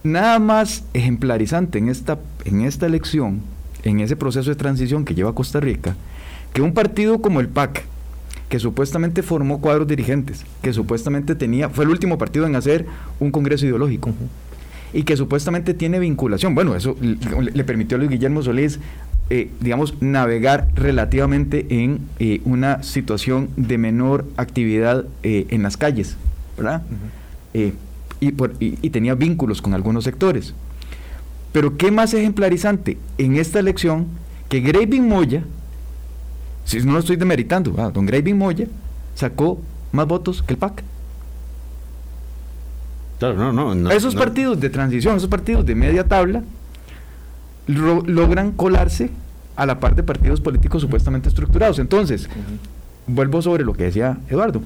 Nada 0.04 0.38
más 0.38 0.84
ejemplarizante 0.94 1.80
en 1.80 1.90
esta, 1.90 2.20
en 2.44 2.62
esta 2.62 2.86
elección, 2.86 3.42
en 3.84 4.02
ese 4.02 4.16
proceso 4.16 4.50
de 4.50 4.56
transición 4.56 5.06
que 5.06 5.16
lleva 5.16 5.34
Costa 5.34 5.60
Rica, 5.60 5.96
que 6.56 6.62
un 6.62 6.74
partido 6.74 7.20
como 7.20 7.42
el 7.42 7.50
PAC, 7.50 7.84
que 8.48 8.60
supuestamente 8.60 9.22
formó 9.24 9.60
cuadros 9.60 9.90
dirigentes, 9.90 10.46
que 10.62 10.72
supuestamente 10.72 11.36
tenía, 11.36 11.68
fue 11.68 11.84
el 11.84 11.92
último 11.92 12.18
partido 12.18 12.48
en 12.48 12.56
hacer 12.56 12.86
un 13.20 13.30
congreso 13.30 13.66
ideológico 13.66 14.14
y 14.94 15.04
que 15.04 15.18
supuestamente 15.18 15.74
tiene 15.74 16.00
vinculación. 16.00 16.56
Bueno, 16.56 16.74
eso 16.74 16.96
le, 17.02 17.64
permitió 17.66 17.98
a 17.98 18.00
Luis 18.00 18.10
Guillermo 18.10 18.42
Solís, 18.42 18.80
eh, 19.30 19.50
digamos, 19.60 20.02
navegar 20.02 20.70
relativamente 20.76 21.66
en 21.70 22.00
eh, 22.20 22.40
una 22.46 22.84
situación 22.84 23.50
de 23.58 23.78
menor 23.78 24.26
actividad 24.38 25.04
eh, 25.24 25.48
en 25.50 25.62
las 25.62 25.76
calles, 25.76 26.16
¿verdad? 26.56 26.84
y, 27.54 27.74
y 28.22 28.90
tenía 28.92 29.14
vínculos 29.16 29.62
con 29.62 29.74
algunos 29.74 30.06
sectores. 30.06 30.54
Pero 31.52 31.76
qué 31.76 31.92
más 31.92 32.14
ejemplarizante 32.14 32.98
en 33.18 33.36
esta 33.36 33.60
elección 33.60 34.08
que 34.48 34.62
Graving 34.62 35.10
Moya, 35.10 35.44
si 36.66 36.82
no 36.82 36.94
lo 36.94 37.00
estoy 37.00 37.16
demeritando, 37.16 37.76
ah, 37.78 37.92
don 37.92 38.06
Graving 38.06 38.38
Moya 38.38 38.68
sacó 39.14 39.62
más 39.92 40.08
votos 40.08 40.44
que 40.44 40.54
el 40.54 40.60
PAC. 40.60 40.84
no, 43.22 43.54
no, 43.54 43.92
esos 43.92 44.16
partidos 44.16 44.60
de 44.60 44.70
transición, 44.70 45.16
esos 45.18 45.30
partidos 45.30 45.66
de 45.66 45.76
media 45.76 46.08
tabla, 46.08 46.44
logran 47.68 48.52
colarse 48.52 49.10
a 49.56 49.66
la 49.66 49.80
par 49.80 49.96
de 49.96 50.04
partidos 50.04 50.42
políticos 50.42 50.82
supuestamente 50.82 51.30
estructurados. 51.30 51.80
Entonces, 51.80 52.30
vuelvo 53.08 53.42
sobre 53.42 53.64
lo 53.64 53.74
que 53.74 53.86
decía 53.86 54.18
Eduardo. 54.30 54.62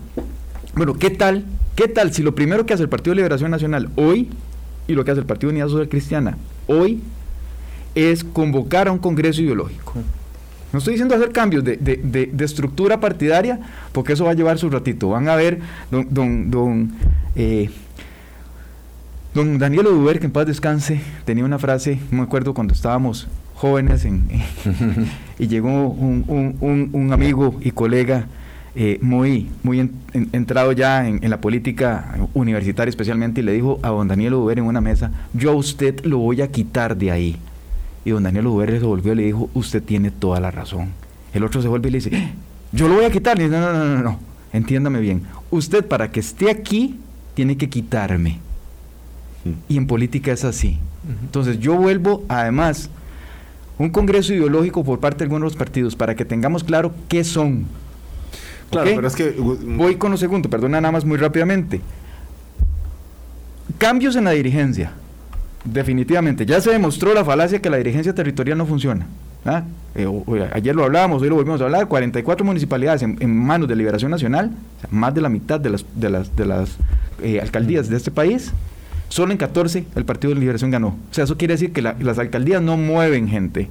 Bueno, 0.76 0.96
¿qué 0.96 1.10
tal? 1.10 1.46
¿Qué 1.76 1.88
tal 1.88 2.14
si 2.14 2.24
lo 2.24 2.34
primero 2.34 2.66
que 2.66 2.74
hace 2.74 2.84
el 2.84 2.90
Partido 2.90 3.12
de 3.12 3.18
Liberación 3.18 3.52
Nacional 3.52 3.90
hoy 3.96 4.30
y 4.88 4.94
lo 4.94 5.06
que 5.06 5.12
hace 5.12 5.22
el 5.22 5.26
Partido 5.26 5.52
Unidad 5.52 5.68
Social 5.68 5.90
Cristiana 5.90 6.38
hoy 6.68 7.02
es 7.96 8.24
convocar 8.24 8.88
a 8.88 8.92
un 8.92 9.00
congreso 9.00 9.42
ideológico? 9.42 9.94
No 10.72 10.80
estoy 10.80 10.94
diciendo 10.94 11.16
hacer 11.16 11.32
cambios 11.32 11.64
de, 11.64 12.32
estructura 12.40 13.00
partidaria, 13.00 13.60
porque 13.92 14.14
eso 14.14 14.26
va 14.26 14.32
a 14.32 14.36
llevar 14.36 14.60
su 14.60 14.70
ratito. 14.70 15.10
Van 15.10 15.28
a 15.28 15.36
ver, 15.36 15.60
don, 15.90 16.08
don, 16.12 16.52
don, 16.52 16.92
eh, 17.36 17.70
don 19.34 19.58
Daniel 19.58 19.88
Oduber, 19.88 20.20
que 20.20 20.28
en 20.28 20.32
paz 20.32 20.46
descanse, 20.46 21.02
tenía 21.26 21.44
una 21.44 21.58
frase, 21.58 22.00
no 22.12 22.20
me 22.20 22.24
acuerdo 22.24 22.54
cuando 22.54 22.74
estábamos 22.74 23.28
jóvenes, 23.56 24.06
y 25.40 25.48
llegó 25.48 25.90
un, 25.90 27.10
amigo 27.12 27.58
y 27.62 27.72
colega 27.72 28.28
eh, 28.76 29.00
muy, 29.02 29.50
muy 29.64 29.90
entrado 30.32 30.72
ya 30.72 31.08
en, 31.08 31.28
la 31.30 31.42
política 31.42 32.16
universitaria 32.36 32.90
especialmente, 32.90 33.42
y 33.42 33.44
le 33.44 33.54
dijo 33.54 33.80
a 33.82 33.90
don 33.90 34.08
Daniel 34.08 34.36
Uber 34.36 34.60
en 34.60 34.66
una 34.66 34.82
mesa, 34.82 35.12
yo 35.34 35.52
a 35.52 35.56
usted 35.56 36.06
lo 36.06 36.20
voy 36.20 36.42
a 36.42 36.52
quitar 36.52 36.96
de 36.96 37.12
ahí. 37.12 37.38
Y 38.06 38.12
don 38.12 38.24
Daniel 38.24 38.48
Uber 38.48 38.72
le 38.72 38.80
volvió 38.80 39.14
y 39.14 39.16
le 39.16 39.24
dijo, 39.24 39.50
usted 39.54 39.84
tiene 39.84 40.12
toda 40.12 40.40
la 40.40 40.52
razón. 40.52 40.90
El 41.34 41.44
otro 41.44 41.62
se 41.62 41.68
vuelve 41.68 41.90
y 41.90 41.92
le 41.92 41.98
dice, 41.98 42.16
eh, 42.16 42.34
yo 42.72 42.88
lo 42.88 42.96
voy 42.96 43.06
a 43.06 43.12
quitar. 43.12 43.38
Y 43.40 43.44
dice, 43.44 43.60
no, 43.60 43.74
no, 43.74 43.86
no, 43.86 43.96
no, 43.96 44.04
no, 44.04 44.20
entiéndame 44.54 45.00
bien. 45.00 45.24
Usted 45.52 45.86
para 45.86 46.12
que 46.12 46.20
esté 46.20 46.50
aquí 46.50 47.00
tiene 47.34 47.58
que 47.58 47.70
quitarme. 47.70 48.40
Y 49.68 49.78
en 49.78 49.88
política 49.88 50.32
es 50.32 50.44
así. 50.44 50.80
Entonces 51.22 51.60
yo 51.60 51.76
vuelvo, 51.76 52.24
además, 52.28 52.90
un 53.78 53.90
congreso 53.90 54.34
ideológico 54.34 54.84
por 54.84 55.00
parte 55.00 55.20
de 55.20 55.24
algunos 55.26 55.42
de 55.42 55.56
los 55.56 55.58
partidos 55.58 55.96
para 55.96 56.16
que 56.16 56.26
tengamos 56.26 56.64
claro 56.64 56.94
qué 57.08 57.24
son. 57.24 57.66
Claro, 58.70 58.92
pero 58.94 59.08
es 59.08 59.16
que... 59.16 59.32
Voy 59.32 59.96
con 59.96 60.12
lo 60.12 60.18
segundo, 60.18 60.50
perdona 60.50 60.82
nada 60.82 60.92
más 60.92 61.06
muy 61.06 61.18
rápidamente. 61.18 61.82
Cambios 63.78 64.16
en 64.16 64.26
la 64.26 64.32
dirigencia. 64.32 64.92
Definitivamente. 65.72 66.46
Ya 66.46 66.62
se 66.62 66.72
demostró 66.72 67.14
la 67.14 67.24
falacia 67.24 67.62
que 67.62 67.70
la 67.70 67.78
dirigencia 67.78 68.14
territorial 68.14 68.58
no 68.58 68.66
funciona. 68.66 69.08
¿ah? 69.46 69.64
Eh, 69.96 70.08
ayer 70.54 70.76
lo 70.76 70.84
hablábamos, 70.84 71.22
hoy 71.22 71.30
lo 71.30 71.36
volvimos 71.36 71.62
a 71.62 71.66
hablar. 71.66 71.88
44 71.88 72.46
municipalidades 72.46 73.02
en, 73.04 73.38
manos 73.38 73.68
de 73.68 73.76
Liberación 73.76 74.12
Nacional, 74.12 74.52
más 74.90 75.14
de 75.14 75.22
la 75.22 75.30
mitad 75.30 75.60
de 75.60 75.70
las, 75.70 75.86
de 75.96 76.46
las, 76.46 76.78
eh, 77.22 77.40
alcaldías 77.42 77.90
de 77.90 77.98
este 77.98 78.12
país, 78.12 78.54
Solo 79.10 79.32
en 79.32 79.40
14 79.40 79.86
el 79.96 80.06
Partido 80.06 80.34
de 80.34 80.40
Liberación 80.40 80.70
ganó. 80.70 80.90
O 80.90 81.14
sea, 81.14 81.24
eso 81.24 81.36
quiere 81.36 81.56
decir 81.56 81.74
que 81.74 81.82
las 81.82 82.20
alcaldías 82.20 82.62
no 82.62 82.78
mueven 82.78 83.28
gente. 83.28 83.68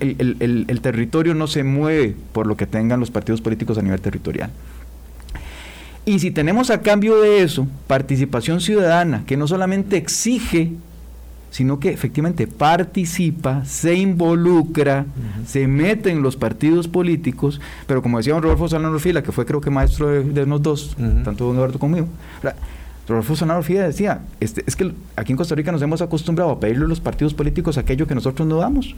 El, 0.00 0.80
territorio 0.80 1.34
no 1.34 1.46
se 1.46 1.62
mueve 1.62 2.16
por 2.32 2.46
lo 2.46 2.56
que 2.56 2.66
tengan 2.66 2.98
los 2.98 3.10
partidos 3.10 3.42
políticos 3.42 3.76
a 3.76 3.82
nivel 3.82 4.00
territorial. 4.00 4.50
Y 6.06 6.20
si 6.20 6.30
tenemos 6.30 6.70
a 6.70 6.80
cambio 6.80 7.20
de 7.20 7.42
eso 7.42 7.68
participación 7.86 8.60
ciudadana, 8.60 9.24
que 9.26 9.36
no 9.36 9.46
solamente 9.46 9.98
exige, 9.98 10.72
sino 11.52 11.78
que 11.78 11.90
efectivamente 11.90 12.46
participa, 12.46 13.64
se 13.66 13.94
involucra, 13.94 15.04
se 15.46 15.68
mete 15.68 16.10
en 16.10 16.22
los 16.22 16.34
partidos 16.34 16.88
políticos, 16.88 17.60
pero 17.86 18.02
como 18.02 18.16
decía 18.16 18.32
don 18.32 18.42
Rodolfo 18.42 18.68
Solano 18.68 18.98
Fila, 18.98 19.22
que 19.22 19.32
fue 19.32 19.44
creo 19.44 19.60
que 19.60 19.68
maestro 19.68 20.08
de, 20.08 20.24
de 20.24 20.46
los 20.46 20.62
dos, 20.62 20.96
tanto 20.96 21.44
don 21.44 21.56
Eduardo 21.56 21.78
conmigo, 21.78 22.08
Rodolfo 23.08 23.34
Sonaro 23.34 23.62
Fía 23.62 23.82
decía, 23.82 24.20
este, 24.38 24.62
es 24.64 24.76
que 24.76 24.92
aquí 25.16 25.32
en 25.32 25.36
Costa 25.36 25.56
Rica 25.56 25.72
nos 25.72 25.82
hemos 25.82 26.00
acostumbrado 26.00 26.52
a 26.52 26.60
pedirle 26.60 26.84
a 26.84 26.88
los 26.88 27.00
partidos 27.00 27.34
políticos 27.34 27.76
aquello 27.76 28.06
que 28.06 28.14
nosotros 28.14 28.46
no 28.46 28.58
damos. 28.58 28.94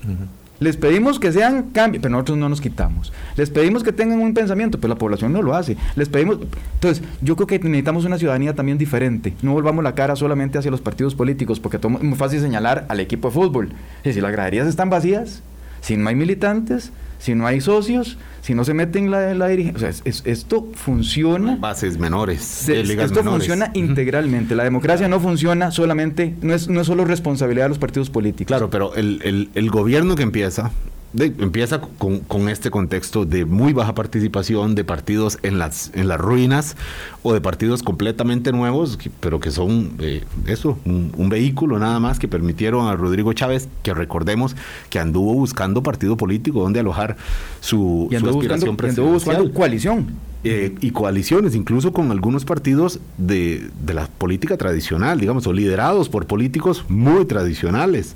Les 0.61 0.77
pedimos 0.77 1.19
que 1.19 1.33
sean 1.33 1.71
cambios, 1.73 2.03
pero 2.03 2.13
nosotros 2.13 2.37
no 2.37 2.49
nos 2.51 2.61
quitamos. 2.61 3.13
Les 3.37 3.49
pedimos 3.49 3.83
que 3.83 3.93
tengan 3.93 4.21
un 4.21 4.35
pensamiento, 4.35 4.79
pero 4.79 4.93
la 4.93 4.99
población 4.99 5.33
no 5.33 5.41
lo 5.41 5.55
hace. 5.55 5.79
Les 5.97 6.09
pedimos... 6.11 6.39
Entonces, 6.75 7.03
yo 7.23 7.35
creo 7.37 7.47
que 7.47 7.59
necesitamos 7.59 8.05
una 8.05 8.19
ciudadanía 8.19 8.55
también 8.55 8.77
diferente. 8.77 9.35
No 9.41 9.53
volvamos 9.53 9.83
la 9.83 9.95
cara 9.95 10.17
solamente 10.17 10.59
hacia 10.59 10.71
los 10.71 10.83
partidos 10.83 11.15
políticos, 11.15 11.59
porque 11.59 11.79
es 11.79 11.85
muy 11.89 12.19
fácil 12.19 12.41
señalar 12.41 12.85
al 12.89 13.01
equipo 13.01 13.29
de 13.29 13.35
fútbol. 13.35 13.71
Y 14.05 14.13
si 14.13 14.21
las 14.21 14.33
graderías 14.33 14.67
están 14.67 14.91
vacías, 14.91 15.43
si 15.81 15.97
no 15.97 16.09
hay 16.09 16.15
militantes, 16.15 16.93
si 17.19 17.35
no 17.35 17.47
hay 17.47 17.61
socios, 17.61 18.19
si 18.43 18.55
no 18.55 18.65
se 18.65 18.75
meten 18.75 19.05
en 19.07 19.11
la, 19.11 19.35
la 19.35 19.49
dirigencia. 19.49 19.89
O 19.89 19.93
sea, 19.93 20.23
esto 20.25 20.69
funciona. 20.75 21.57
Bases 21.57 21.99
menores. 21.99 22.69
esto 22.69 23.25
funciona 23.25 23.71
integralmente. 23.75 24.55
La 24.55 24.65
democracia 24.65 25.09
no 25.09 25.21
funciona 25.21 25.71
solamente, 25.71 26.35
no 26.43 26.55
es, 26.55 26.69
no 26.69 26.81
es 26.81 26.87
solo 26.87 27.05
responsabilidad 27.05 27.67
de 27.67 27.71
los 27.71 27.79
partidos 27.79 28.11
políticos. 28.11 28.49
Claro, 28.49 28.71
pero 28.71 28.95
el, 28.95 29.21
el, 29.25 29.51
el 29.55 29.71
gobierno 29.71 30.15
que 30.15 30.23
empieza 30.23 30.71
empieza 31.17 31.81
con, 31.81 32.49
este 32.49 32.71
contexto 32.71 33.25
de 33.25 33.45
muy 33.45 33.73
baja 33.73 33.95
participación 33.95 34.75
de 34.75 34.85
partidos 34.85 35.39
en 35.43 35.59
las, 35.59 35.91
en 35.95 36.09
las 36.09 36.21
ruinas 36.21 36.77
o 37.23 37.33
de 37.33 37.41
partidos 37.41 37.83
completamente 37.83 38.53
nuevos, 38.53 38.99
pero 39.21 39.41
que 39.41 39.51
son 39.51 39.93
eh, 40.01 40.25
eso, 40.47 40.79
un, 40.85 41.29
vehículo 41.29 41.79
nada 41.79 42.01
más 42.01 42.19
que 42.19 42.29
permitieron 42.29 42.87
a 42.87 42.97
Rodrigo 42.97 43.33
Chávez, 43.33 43.69
que 43.83 43.95
recordemos 43.95 44.55
que 44.91 44.99
anduvo 44.99 45.35
buscando 45.35 45.83
partido 45.83 46.17
político 46.17 46.61
donde 46.63 46.81
alojar 46.81 47.17
su, 47.61 48.09
y 48.11 48.17
aspiración 48.17 48.77
presidencial. 48.77 49.53
coalición. 49.53 50.35
Eh, 50.47 50.75
y 50.83 50.91
coaliciones, 50.91 51.55
incluso 51.55 51.95
con 51.95 52.11
algunos 52.11 52.45
partidos 52.45 53.01
de, 53.17 53.71
de 53.81 53.95
la 53.95 54.09
política 54.09 54.59
tradicional, 54.59 55.19
digamos, 55.19 55.47
o 55.47 55.55
liderados 55.55 56.11
por 56.11 56.27
políticos 56.27 56.85
muy 56.91 57.25
tradicionales 57.25 58.15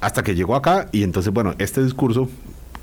hasta 0.00 0.22
que 0.22 0.34
llegó 0.34 0.56
acá 0.56 0.88
y 0.92 1.02
entonces, 1.02 1.32
bueno, 1.32 1.54
este 1.58 1.82
discurso 1.82 2.28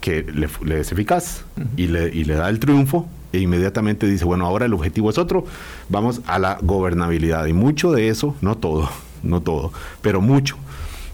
que 0.01 0.24
le, 0.24 0.80
es 0.80 0.91
eficaz 0.91 1.45
y, 1.78 1.88
le, 1.88 2.14
y 2.14 2.26
le 2.26 2.36
da 2.36 2.49
el 2.49 2.59
triunfo, 2.59 3.07
e 3.32 3.39
inmediatamente 3.39 4.05
dice, 4.05 4.26
bueno, 4.26 4.45
ahora 4.45 4.66
el 4.66 4.74
objetivo 4.74 5.09
es 5.09 5.18
otro, 5.18 5.45
vamos 5.89 6.22
a 6.28 6.39
la 6.39 6.57
gobernabilidad. 6.61 7.45
Y 7.47 7.53
mucho 7.53 7.91
de 7.91 8.09
eso, 8.09 8.36
no 8.41 8.57
todo, 8.57 8.89
no 9.24 9.41
todo, 9.41 9.74
pero 10.01 10.22
mucho, 10.22 10.55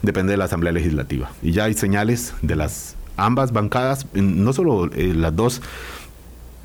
depende 0.01 0.31
de 0.31 0.37
la 0.37 0.45
Asamblea 0.45 0.73
Legislativa. 0.73 1.31
Y 1.41 1.51
ya 1.51 1.63
hay 1.65 1.73
señales 1.73 2.33
de 2.41 2.55
las 2.55 2.95
ambas 3.15 3.51
bancadas, 3.51 4.05
no 4.13 4.53
solo 4.53 4.89
eh, 4.93 5.13
las 5.15 5.35
dos 5.35 5.61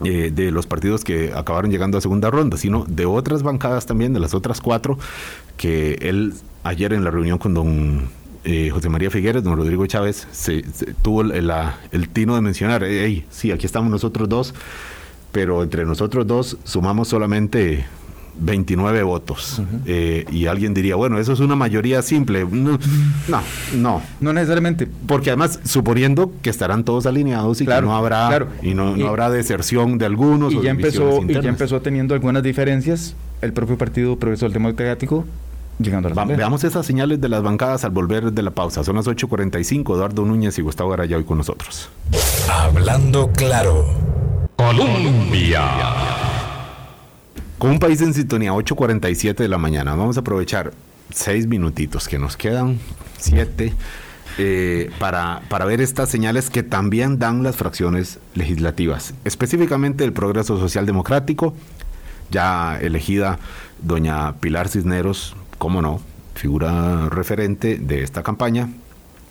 eh, 0.05 0.33
de 0.35 0.51
los 0.51 0.67
partidos 0.67 1.05
que 1.05 1.33
acabaron 1.35 1.71
llegando 1.71 1.99
a 1.99 2.01
segunda 2.01 2.31
ronda, 2.31 2.57
sino 2.57 2.85
de 2.89 3.07
otras 3.07 3.43
bancadas 3.43 3.87
también, 3.87 4.13
de 4.13 4.21
las 4.21 4.35
otras 4.35 4.61
cuatro, 4.61 4.99
que 5.57 5.95
él 6.01 6.35
ayer 6.65 6.93
en 6.93 7.05
la 7.05 7.11
reunión 7.11 7.39
con 7.39 7.55
don 7.55 8.09
eh, 8.45 8.71
José 8.71 8.89
María 8.89 9.11
Figueres, 9.11 9.43
don 9.43 9.57
Rodrigo 9.57 9.87
Chávez, 9.87 10.27
se, 10.33 10.63
tuvo 11.03 11.23
el, 11.23 12.09
tino 12.13 12.35
de 12.35 12.41
mencionar, 12.41 12.85
hey, 12.85 13.25
sí, 13.31 13.53
aquí 13.53 13.67
estamos 13.67 13.91
nosotros 13.91 14.29
dos, 14.29 14.55
pero 15.33 15.63
entre 15.63 15.85
nosotros 15.85 16.27
dos 16.27 16.59
sumamos 16.65 17.09
solamente 17.09 17.87
29 18.39 19.03
votos. 19.03 19.63
Eh, 19.87 20.25
y 20.31 20.47
alguien 20.47 20.75
diría, 20.75 20.97
bueno, 20.97 21.19
eso 21.19 21.33
es 21.33 21.41
una 21.41 21.57
mayoría 21.57 22.03
simple. 22.03 22.45
No, 22.45 22.79
no. 23.75 24.03
No, 24.21 24.33
necesariamente. 24.33 24.89
Porque 25.07 25.31
además, 25.31 25.61
suponiendo 25.65 26.33
que 26.43 26.51
estarán 26.51 26.85
todos 26.85 27.07
alineados 27.07 27.61
y 27.61 27.67
que 27.67 27.81
no 27.81 27.97
habrá, 27.97 28.49
y 28.63 28.75
no, 28.75 28.95
habrá 29.07 29.31
deserción 29.31 29.99
de 29.99 30.07
algunos. 30.07 30.53
Y, 30.53 30.63
ya 30.63 30.71
empezó, 30.71 31.23
y 31.23 31.33
ya 31.33 31.49
empezó 31.49 31.81
teniendo 31.81 32.15
algunas 32.15 32.43
diferencias 32.43 33.15
el 33.41 33.53
propio 33.53 33.77
Partido 33.77 34.17
Progreso 34.17 34.49
Democrático 34.49 35.25
llegando 35.79 36.09
a 36.09 36.25
Veamos 36.25 36.65
esas 36.65 36.87
señales 36.87 37.21
de 37.21 37.29
las 37.29 37.43
bancadas 37.43 37.85
al 37.85 37.91
volver 37.91 38.33
de 38.33 38.43
la 38.43 38.51
pausa. 38.51 38.85
Son 38.85 38.97
las 38.97 39.07
8.45. 39.07 39.95
Eduardo 39.95 40.25
Núñez 40.25 40.59
y 40.59 40.63
Gustavo 40.63 40.91
Garaya 40.91 41.17
hoy 41.17 41.25
con 41.25 41.39
nosotros. 41.39 41.89
Hablando 42.51 43.31
claro. 43.33 43.87
Colombia. 44.57 45.63
Con 47.59 47.71
un 47.71 47.79
país 47.79 48.01
en 48.01 48.15
sintonía, 48.15 48.53
8.47 48.53 49.37
de 49.37 49.49
la 49.49 49.59
mañana. 49.59 49.95
Vamos 49.95 50.17
a 50.17 50.21
aprovechar 50.21 50.73
seis 51.11 51.47
minutitos 51.47 52.09
que 52.09 52.19
nos 52.19 52.37
quedan, 52.37 52.79
siete, 53.19 53.75
eh, 54.39 54.91
para, 54.99 55.43
para 55.49 55.65
ver 55.65 55.81
estas 55.81 56.09
señales 56.09 56.51
que 56.51 56.63
también 56.63 57.19
dan 57.19 57.43
las 57.43 57.57
fracciones 57.57 58.19
legislativas, 58.35 59.15
específicamente 59.25 60.05
el 60.05 60.13
Progreso 60.13 60.59
Social 60.59 60.87
Democrático, 60.87 61.55
ya 62.31 62.79
elegida 62.81 63.39
doña 63.81 64.35
Pilar 64.41 64.69
Cisneros 64.69 65.37
cómo 65.65 65.81
no, 65.81 65.99
figura 66.35 67.09
referente 67.09 67.79
de 67.79 68.03
esta 68.03 68.23
campaña 68.23 68.69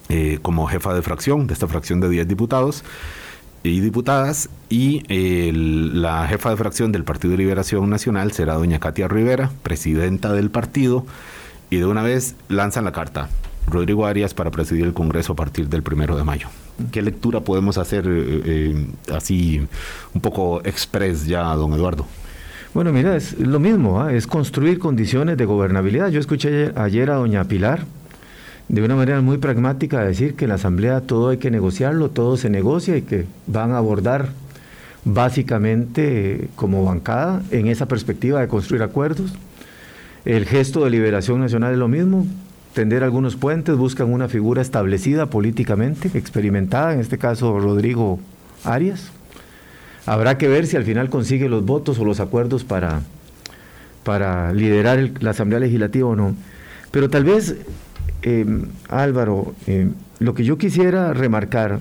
eh, 0.09 0.39
como 0.41 0.65
jefa 0.65 0.91
de 0.95 1.03
fracción, 1.03 1.45
de 1.45 1.53
esta 1.53 1.67
fracción 1.67 1.99
de 1.99 2.09
10 2.09 2.27
diputados 2.27 2.83
y 3.61 3.81
diputadas, 3.81 4.49
y 4.67 5.03
la 5.91 6.25
jefa 6.27 6.49
de 6.49 6.57
fracción 6.57 6.91
del 6.91 7.03
Partido 7.03 7.33
de 7.33 7.37
Liberación 7.37 7.87
Nacional 7.87 8.31
será 8.31 8.55
doña 8.55 8.79
Katia 8.79 9.07
Rivera, 9.07 9.51
presidenta 9.61 10.33
del 10.33 10.49
partido, 10.49 11.05
y 11.69 11.77
de 11.77 11.85
una 11.85 12.01
vez 12.01 12.35
lanzan 12.47 12.85
la 12.85 12.93
carta. 12.93 13.29
Rodrigo 13.67 14.07
Arias 14.07 14.33
para 14.33 14.49
presidir 14.49 14.85
el 14.85 14.93
Congreso 14.93 15.33
a 15.33 15.35
partir 15.35 15.69
del 15.69 15.83
primero 15.83 16.17
de 16.17 16.23
mayo. 16.23 16.47
¿Qué 16.91 17.03
lectura 17.03 17.41
podemos 17.41 17.77
hacer 17.77 18.07
eh, 18.07 18.41
eh, 18.43 18.87
así 19.13 19.67
un 20.15 20.21
poco 20.21 20.65
express 20.65 21.27
ya, 21.27 21.43
don 21.53 21.73
Eduardo? 21.73 22.07
Bueno, 22.73 22.91
mira, 22.91 23.15
es 23.15 23.37
lo 23.37 23.59
mismo, 23.59 24.01
¿ah? 24.01 24.11
es 24.11 24.25
construir 24.25 24.79
condiciones 24.79 25.37
de 25.37 25.45
gobernabilidad. 25.45 26.09
Yo 26.09 26.19
escuché 26.19 26.71
ayer 26.75 27.11
a 27.11 27.15
doña 27.15 27.43
Pilar 27.43 27.85
de 28.67 28.81
una 28.81 28.95
manera 28.95 29.21
muy 29.21 29.37
pragmática 29.37 30.03
decir 30.03 30.33
que 30.33 30.45
en 30.45 30.49
la 30.49 30.55
Asamblea 30.55 31.01
todo 31.01 31.29
hay 31.29 31.37
que 31.37 31.51
negociarlo, 31.51 32.09
todo 32.09 32.35
se 32.35 32.49
negocia 32.49 32.97
y 32.97 33.03
que 33.03 33.27
van 33.45 33.73
a 33.73 33.77
abordar 33.77 34.29
básicamente 35.05 36.47
como 36.55 36.83
bancada 36.83 37.43
en 37.51 37.67
esa 37.67 37.87
perspectiva 37.87 38.41
de 38.41 38.47
construir 38.47 38.81
acuerdos. 38.81 39.35
El 40.25 40.45
gesto 40.45 40.83
de 40.83 40.89
liberación 40.89 41.41
nacional 41.41 41.73
es 41.73 41.77
lo 41.77 41.87
mismo, 41.87 42.25
tender 42.73 43.03
algunos 43.03 43.35
puentes, 43.35 43.77
buscan 43.77 44.11
una 44.11 44.29
figura 44.29 44.63
establecida 44.63 45.27
políticamente, 45.27 46.09
experimentada, 46.17 46.95
en 46.95 47.01
este 47.01 47.19
caso 47.19 47.59
Rodrigo 47.59 48.19
Arias 48.63 49.11
Habrá 50.05 50.37
que 50.37 50.47
ver 50.47 50.67
si 50.67 50.75
al 50.75 50.83
final 50.83 51.09
consigue 51.09 51.47
los 51.47 51.65
votos 51.65 51.97
o 51.99 52.05
los 52.05 52.19
acuerdos 52.19 52.63
para, 52.63 53.01
para 54.03 54.51
liderar 54.53 55.11
la 55.21 55.31
Asamblea 55.31 55.59
Legislativa 55.59 56.07
o 56.07 56.15
no. 56.15 56.35
Pero 56.91 57.09
tal 57.09 57.23
vez, 57.23 57.55
em, 58.21 58.65
Álvaro, 58.89 59.55
em, 59.65 59.93
lo 60.19 60.33
que 60.33 60.43
yo 60.43 60.57
quisiera 60.57 61.13
remarcar 61.13 61.79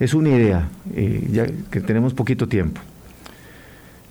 es 0.00 0.14
una 0.14 0.30
idea, 0.30 0.68
eh, 0.94 1.28
ya 1.30 1.46
que 1.70 1.80
tenemos 1.80 2.14
poquito 2.14 2.48
tiempo. 2.48 2.80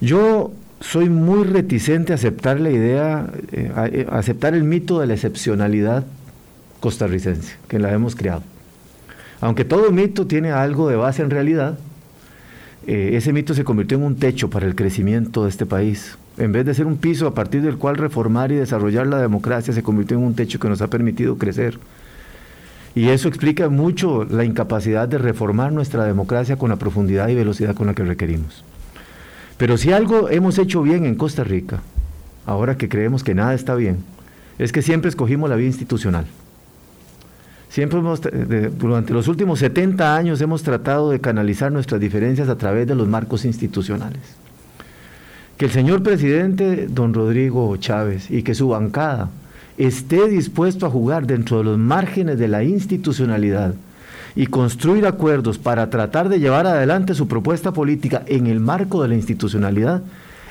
Yo 0.02 0.52
soy 0.80 1.10
muy 1.10 1.44
reticente 1.44 2.12
a 2.12 2.16
aceptar 2.16 2.60
la 2.60 2.70
idea, 2.70 3.28
eh, 3.52 3.72
eh, 3.92 4.08
aceptar 4.12 4.54
el 4.54 4.64
mito 4.64 5.00
de 5.00 5.08
la 5.08 5.14
excepcionalidad 5.14 6.06
costarricense, 6.80 7.56
que 7.68 7.80
la 7.80 7.92
hemos 7.92 8.16
creado. 8.16 8.44
Aunque 9.42 9.66
todo 9.66 9.92
mito 9.92 10.28
tiene 10.28 10.52
algo 10.52 10.90
de 10.90 10.96
base 10.96 11.22
en 11.22 11.30
realidad, 11.30 11.78
eh, 12.88 13.12
ese 13.14 13.34
mito 13.34 13.54
se 13.54 13.64
convirtió 13.64 13.98
en 13.98 14.04
un 14.04 14.16
techo 14.16 14.50
para 14.50 14.66
el 14.66 14.76
crecimiento 14.76 15.44
de 15.44 15.50
este 15.50 15.66
país. 15.66 16.18
En 16.38 16.52
vez 16.52 16.66
de 16.66 16.74
ser 16.74 16.86
un 16.86 16.98
piso 16.98 17.28
a 17.28 17.34
partir 17.34 17.62
del 17.62 17.78
cual 17.78 17.96
reformar 17.96 18.52
y 18.52 18.56
desarrollar 18.56 19.08
la 19.08 19.22
democracia, 19.22 19.74
se 19.74 19.84
convirtió 19.84 20.18
en 20.18 20.24
un 20.24 20.36
techo 20.36 20.60
que 20.60 20.70
nos 20.70 20.82
ha 20.82 20.90
permitido 20.90 21.38
crecer. 21.38 21.80
Y 22.94 23.10
eso 23.10 23.28
explica 23.28 23.70
mucho 23.70 24.24
la 24.24 24.46
incapacidad 24.46 25.08
de 25.08 25.18
reformar 25.18 25.72
nuestra 25.72 26.06
democracia 26.06 26.58
con 26.58 26.70
la 26.70 26.78
profundidad 26.78 27.28
y 27.30 27.36
velocidad 27.36 27.76
con 27.76 27.88
la 27.88 27.94
que 27.94 28.04
requerimos. 28.04 28.64
Pero 29.58 29.78
si 29.78 29.92
algo 29.92 30.30
hemos 30.30 30.58
hecho 30.58 30.82
bien 30.82 31.06
en 31.06 31.16
Costa 31.16 31.44
Rica, 31.44 31.82
ahora 32.46 32.78
que 32.78 32.90
creemos 32.90 33.24
que 33.24 33.36
nada 33.36 33.54
está 33.54 33.76
bien, 33.76 33.98
es 34.60 34.72
que 34.72 34.82
siempre 34.82 35.10
escogimos 35.10 35.50
la 35.50 35.56
vía 35.56 35.68
institucional. 35.68 36.26
Siempre 37.70 38.00
hemos, 38.00 38.22
durante 38.78 39.14
los 39.14 39.28
últimos 39.28 39.60
70 39.60 40.16
años 40.16 40.40
hemos 40.42 40.64
tratado 40.64 41.12
de 41.12 41.20
canalizar 41.20 41.72
nuestras 41.72 42.00
diferencias 42.00 42.48
a 42.48 42.58
través 42.58 42.88
de 42.88 42.96
los 42.96 43.08
marcos 43.08 43.44
institucionales. 43.46 44.22
Que 45.58 45.66
el 45.66 45.72
señor 45.72 46.04
presidente, 46.04 46.88
don 46.88 47.14
Rodrigo 47.14 47.76
Chávez, 47.78 48.30
y 48.30 48.44
que 48.44 48.56
su 48.56 48.70
bancada 48.70 49.30
esté 49.78 50.28
dispuesto 50.28 50.86
a 50.86 50.90
jugar 50.90 51.28
dentro 51.28 51.58
de 51.58 51.64
los 51.66 51.78
márgenes 51.78 52.40
de 52.40 52.48
la 52.48 52.64
institucionalidad 52.64 53.74
y 54.36 54.48
construir 54.48 55.06
acuerdos 55.06 55.58
para 55.58 55.90
tratar 55.90 56.30
de 56.30 56.40
llevar 56.40 56.68
adelante 56.68 57.14
su 57.14 57.28
propuesta 57.28 57.72
política 57.72 58.24
en 58.28 58.48
el 58.48 58.60
marco 58.60 59.02
de 59.02 59.10
la 59.10 59.16
institucionalidad, 59.16 60.02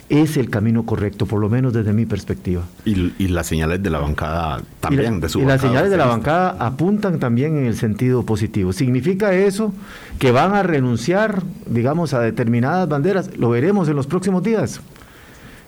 es 0.08 0.36
el 0.36 0.50
camino 0.50 0.84
correcto, 0.84 1.26
por 1.26 1.40
lo 1.40 1.48
menos 1.48 1.72
desde 1.72 1.92
mi 1.92 2.06
perspectiva. 2.06 2.62
Y, 2.84 3.12
y 3.18 3.28
las 3.28 3.46
señales 3.46 3.82
de 3.82 3.90
la 3.90 3.98
bancada 3.98 4.62
también, 4.80 5.14
la, 5.14 5.20
de 5.20 5.28
su 5.28 5.40
Y 5.40 5.44
las 5.44 5.60
señales 5.60 5.90
de 5.90 5.96
la 5.96 6.06
bancada 6.06 6.56
apuntan 6.58 7.18
también 7.18 7.56
en 7.56 7.66
el 7.66 7.76
sentido 7.76 8.22
positivo. 8.24 8.72
¿Significa 8.72 9.32
eso 9.34 9.72
que 10.18 10.30
van 10.30 10.54
a 10.54 10.62
renunciar, 10.62 11.42
digamos, 11.66 12.14
a 12.14 12.20
determinadas 12.20 12.88
banderas? 12.88 13.36
Lo 13.36 13.50
veremos 13.50 13.88
en 13.88 13.96
los 13.96 14.06
próximos 14.06 14.42
días. 14.42 14.80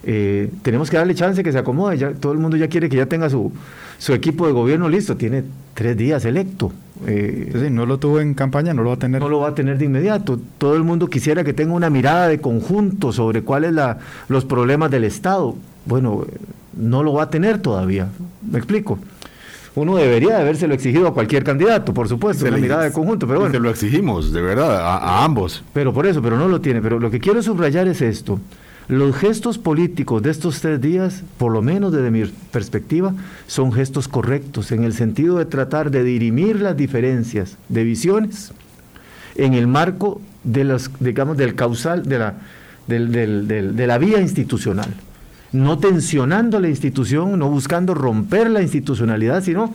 Eh, 0.05 0.51
tenemos 0.62 0.91
que 0.91 0.97
darle 0.99 1.14
chance 1.14 1.43
que 1.43 1.51
se 1.51 1.59
acomode. 1.59 1.99
Ya, 1.99 2.12
todo 2.12 2.32
el 2.32 2.39
mundo 2.39 2.57
ya 2.57 2.68
quiere 2.68 2.89
que 2.89 2.97
ya 2.97 3.07
tenga 3.07 3.28
su, 3.28 3.53
su 3.99 4.12
equipo 4.12 4.47
de 4.47 4.53
gobierno 4.53 4.89
listo. 4.89 5.16
Tiene 5.16 5.45
tres 5.74 5.97
días 5.97 6.24
electo. 6.24 6.72
Eh, 7.07 7.68
no 7.70 7.84
lo 7.86 7.99
tuvo 7.99 8.20
en 8.20 8.34
campaña, 8.34 8.72
no 8.72 8.82
lo 8.82 8.90
va 8.90 8.94
a 8.94 8.99
tener. 8.99 9.20
no 9.20 9.28
lo 9.28 9.40
va 9.40 9.49
a 9.49 9.55
tener 9.55 9.76
de 9.78 9.84
inmediato. 9.84 10.38
Todo 10.59 10.76
el 10.76 10.82
mundo 10.84 11.09
quisiera 11.09 11.44
que 11.44 11.53
tenga 11.53 11.74
una 11.74 11.90
mirada 11.90 12.28
de 12.28 12.40
conjunto 12.40 13.12
sobre 13.12 13.42
cuáles 13.42 13.72
la, 13.72 13.99
los 14.28 14.44
problemas 14.44 14.90
del 14.90 15.05
Estado. 15.05 15.55
Bueno, 15.84 16.24
eh, 16.26 16.36
no 16.76 17.03
lo 17.03 17.12
va 17.12 17.24
a 17.24 17.30
tener 17.30 17.59
todavía. 17.61 18.09
¿Me 18.51 18.59
explico? 18.59 18.99
Uno 19.74 19.97
debería 19.97 20.36
de 20.36 20.42
habérselo 20.42 20.72
exigido 20.72 21.07
a 21.07 21.12
cualquier 21.12 21.44
candidato, 21.44 21.92
por 21.92 22.09
supuesto, 22.09 22.47
una 22.47 22.57
le- 22.57 22.62
mirada 22.62 22.84
de 22.84 22.92
conjunto, 22.92 23.26
pero 23.26 23.40
bueno. 23.40 23.53
Se 23.55 23.61
lo 23.61 23.68
exigimos, 23.68 24.32
de 24.32 24.40
verdad, 24.40 24.74
a, 24.80 24.97
a 24.97 25.24
ambos. 25.24 25.62
Pero 25.74 25.92
por 25.92 26.07
eso, 26.07 26.22
pero 26.22 26.38
no 26.38 26.49
lo 26.49 26.62
tiene. 26.62 26.80
Pero 26.80 26.99
lo 26.99 27.11
que 27.11 27.20
quiero 27.20 27.42
subrayar 27.42 27.86
es 27.86 28.01
esto. 28.01 28.40
Los 28.89 29.16
gestos 29.16 29.59
políticos 29.59 30.22
de 30.22 30.30
estos 30.30 30.61
tres 30.61 30.80
días, 30.80 31.22
por 31.39 31.51
lo 31.53 31.61
menos 31.61 31.93
desde 31.93 32.11
mi 32.12 32.24
perspectiva, 32.53 33.12
son 33.49 33.72
gestos 33.72 34.07
correctos 34.07 34.70
en 34.70 34.84
el 34.84 34.93
sentido 34.93 35.39
de 35.39 35.45
tratar 35.45 35.91
de 35.91 36.05
dirimir 36.05 36.61
las 36.61 36.76
diferencias 36.76 37.57
de 37.68 37.82
visiones 37.82 38.53
en 39.34 39.55
el 39.55 39.66
marco 39.66 40.20
de 40.45 40.62
los, 40.64 40.91
digamos, 41.01 41.37
del 41.37 41.57
causal, 41.57 42.05
de 42.05 42.18
la, 42.20 42.34
del- 42.87 43.11
del- 43.11 43.74
de 43.76 43.87
la 43.89 43.99
vía 43.99 44.20
institucional. 44.20 44.89
No 45.53 45.78
tensionando 45.78 46.61
la 46.61 46.68
institución, 46.68 47.39
no 47.41 47.49
buscando 47.51 47.93
romper 47.93 48.49
la 48.51 48.62
institucionalidad, 48.62 49.43
sino 49.43 49.74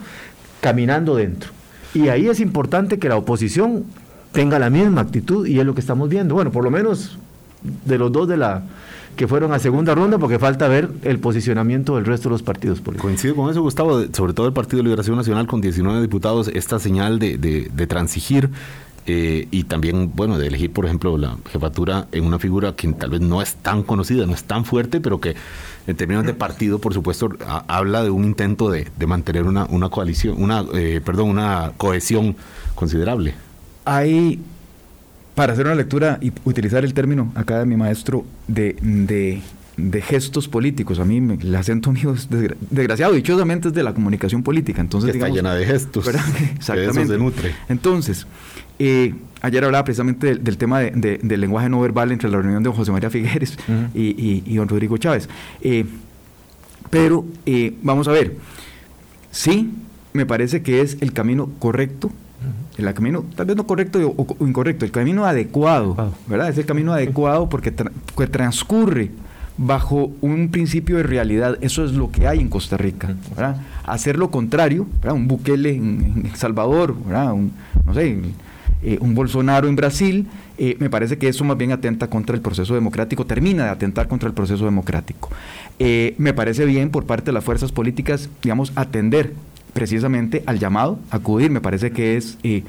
caminando 0.61 1.15
dentro. 1.15 1.51
Y 1.93 2.07
ahí 2.07 2.27
es 2.29 2.39
importante 2.39 2.97
que 2.97 3.09
la 3.09 3.17
oposición 3.17 3.83
tenga 4.31 4.57
la 4.57 4.69
misma 4.69 5.01
actitud 5.01 5.45
y 5.45 5.59
es 5.59 5.65
lo 5.65 5.73
que 5.75 5.81
estamos 5.81 6.07
viendo. 6.07 6.33
Bueno, 6.35 6.51
por 6.51 6.63
lo 6.63 6.71
menos 6.71 7.17
de 7.85 7.97
los 7.97 8.11
dos 8.11 8.27
de 8.29 8.37
la 8.37 8.63
que 9.15 9.27
fueron 9.27 9.53
a 9.53 9.59
segunda 9.59 9.93
ronda, 9.95 10.17
porque 10.17 10.39
falta 10.39 10.67
ver 10.67 10.89
el 11.03 11.19
posicionamiento 11.19 11.95
del 11.95 12.05
resto 12.05 12.29
de 12.29 12.33
los 12.33 12.43
partidos 12.43 12.79
políticos. 12.81 13.07
Coincido 13.07 13.35
con 13.35 13.49
eso, 13.49 13.61
Gustavo, 13.61 14.01
sobre 14.13 14.33
todo 14.33 14.47
el 14.47 14.53
Partido 14.53 14.77
de 14.77 14.83
Liberación 14.83 15.15
Nacional 15.17 15.47
con 15.47 15.61
19 15.61 16.01
diputados, 16.01 16.47
esta 16.53 16.79
señal 16.79 17.19
de, 17.19 17.37
de- 17.37 17.69
de 17.73 17.87
transigir 17.87 18.49
eh, 19.07 19.47
y 19.51 19.63
también, 19.63 20.11
bueno, 20.15 20.37
de 20.37 20.47
elegir, 20.47 20.71
por 20.71 20.85
ejemplo, 20.85 21.17
la 21.17 21.37
jefatura 21.51 22.07
en 22.11 22.23
una 22.23 22.37
figura 22.39 22.75
que 22.75 22.87
tal 22.93 23.09
vez 23.09 23.21
no 23.21 23.41
es 23.41 23.55
tan 23.55 23.81
conocida, 23.83 24.25
no 24.27 24.33
es 24.33 24.43
tan 24.43 24.63
fuerte, 24.63 25.01
pero 25.01 25.19
que 25.19 25.35
en 25.87 25.95
términos 25.97 26.23
de 26.25 26.35
partido, 26.35 26.77
por 26.79 26.93
supuesto, 26.93 27.29
ha- 27.47 27.63
habla 27.67 28.03
de 28.03 28.11
un 28.11 28.23
intento 28.25 28.69
de, 28.69 28.87
de 28.97 29.07
mantener 29.07 29.43
una, 29.43 29.65
una 29.65 29.89
coalición, 29.89 30.41
una, 30.41 30.63
eh, 30.75 31.01
perdón, 31.03 31.29
una 31.29 31.71
cohesión 31.77 32.35
considerable. 32.75 33.33
Hay, 33.85 34.39
para 35.35 35.53
hacer 35.53 35.65
una 35.65 35.75
lectura 35.75 36.17
y 36.21 36.31
utilizar 36.45 36.83
el 36.83 36.93
término 36.93 37.31
acá 37.35 37.59
de 37.59 37.65
mi 37.65 37.75
maestro 37.77 38.25
de, 38.47 38.75
de, 38.81 39.41
de 39.77 40.01
gestos 40.01 40.47
políticos, 40.47 40.99
a 40.99 41.05
mí 41.05 41.21
me- 41.21 41.35
el 41.35 41.55
acento 41.55 41.91
mío 41.91 42.13
es 42.13 42.29
desgra- 42.29 42.55
desgraciado, 42.69 43.13
dichosamente 43.13 43.69
es 43.69 43.73
de 43.73 43.83
la 43.83 43.93
comunicación 43.93 44.43
política. 44.43 44.81
Entonces, 44.81 45.11
que 45.11 45.17
está 45.17 45.29
llena 45.29 45.55
de 45.55 45.65
gestos. 45.65 46.05
¿verdad? 46.05 46.23
que 46.25 46.31
de 46.39 46.45
eso 46.45 46.53
Exactamente. 46.55 47.07
se 47.13 47.17
nutre. 47.17 47.55
Entonces, 47.69 48.27
eh, 48.79 49.13
ayer 49.41 49.63
hablaba 49.63 49.83
precisamente 49.85 50.27
del, 50.27 50.43
del 50.43 50.57
tema 50.57 50.79
de- 50.79 50.91
de- 50.91 51.19
del 51.23 51.39
lenguaje 51.41 51.69
no 51.69 51.79
verbal 51.79 52.11
entre 52.11 52.29
la 52.29 52.37
reunión 52.37 52.61
de 52.61 52.67
don 52.69 52.75
José 52.77 52.91
María 52.91 53.09
Figueres 53.09 53.57
y- 53.95 54.43
y 54.45 54.55
don 54.55 54.67
Rodrigo 54.67 54.97
Chávez. 54.97 55.29
Eh, 55.61 55.85
pero 56.89 57.25
eh, 57.45 57.73
vamos 57.81 58.07
a 58.09 58.11
ver, 58.11 58.35
sí, 59.31 59.71
me 60.13 60.25
parece 60.25 60.61
que 60.61 60.81
es 60.81 60.97
el 60.99 61.13
camino 61.13 61.49
correcto, 61.59 62.11
el 62.89 62.95
camino, 62.95 63.23
tal 63.35 63.45
vez 63.45 63.55
no 63.55 63.65
correcto 63.67 63.99
o, 64.17 64.35
o 64.39 64.47
incorrecto, 64.47 64.85
el 64.85 64.91
camino 64.91 65.25
adecuado, 65.25 65.85
Adecuado. 65.91 66.13
¿verdad? 66.27 66.49
Es 66.49 66.57
el 66.57 66.65
camino 66.65 66.93
adecuado 66.93 67.47
porque 67.49 67.75
tra- 67.75 67.91
que 68.17 68.27
transcurre 68.27 69.11
bajo 69.57 70.11
un 70.21 70.49
principio 70.49 70.97
de 70.97 71.03
realidad. 71.03 71.57
Eso 71.61 71.85
es 71.85 71.91
lo 71.91 72.09
que 72.11 72.27
hay 72.27 72.39
en 72.39 72.49
Costa 72.49 72.77
Rica, 72.77 73.15
¿verdad? 73.35 73.57
Hacer 73.83 74.17
lo 74.17 74.31
contrario, 74.31 74.87
¿verdad? 75.01 75.13
Un 75.15 75.27
Bukele 75.27 75.71
en, 75.75 76.13
en 76.17 76.25
El 76.25 76.35
Salvador, 76.35 76.95
¿verdad? 77.05 77.33
Un, 77.33 77.51
no 77.85 77.93
sé, 77.93 78.17
eh, 78.83 78.97
un 78.99 79.13
Bolsonaro 79.13 79.67
en 79.67 79.75
Brasil, 79.75 80.25
eh, 80.57 80.75
me 80.79 80.89
parece 80.89 81.17
que 81.19 81.27
eso 81.27 81.43
más 81.43 81.57
bien 81.57 81.71
atenta 81.71 82.07
contra 82.07 82.35
el 82.35 82.41
proceso 82.41 82.73
democrático, 82.73 83.25
termina 83.25 83.65
de 83.65 83.69
atentar 83.69 84.07
contra 84.07 84.27
el 84.27 84.33
proceso 84.33 84.65
democrático. 84.65 85.29
Eh, 85.77 86.15
me 86.17 86.33
parece 86.33 86.65
bien 86.65 86.89
por 86.89 87.05
parte 87.05 87.25
de 87.25 87.33
las 87.33 87.43
fuerzas 87.43 87.71
políticas, 87.71 88.29
digamos, 88.41 88.71
atender 88.75 89.33
precisamente 89.73 90.43
al 90.45 90.59
llamado, 90.59 90.99
acudir, 91.09 91.51
me 91.51 91.61
parece 91.61 91.91
que 91.91 92.17
es... 92.17 92.37
eh, 92.43 92.63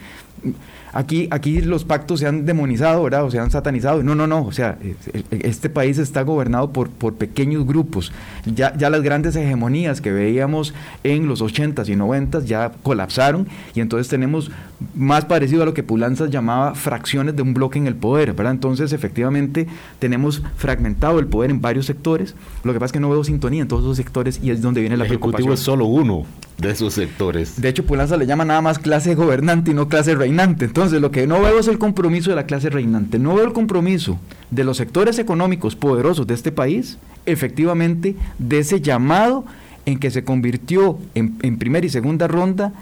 Aquí, 0.95 1.27
aquí 1.31 1.63
los 1.63 1.85
pactos 1.85 2.21
se 2.21 2.27
han 2.27 2.45
demonizado, 2.45 3.03
¿verdad? 3.03 3.25
O 3.25 3.31
se 3.31 3.39
han 3.39 3.51
satanizado. 3.51 4.03
No, 4.03 4.15
no, 4.15 4.27
no. 4.27 4.45
O 4.45 4.53
sea, 4.53 4.77
eh, 4.83 4.95
eh, 5.15 5.23
este 5.43 5.71
país 5.71 5.97
está 5.97 6.23
gobernado 6.23 6.71
por, 6.71 6.91
por 6.91 7.15
pequeños 7.15 7.67
grupos. 7.67 8.13
Ya, 8.45 8.77
ya 8.77 8.91
las 8.91 9.01
grandes 9.01 9.35
hegemonías 9.35 10.03
que 10.03 10.13
veíamos 10.13 10.75
en 11.03 11.29
los 11.29 11.41
80s 11.41 11.89
y 11.89 11.97
90s 11.97 12.45
ya 12.45 12.73
colapsaron 12.83 13.49
y 13.75 13.81
entonces 13.81 14.09
tenemos 14.09 14.51
más 14.95 15.25
parecido 15.25 15.63
a 15.63 15.67
lo 15.67 15.73
que 15.73 15.83
Pulanzas 15.83 16.31
llamaba 16.31 16.75
fracciones 16.75 17.37
de 17.37 17.43
un 17.43 17.55
bloque 17.55 17.79
en 17.79 17.87
el 17.87 17.95
poder, 17.95 18.35
¿verdad? 18.35 18.53
Entonces, 18.53 18.93
efectivamente, 18.93 19.67
tenemos 19.99 20.43
fragmentado 20.57 21.19
el 21.21 21.27
poder 21.27 21.51
en 21.51 21.63
varios 21.63 21.87
sectores. 21.87 22.35
Lo 22.65 22.73
que 22.75 22.79
pasa 22.79 22.87
es 22.87 22.93
que 22.93 23.01
no 23.01 23.09
veo 23.09 23.25
sintonía 23.25 23.63
en 23.63 23.69
todos 23.69 23.83
esos 23.85 23.97
sectores 23.97 24.41
y 24.43 24.51
es 24.51 24.61
donde 24.61 24.81
viene 24.81 24.97
la 24.99 25.05
El 25.05 25.13
Ejecutivo 25.13 25.55
es 25.55 25.61
solo 25.61 25.87
uno 25.87 26.27
de 26.59 26.71
esos 26.71 26.95
sectores. 26.95 27.61
De 27.61 27.69
hecho, 27.69 27.85
Pulanza 27.85 28.17
le 28.17 28.27
llama 28.27 28.45
nada 28.45 28.61
más 28.61 28.79
clase 28.79 29.15
gobernante 29.15 29.71
y 29.71 29.75
no 29.75 29.89
clase 29.89 30.15
reinante. 30.15 30.32
Entonces, 30.65 31.01
lo 31.01 31.11
que 31.11 31.27
no 31.27 31.41
veo 31.41 31.59
es 31.59 31.69
el 31.69 31.79
compromiso 31.79 32.31
de 32.31 32.37
la 32.37 32.47
clase 32.47 32.71
reinante. 32.71 33.19
No 33.19 33.35
veo 33.35 33.45
el 33.45 33.53
compromiso 33.53 34.19
de 34.51 34.65
los 34.65 34.77
sectores 34.79 35.19
económicos 35.19 35.77
poderosos 35.77 36.27
de 36.27 36.35
este 36.35 36.53
país, 36.53 36.99
efectivamente, 37.27 38.17
de 38.39 38.59
ese 38.59 38.81
llamado 38.81 39.45
en 39.85 39.99
que 39.99 40.11
se 40.11 40.25
convirtió 40.25 40.99
en, 41.15 41.59
primera 41.59 41.85
y 41.87 41.91
segunda 41.91 42.29
ronda 42.29 42.73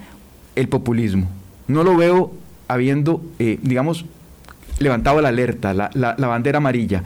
el 0.54 0.68
populismo. 0.68 1.28
No 1.66 1.82
lo 1.82 1.96
veo 1.96 2.32
habiendo, 2.68 3.22
eh, 3.38 3.58
digamos, 3.62 4.04
levantado 4.78 5.20
la 5.20 5.28
alerta, 5.28 5.72
la, 5.74 5.90
la- 5.94 6.14
la 6.18 6.26
bandera 6.26 6.58
amarilla. 6.58 7.02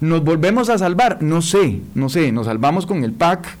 ¿Nos 0.00 0.24
volvemos 0.24 0.68
a 0.70 0.78
salvar? 0.78 1.22
No 1.22 1.40
sé, 1.40 1.80
no 1.94 2.08
sé. 2.08 2.32
Nos 2.32 2.46
salvamos 2.46 2.84
con 2.86 3.04
el 3.04 3.12
PAC, 3.12 3.56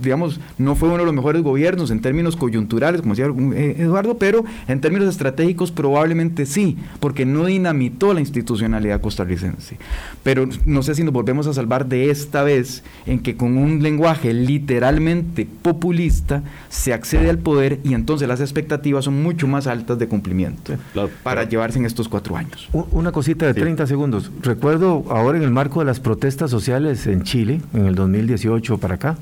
digamos, 0.00 0.40
no 0.58 0.74
fue 0.74 0.88
uno 0.88 0.98
de 0.98 1.04
los 1.04 1.14
mejores 1.14 1.42
gobiernos 1.42 1.90
en 1.90 2.00
términos 2.00 2.36
coyunturales, 2.36 3.02
como 3.02 3.14
decía 3.14 3.32
eh, 3.54 3.76
Eduardo, 3.78 4.16
pero 4.18 4.44
en 4.68 4.80
términos 4.80 5.08
estratégicos 5.08 5.70
probablemente 5.70 6.46
sí, 6.46 6.76
porque 7.00 7.26
no 7.26 7.46
dinamitó 7.46 8.14
la 8.14 8.20
institucionalidad 8.20 9.00
costarricense. 9.00 9.76
Pero 10.22 10.48
no 10.66 10.82
sé 10.82 10.94
si 10.94 11.04
nos 11.04 11.12
volvemos 11.12 11.46
a 11.46 11.54
salvar 11.54 11.86
de 11.86 12.10
esta 12.10 12.42
vez 12.42 12.82
en 13.06 13.20
que 13.20 13.36
con 13.36 13.56
un 13.56 13.82
lenguaje 13.82 14.32
literalmente 14.32 15.46
populista 15.62 16.42
se 16.68 16.92
accede 16.92 17.30
al 17.30 17.38
poder 17.38 17.80
y 17.84 17.94
entonces 17.94 18.28
las 18.28 18.40
expectativas 18.40 19.04
son 19.04 19.22
mucho 19.22 19.46
más 19.46 19.66
altas 19.66 19.98
de 19.98 20.08
cumplimiento 20.08 20.74
para 21.22 21.44
llevarse 21.44 21.78
en 21.78 21.86
estos 21.86 22.08
cuatro 22.08 22.36
años. 22.36 22.68
Una 22.72 23.12
cosita 23.12 23.46
de 23.46 23.54
30 23.54 23.86
segundos. 23.86 24.30
Recuerdo 24.42 25.04
ahora 25.10 25.38
en 25.38 25.44
el 25.44 25.50
marco 25.50 25.80
de 25.80 25.86
las 25.86 26.00
protestas 26.00 26.50
sociales 26.50 27.06
en 27.06 27.22
Chile, 27.22 27.60
en 27.74 27.86
el 27.86 27.94
2018 27.94 28.78
para 28.78 28.94
acá, 28.94 29.16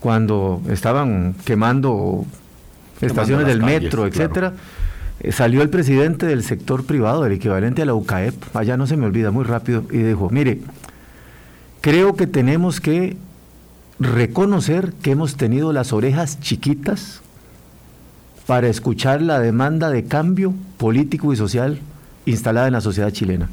cuando 0.00 0.62
estaban 0.68 1.34
quemando 1.44 2.24
estaciones 3.00 3.46
del 3.46 3.62
metro, 3.62 4.06
etcétera, 4.06 4.54
eh, 5.20 5.32
salió 5.32 5.62
el 5.62 5.70
presidente 5.70 6.26
del 6.26 6.42
sector 6.42 6.84
privado, 6.84 7.26
el 7.26 7.32
equivalente 7.32 7.82
a 7.82 7.86
la 7.86 7.94
UCAEP, 7.94 8.56
allá 8.56 8.76
no 8.76 8.86
se 8.86 8.96
me 8.96 9.06
olvida 9.06 9.30
muy 9.30 9.44
rápido, 9.44 9.84
y 9.90 9.98
dijo, 9.98 10.30
mire, 10.30 10.60
creo 11.80 12.14
que 12.14 12.26
tenemos 12.26 12.80
que 12.80 13.16
reconocer 13.98 14.92
que 15.02 15.10
hemos 15.10 15.36
tenido 15.36 15.72
las 15.72 15.92
orejas 15.92 16.40
chiquitas 16.40 17.20
para 18.46 18.68
escuchar 18.68 19.20
la 19.20 19.40
demanda 19.40 19.90
de 19.90 20.04
cambio 20.04 20.54
político 20.78 21.32
y 21.32 21.36
social 21.36 21.80
instalada 22.24 22.68
en 22.68 22.72
la 22.72 22.80
sociedad 22.80 23.10
chilena. 23.10 23.48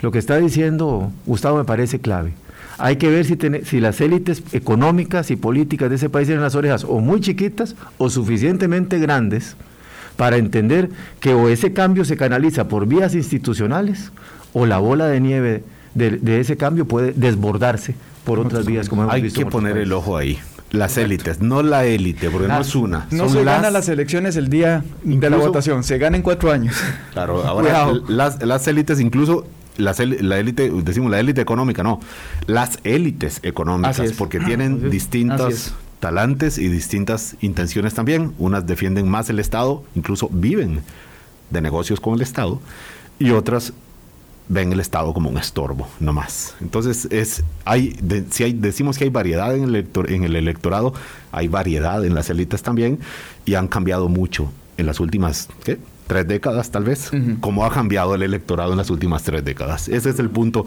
Lo 0.00 0.12
que 0.12 0.18
está 0.18 0.36
diciendo 0.36 1.10
Gustavo 1.26 1.58
me 1.58 1.64
parece 1.64 1.98
clave. 2.00 2.32
Hay 2.80 2.96
que 2.96 3.10
ver 3.10 3.24
si, 3.24 3.38
si 3.64 3.80
las 3.80 4.00
élites 4.00 4.42
económicas 4.52 5.30
y 5.30 5.36
políticas 5.36 5.90
de 5.90 5.96
ese 5.96 6.08
país 6.08 6.26
tienen 6.26 6.42
las 6.42 6.54
orejas 6.54 6.84
o 6.84 7.00
muy 7.00 7.20
chiquitas 7.20 7.76
o 7.98 8.10
suficientemente 8.10 8.98
grandes 8.98 9.56
para 10.16 10.36
entender 10.36 10.90
que 11.20 11.34
o 11.34 11.48
ese 11.48 11.72
cambio 11.72 12.04
se 12.04 12.16
canaliza 12.16 12.68
por 12.68 12.86
vías 12.86 13.14
institucionales 13.14 14.12
o 14.52 14.66
la 14.66 14.78
bola 14.78 15.06
de 15.06 15.20
nieve 15.20 15.62
de, 15.94 16.40
ese 16.40 16.56
cambio 16.56 16.86
puede 16.86 17.12
desbordarse 17.12 17.94
por 18.24 18.38
otras 18.38 18.66
vías 18.66 18.88
como 18.88 19.02
hemos 19.02 19.14
Hay 19.14 19.30
que 19.30 19.46
poner 19.46 19.76
el 19.76 19.92
ojo 19.92 20.16
ahí. 20.16 20.38
Las 20.70 20.96
élites, 20.98 21.40
no 21.40 21.64
la 21.64 21.84
élite, 21.84 22.30
porque 22.30 22.46
no 22.46 22.60
es 22.60 22.76
una. 22.76 23.08
No 23.10 23.28
se 23.28 23.42
gana 23.42 23.72
las 23.72 23.88
elecciones 23.88 24.36
el 24.36 24.48
día 24.48 24.84
de 25.02 25.30
la 25.30 25.36
votación, 25.36 25.82
se 25.82 25.98
gana 25.98 26.16
en 26.16 26.22
cuatro 26.22 26.52
años. 26.52 26.76
Claro, 27.12 27.44
ahora 27.44 27.90
las, 28.06 28.40
las 28.44 28.68
élites 28.68 29.00
incluso 29.00 29.46
la 29.80 30.38
élite, 30.38 30.70
decimos 30.70 31.10
la 31.10 31.20
élite 31.20 31.40
económica, 31.40 31.82
no, 31.82 32.00
las 32.46 32.78
élites 32.84 33.40
económicas, 33.42 34.12
porque 34.12 34.38
ah, 34.38 34.44
tienen 34.44 34.90
distintos 34.90 35.74
talantes 36.00 36.58
y 36.58 36.68
distintas 36.68 37.36
intenciones 37.40 37.94
también. 37.94 38.32
Unas 38.38 38.66
defienden 38.66 39.08
más 39.08 39.30
el 39.30 39.38
Estado, 39.38 39.84
incluso 39.94 40.28
viven 40.32 40.80
de 41.50 41.60
negocios 41.60 42.00
con 42.00 42.14
el 42.14 42.22
Estado, 42.22 42.60
y 43.18 43.30
otras 43.30 43.72
ven 44.48 44.72
el 44.72 44.80
Estado 44.80 45.14
como 45.14 45.30
un 45.30 45.38
estorbo, 45.38 45.88
no 46.00 46.12
más. 46.12 46.54
Entonces, 46.60 47.06
es, 47.10 47.44
hay, 47.64 47.96
si 48.30 48.44
hay, 48.44 48.52
decimos 48.52 48.98
que 48.98 49.04
hay 49.04 49.10
variedad 49.10 49.54
en 49.54 49.74
el, 49.74 49.88
en 50.08 50.24
el 50.24 50.34
electorado, 50.34 50.92
hay 51.30 51.46
variedad 51.46 52.04
en 52.04 52.14
las 52.14 52.30
élites 52.30 52.62
también, 52.62 52.98
y 53.44 53.54
han 53.54 53.68
cambiado 53.68 54.08
mucho 54.08 54.50
en 54.76 54.86
las 54.86 54.98
últimas, 54.98 55.48
¿qué? 55.64 55.78
Tres 56.10 56.26
décadas 56.26 56.72
tal 56.72 56.82
vez, 56.82 57.12
cómo 57.40 57.64
ha 57.64 57.70
cambiado 57.70 58.16
el 58.16 58.22
electorado 58.24 58.72
en 58.72 58.78
las 58.78 58.90
últimas 58.90 59.22
tres 59.22 59.44
décadas. 59.44 59.88
Ese 59.88 60.10
es 60.10 60.18
el 60.18 60.28
punto 60.28 60.66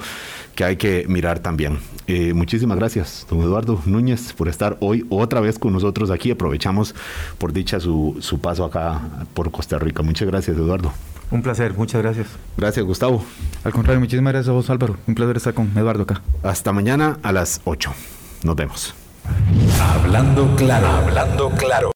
que 0.55 0.63
hay 0.63 0.77
que 0.77 1.03
mirar 1.09 1.39
también. 1.39 1.79
Eh, 2.07 2.33
muchísimas 2.33 2.77
gracias, 2.77 3.27
don 3.29 3.41
Eduardo 3.41 3.77
Núñez, 3.85 4.31
por 4.31 4.47
estar 4.47 4.77
hoy 4.79 5.05
otra 5.09 5.41
vez 5.41 5.59
con 5.59 5.73
nosotros 5.73 6.11
aquí. 6.11 6.31
Aprovechamos 6.31 6.95
por 7.39 7.51
dicha 7.51 7.81
su, 7.81 8.15
su 8.21 8.39
paso 8.39 8.63
acá 8.63 9.01
por 9.33 9.51
Costa 9.51 9.77
Rica. 9.79 10.01
Muchas 10.01 10.29
gracias, 10.29 10.55
Eduardo. 10.55 10.93
Un 11.29 11.41
placer, 11.41 11.73
muchas 11.73 12.01
gracias. 12.01 12.27
Gracias, 12.55 12.85
Gustavo. 12.85 13.25
Al 13.65 13.73
contrario, 13.73 13.99
muchísimas 13.99 14.31
gracias 14.31 14.49
a 14.49 14.53
vos, 14.53 14.69
Álvaro. 14.69 14.95
Un 15.07 15.15
placer 15.15 15.35
estar 15.35 15.53
con 15.53 15.77
Eduardo 15.77 16.03
acá. 16.03 16.21
Hasta 16.41 16.71
mañana 16.71 17.19
a 17.21 17.33
las 17.33 17.59
8. 17.65 17.93
Nos 18.43 18.55
vemos. 18.55 18.95
Hablando 19.81 20.55
claro, 20.55 20.87
hablando 20.87 21.49
claro. 21.49 21.91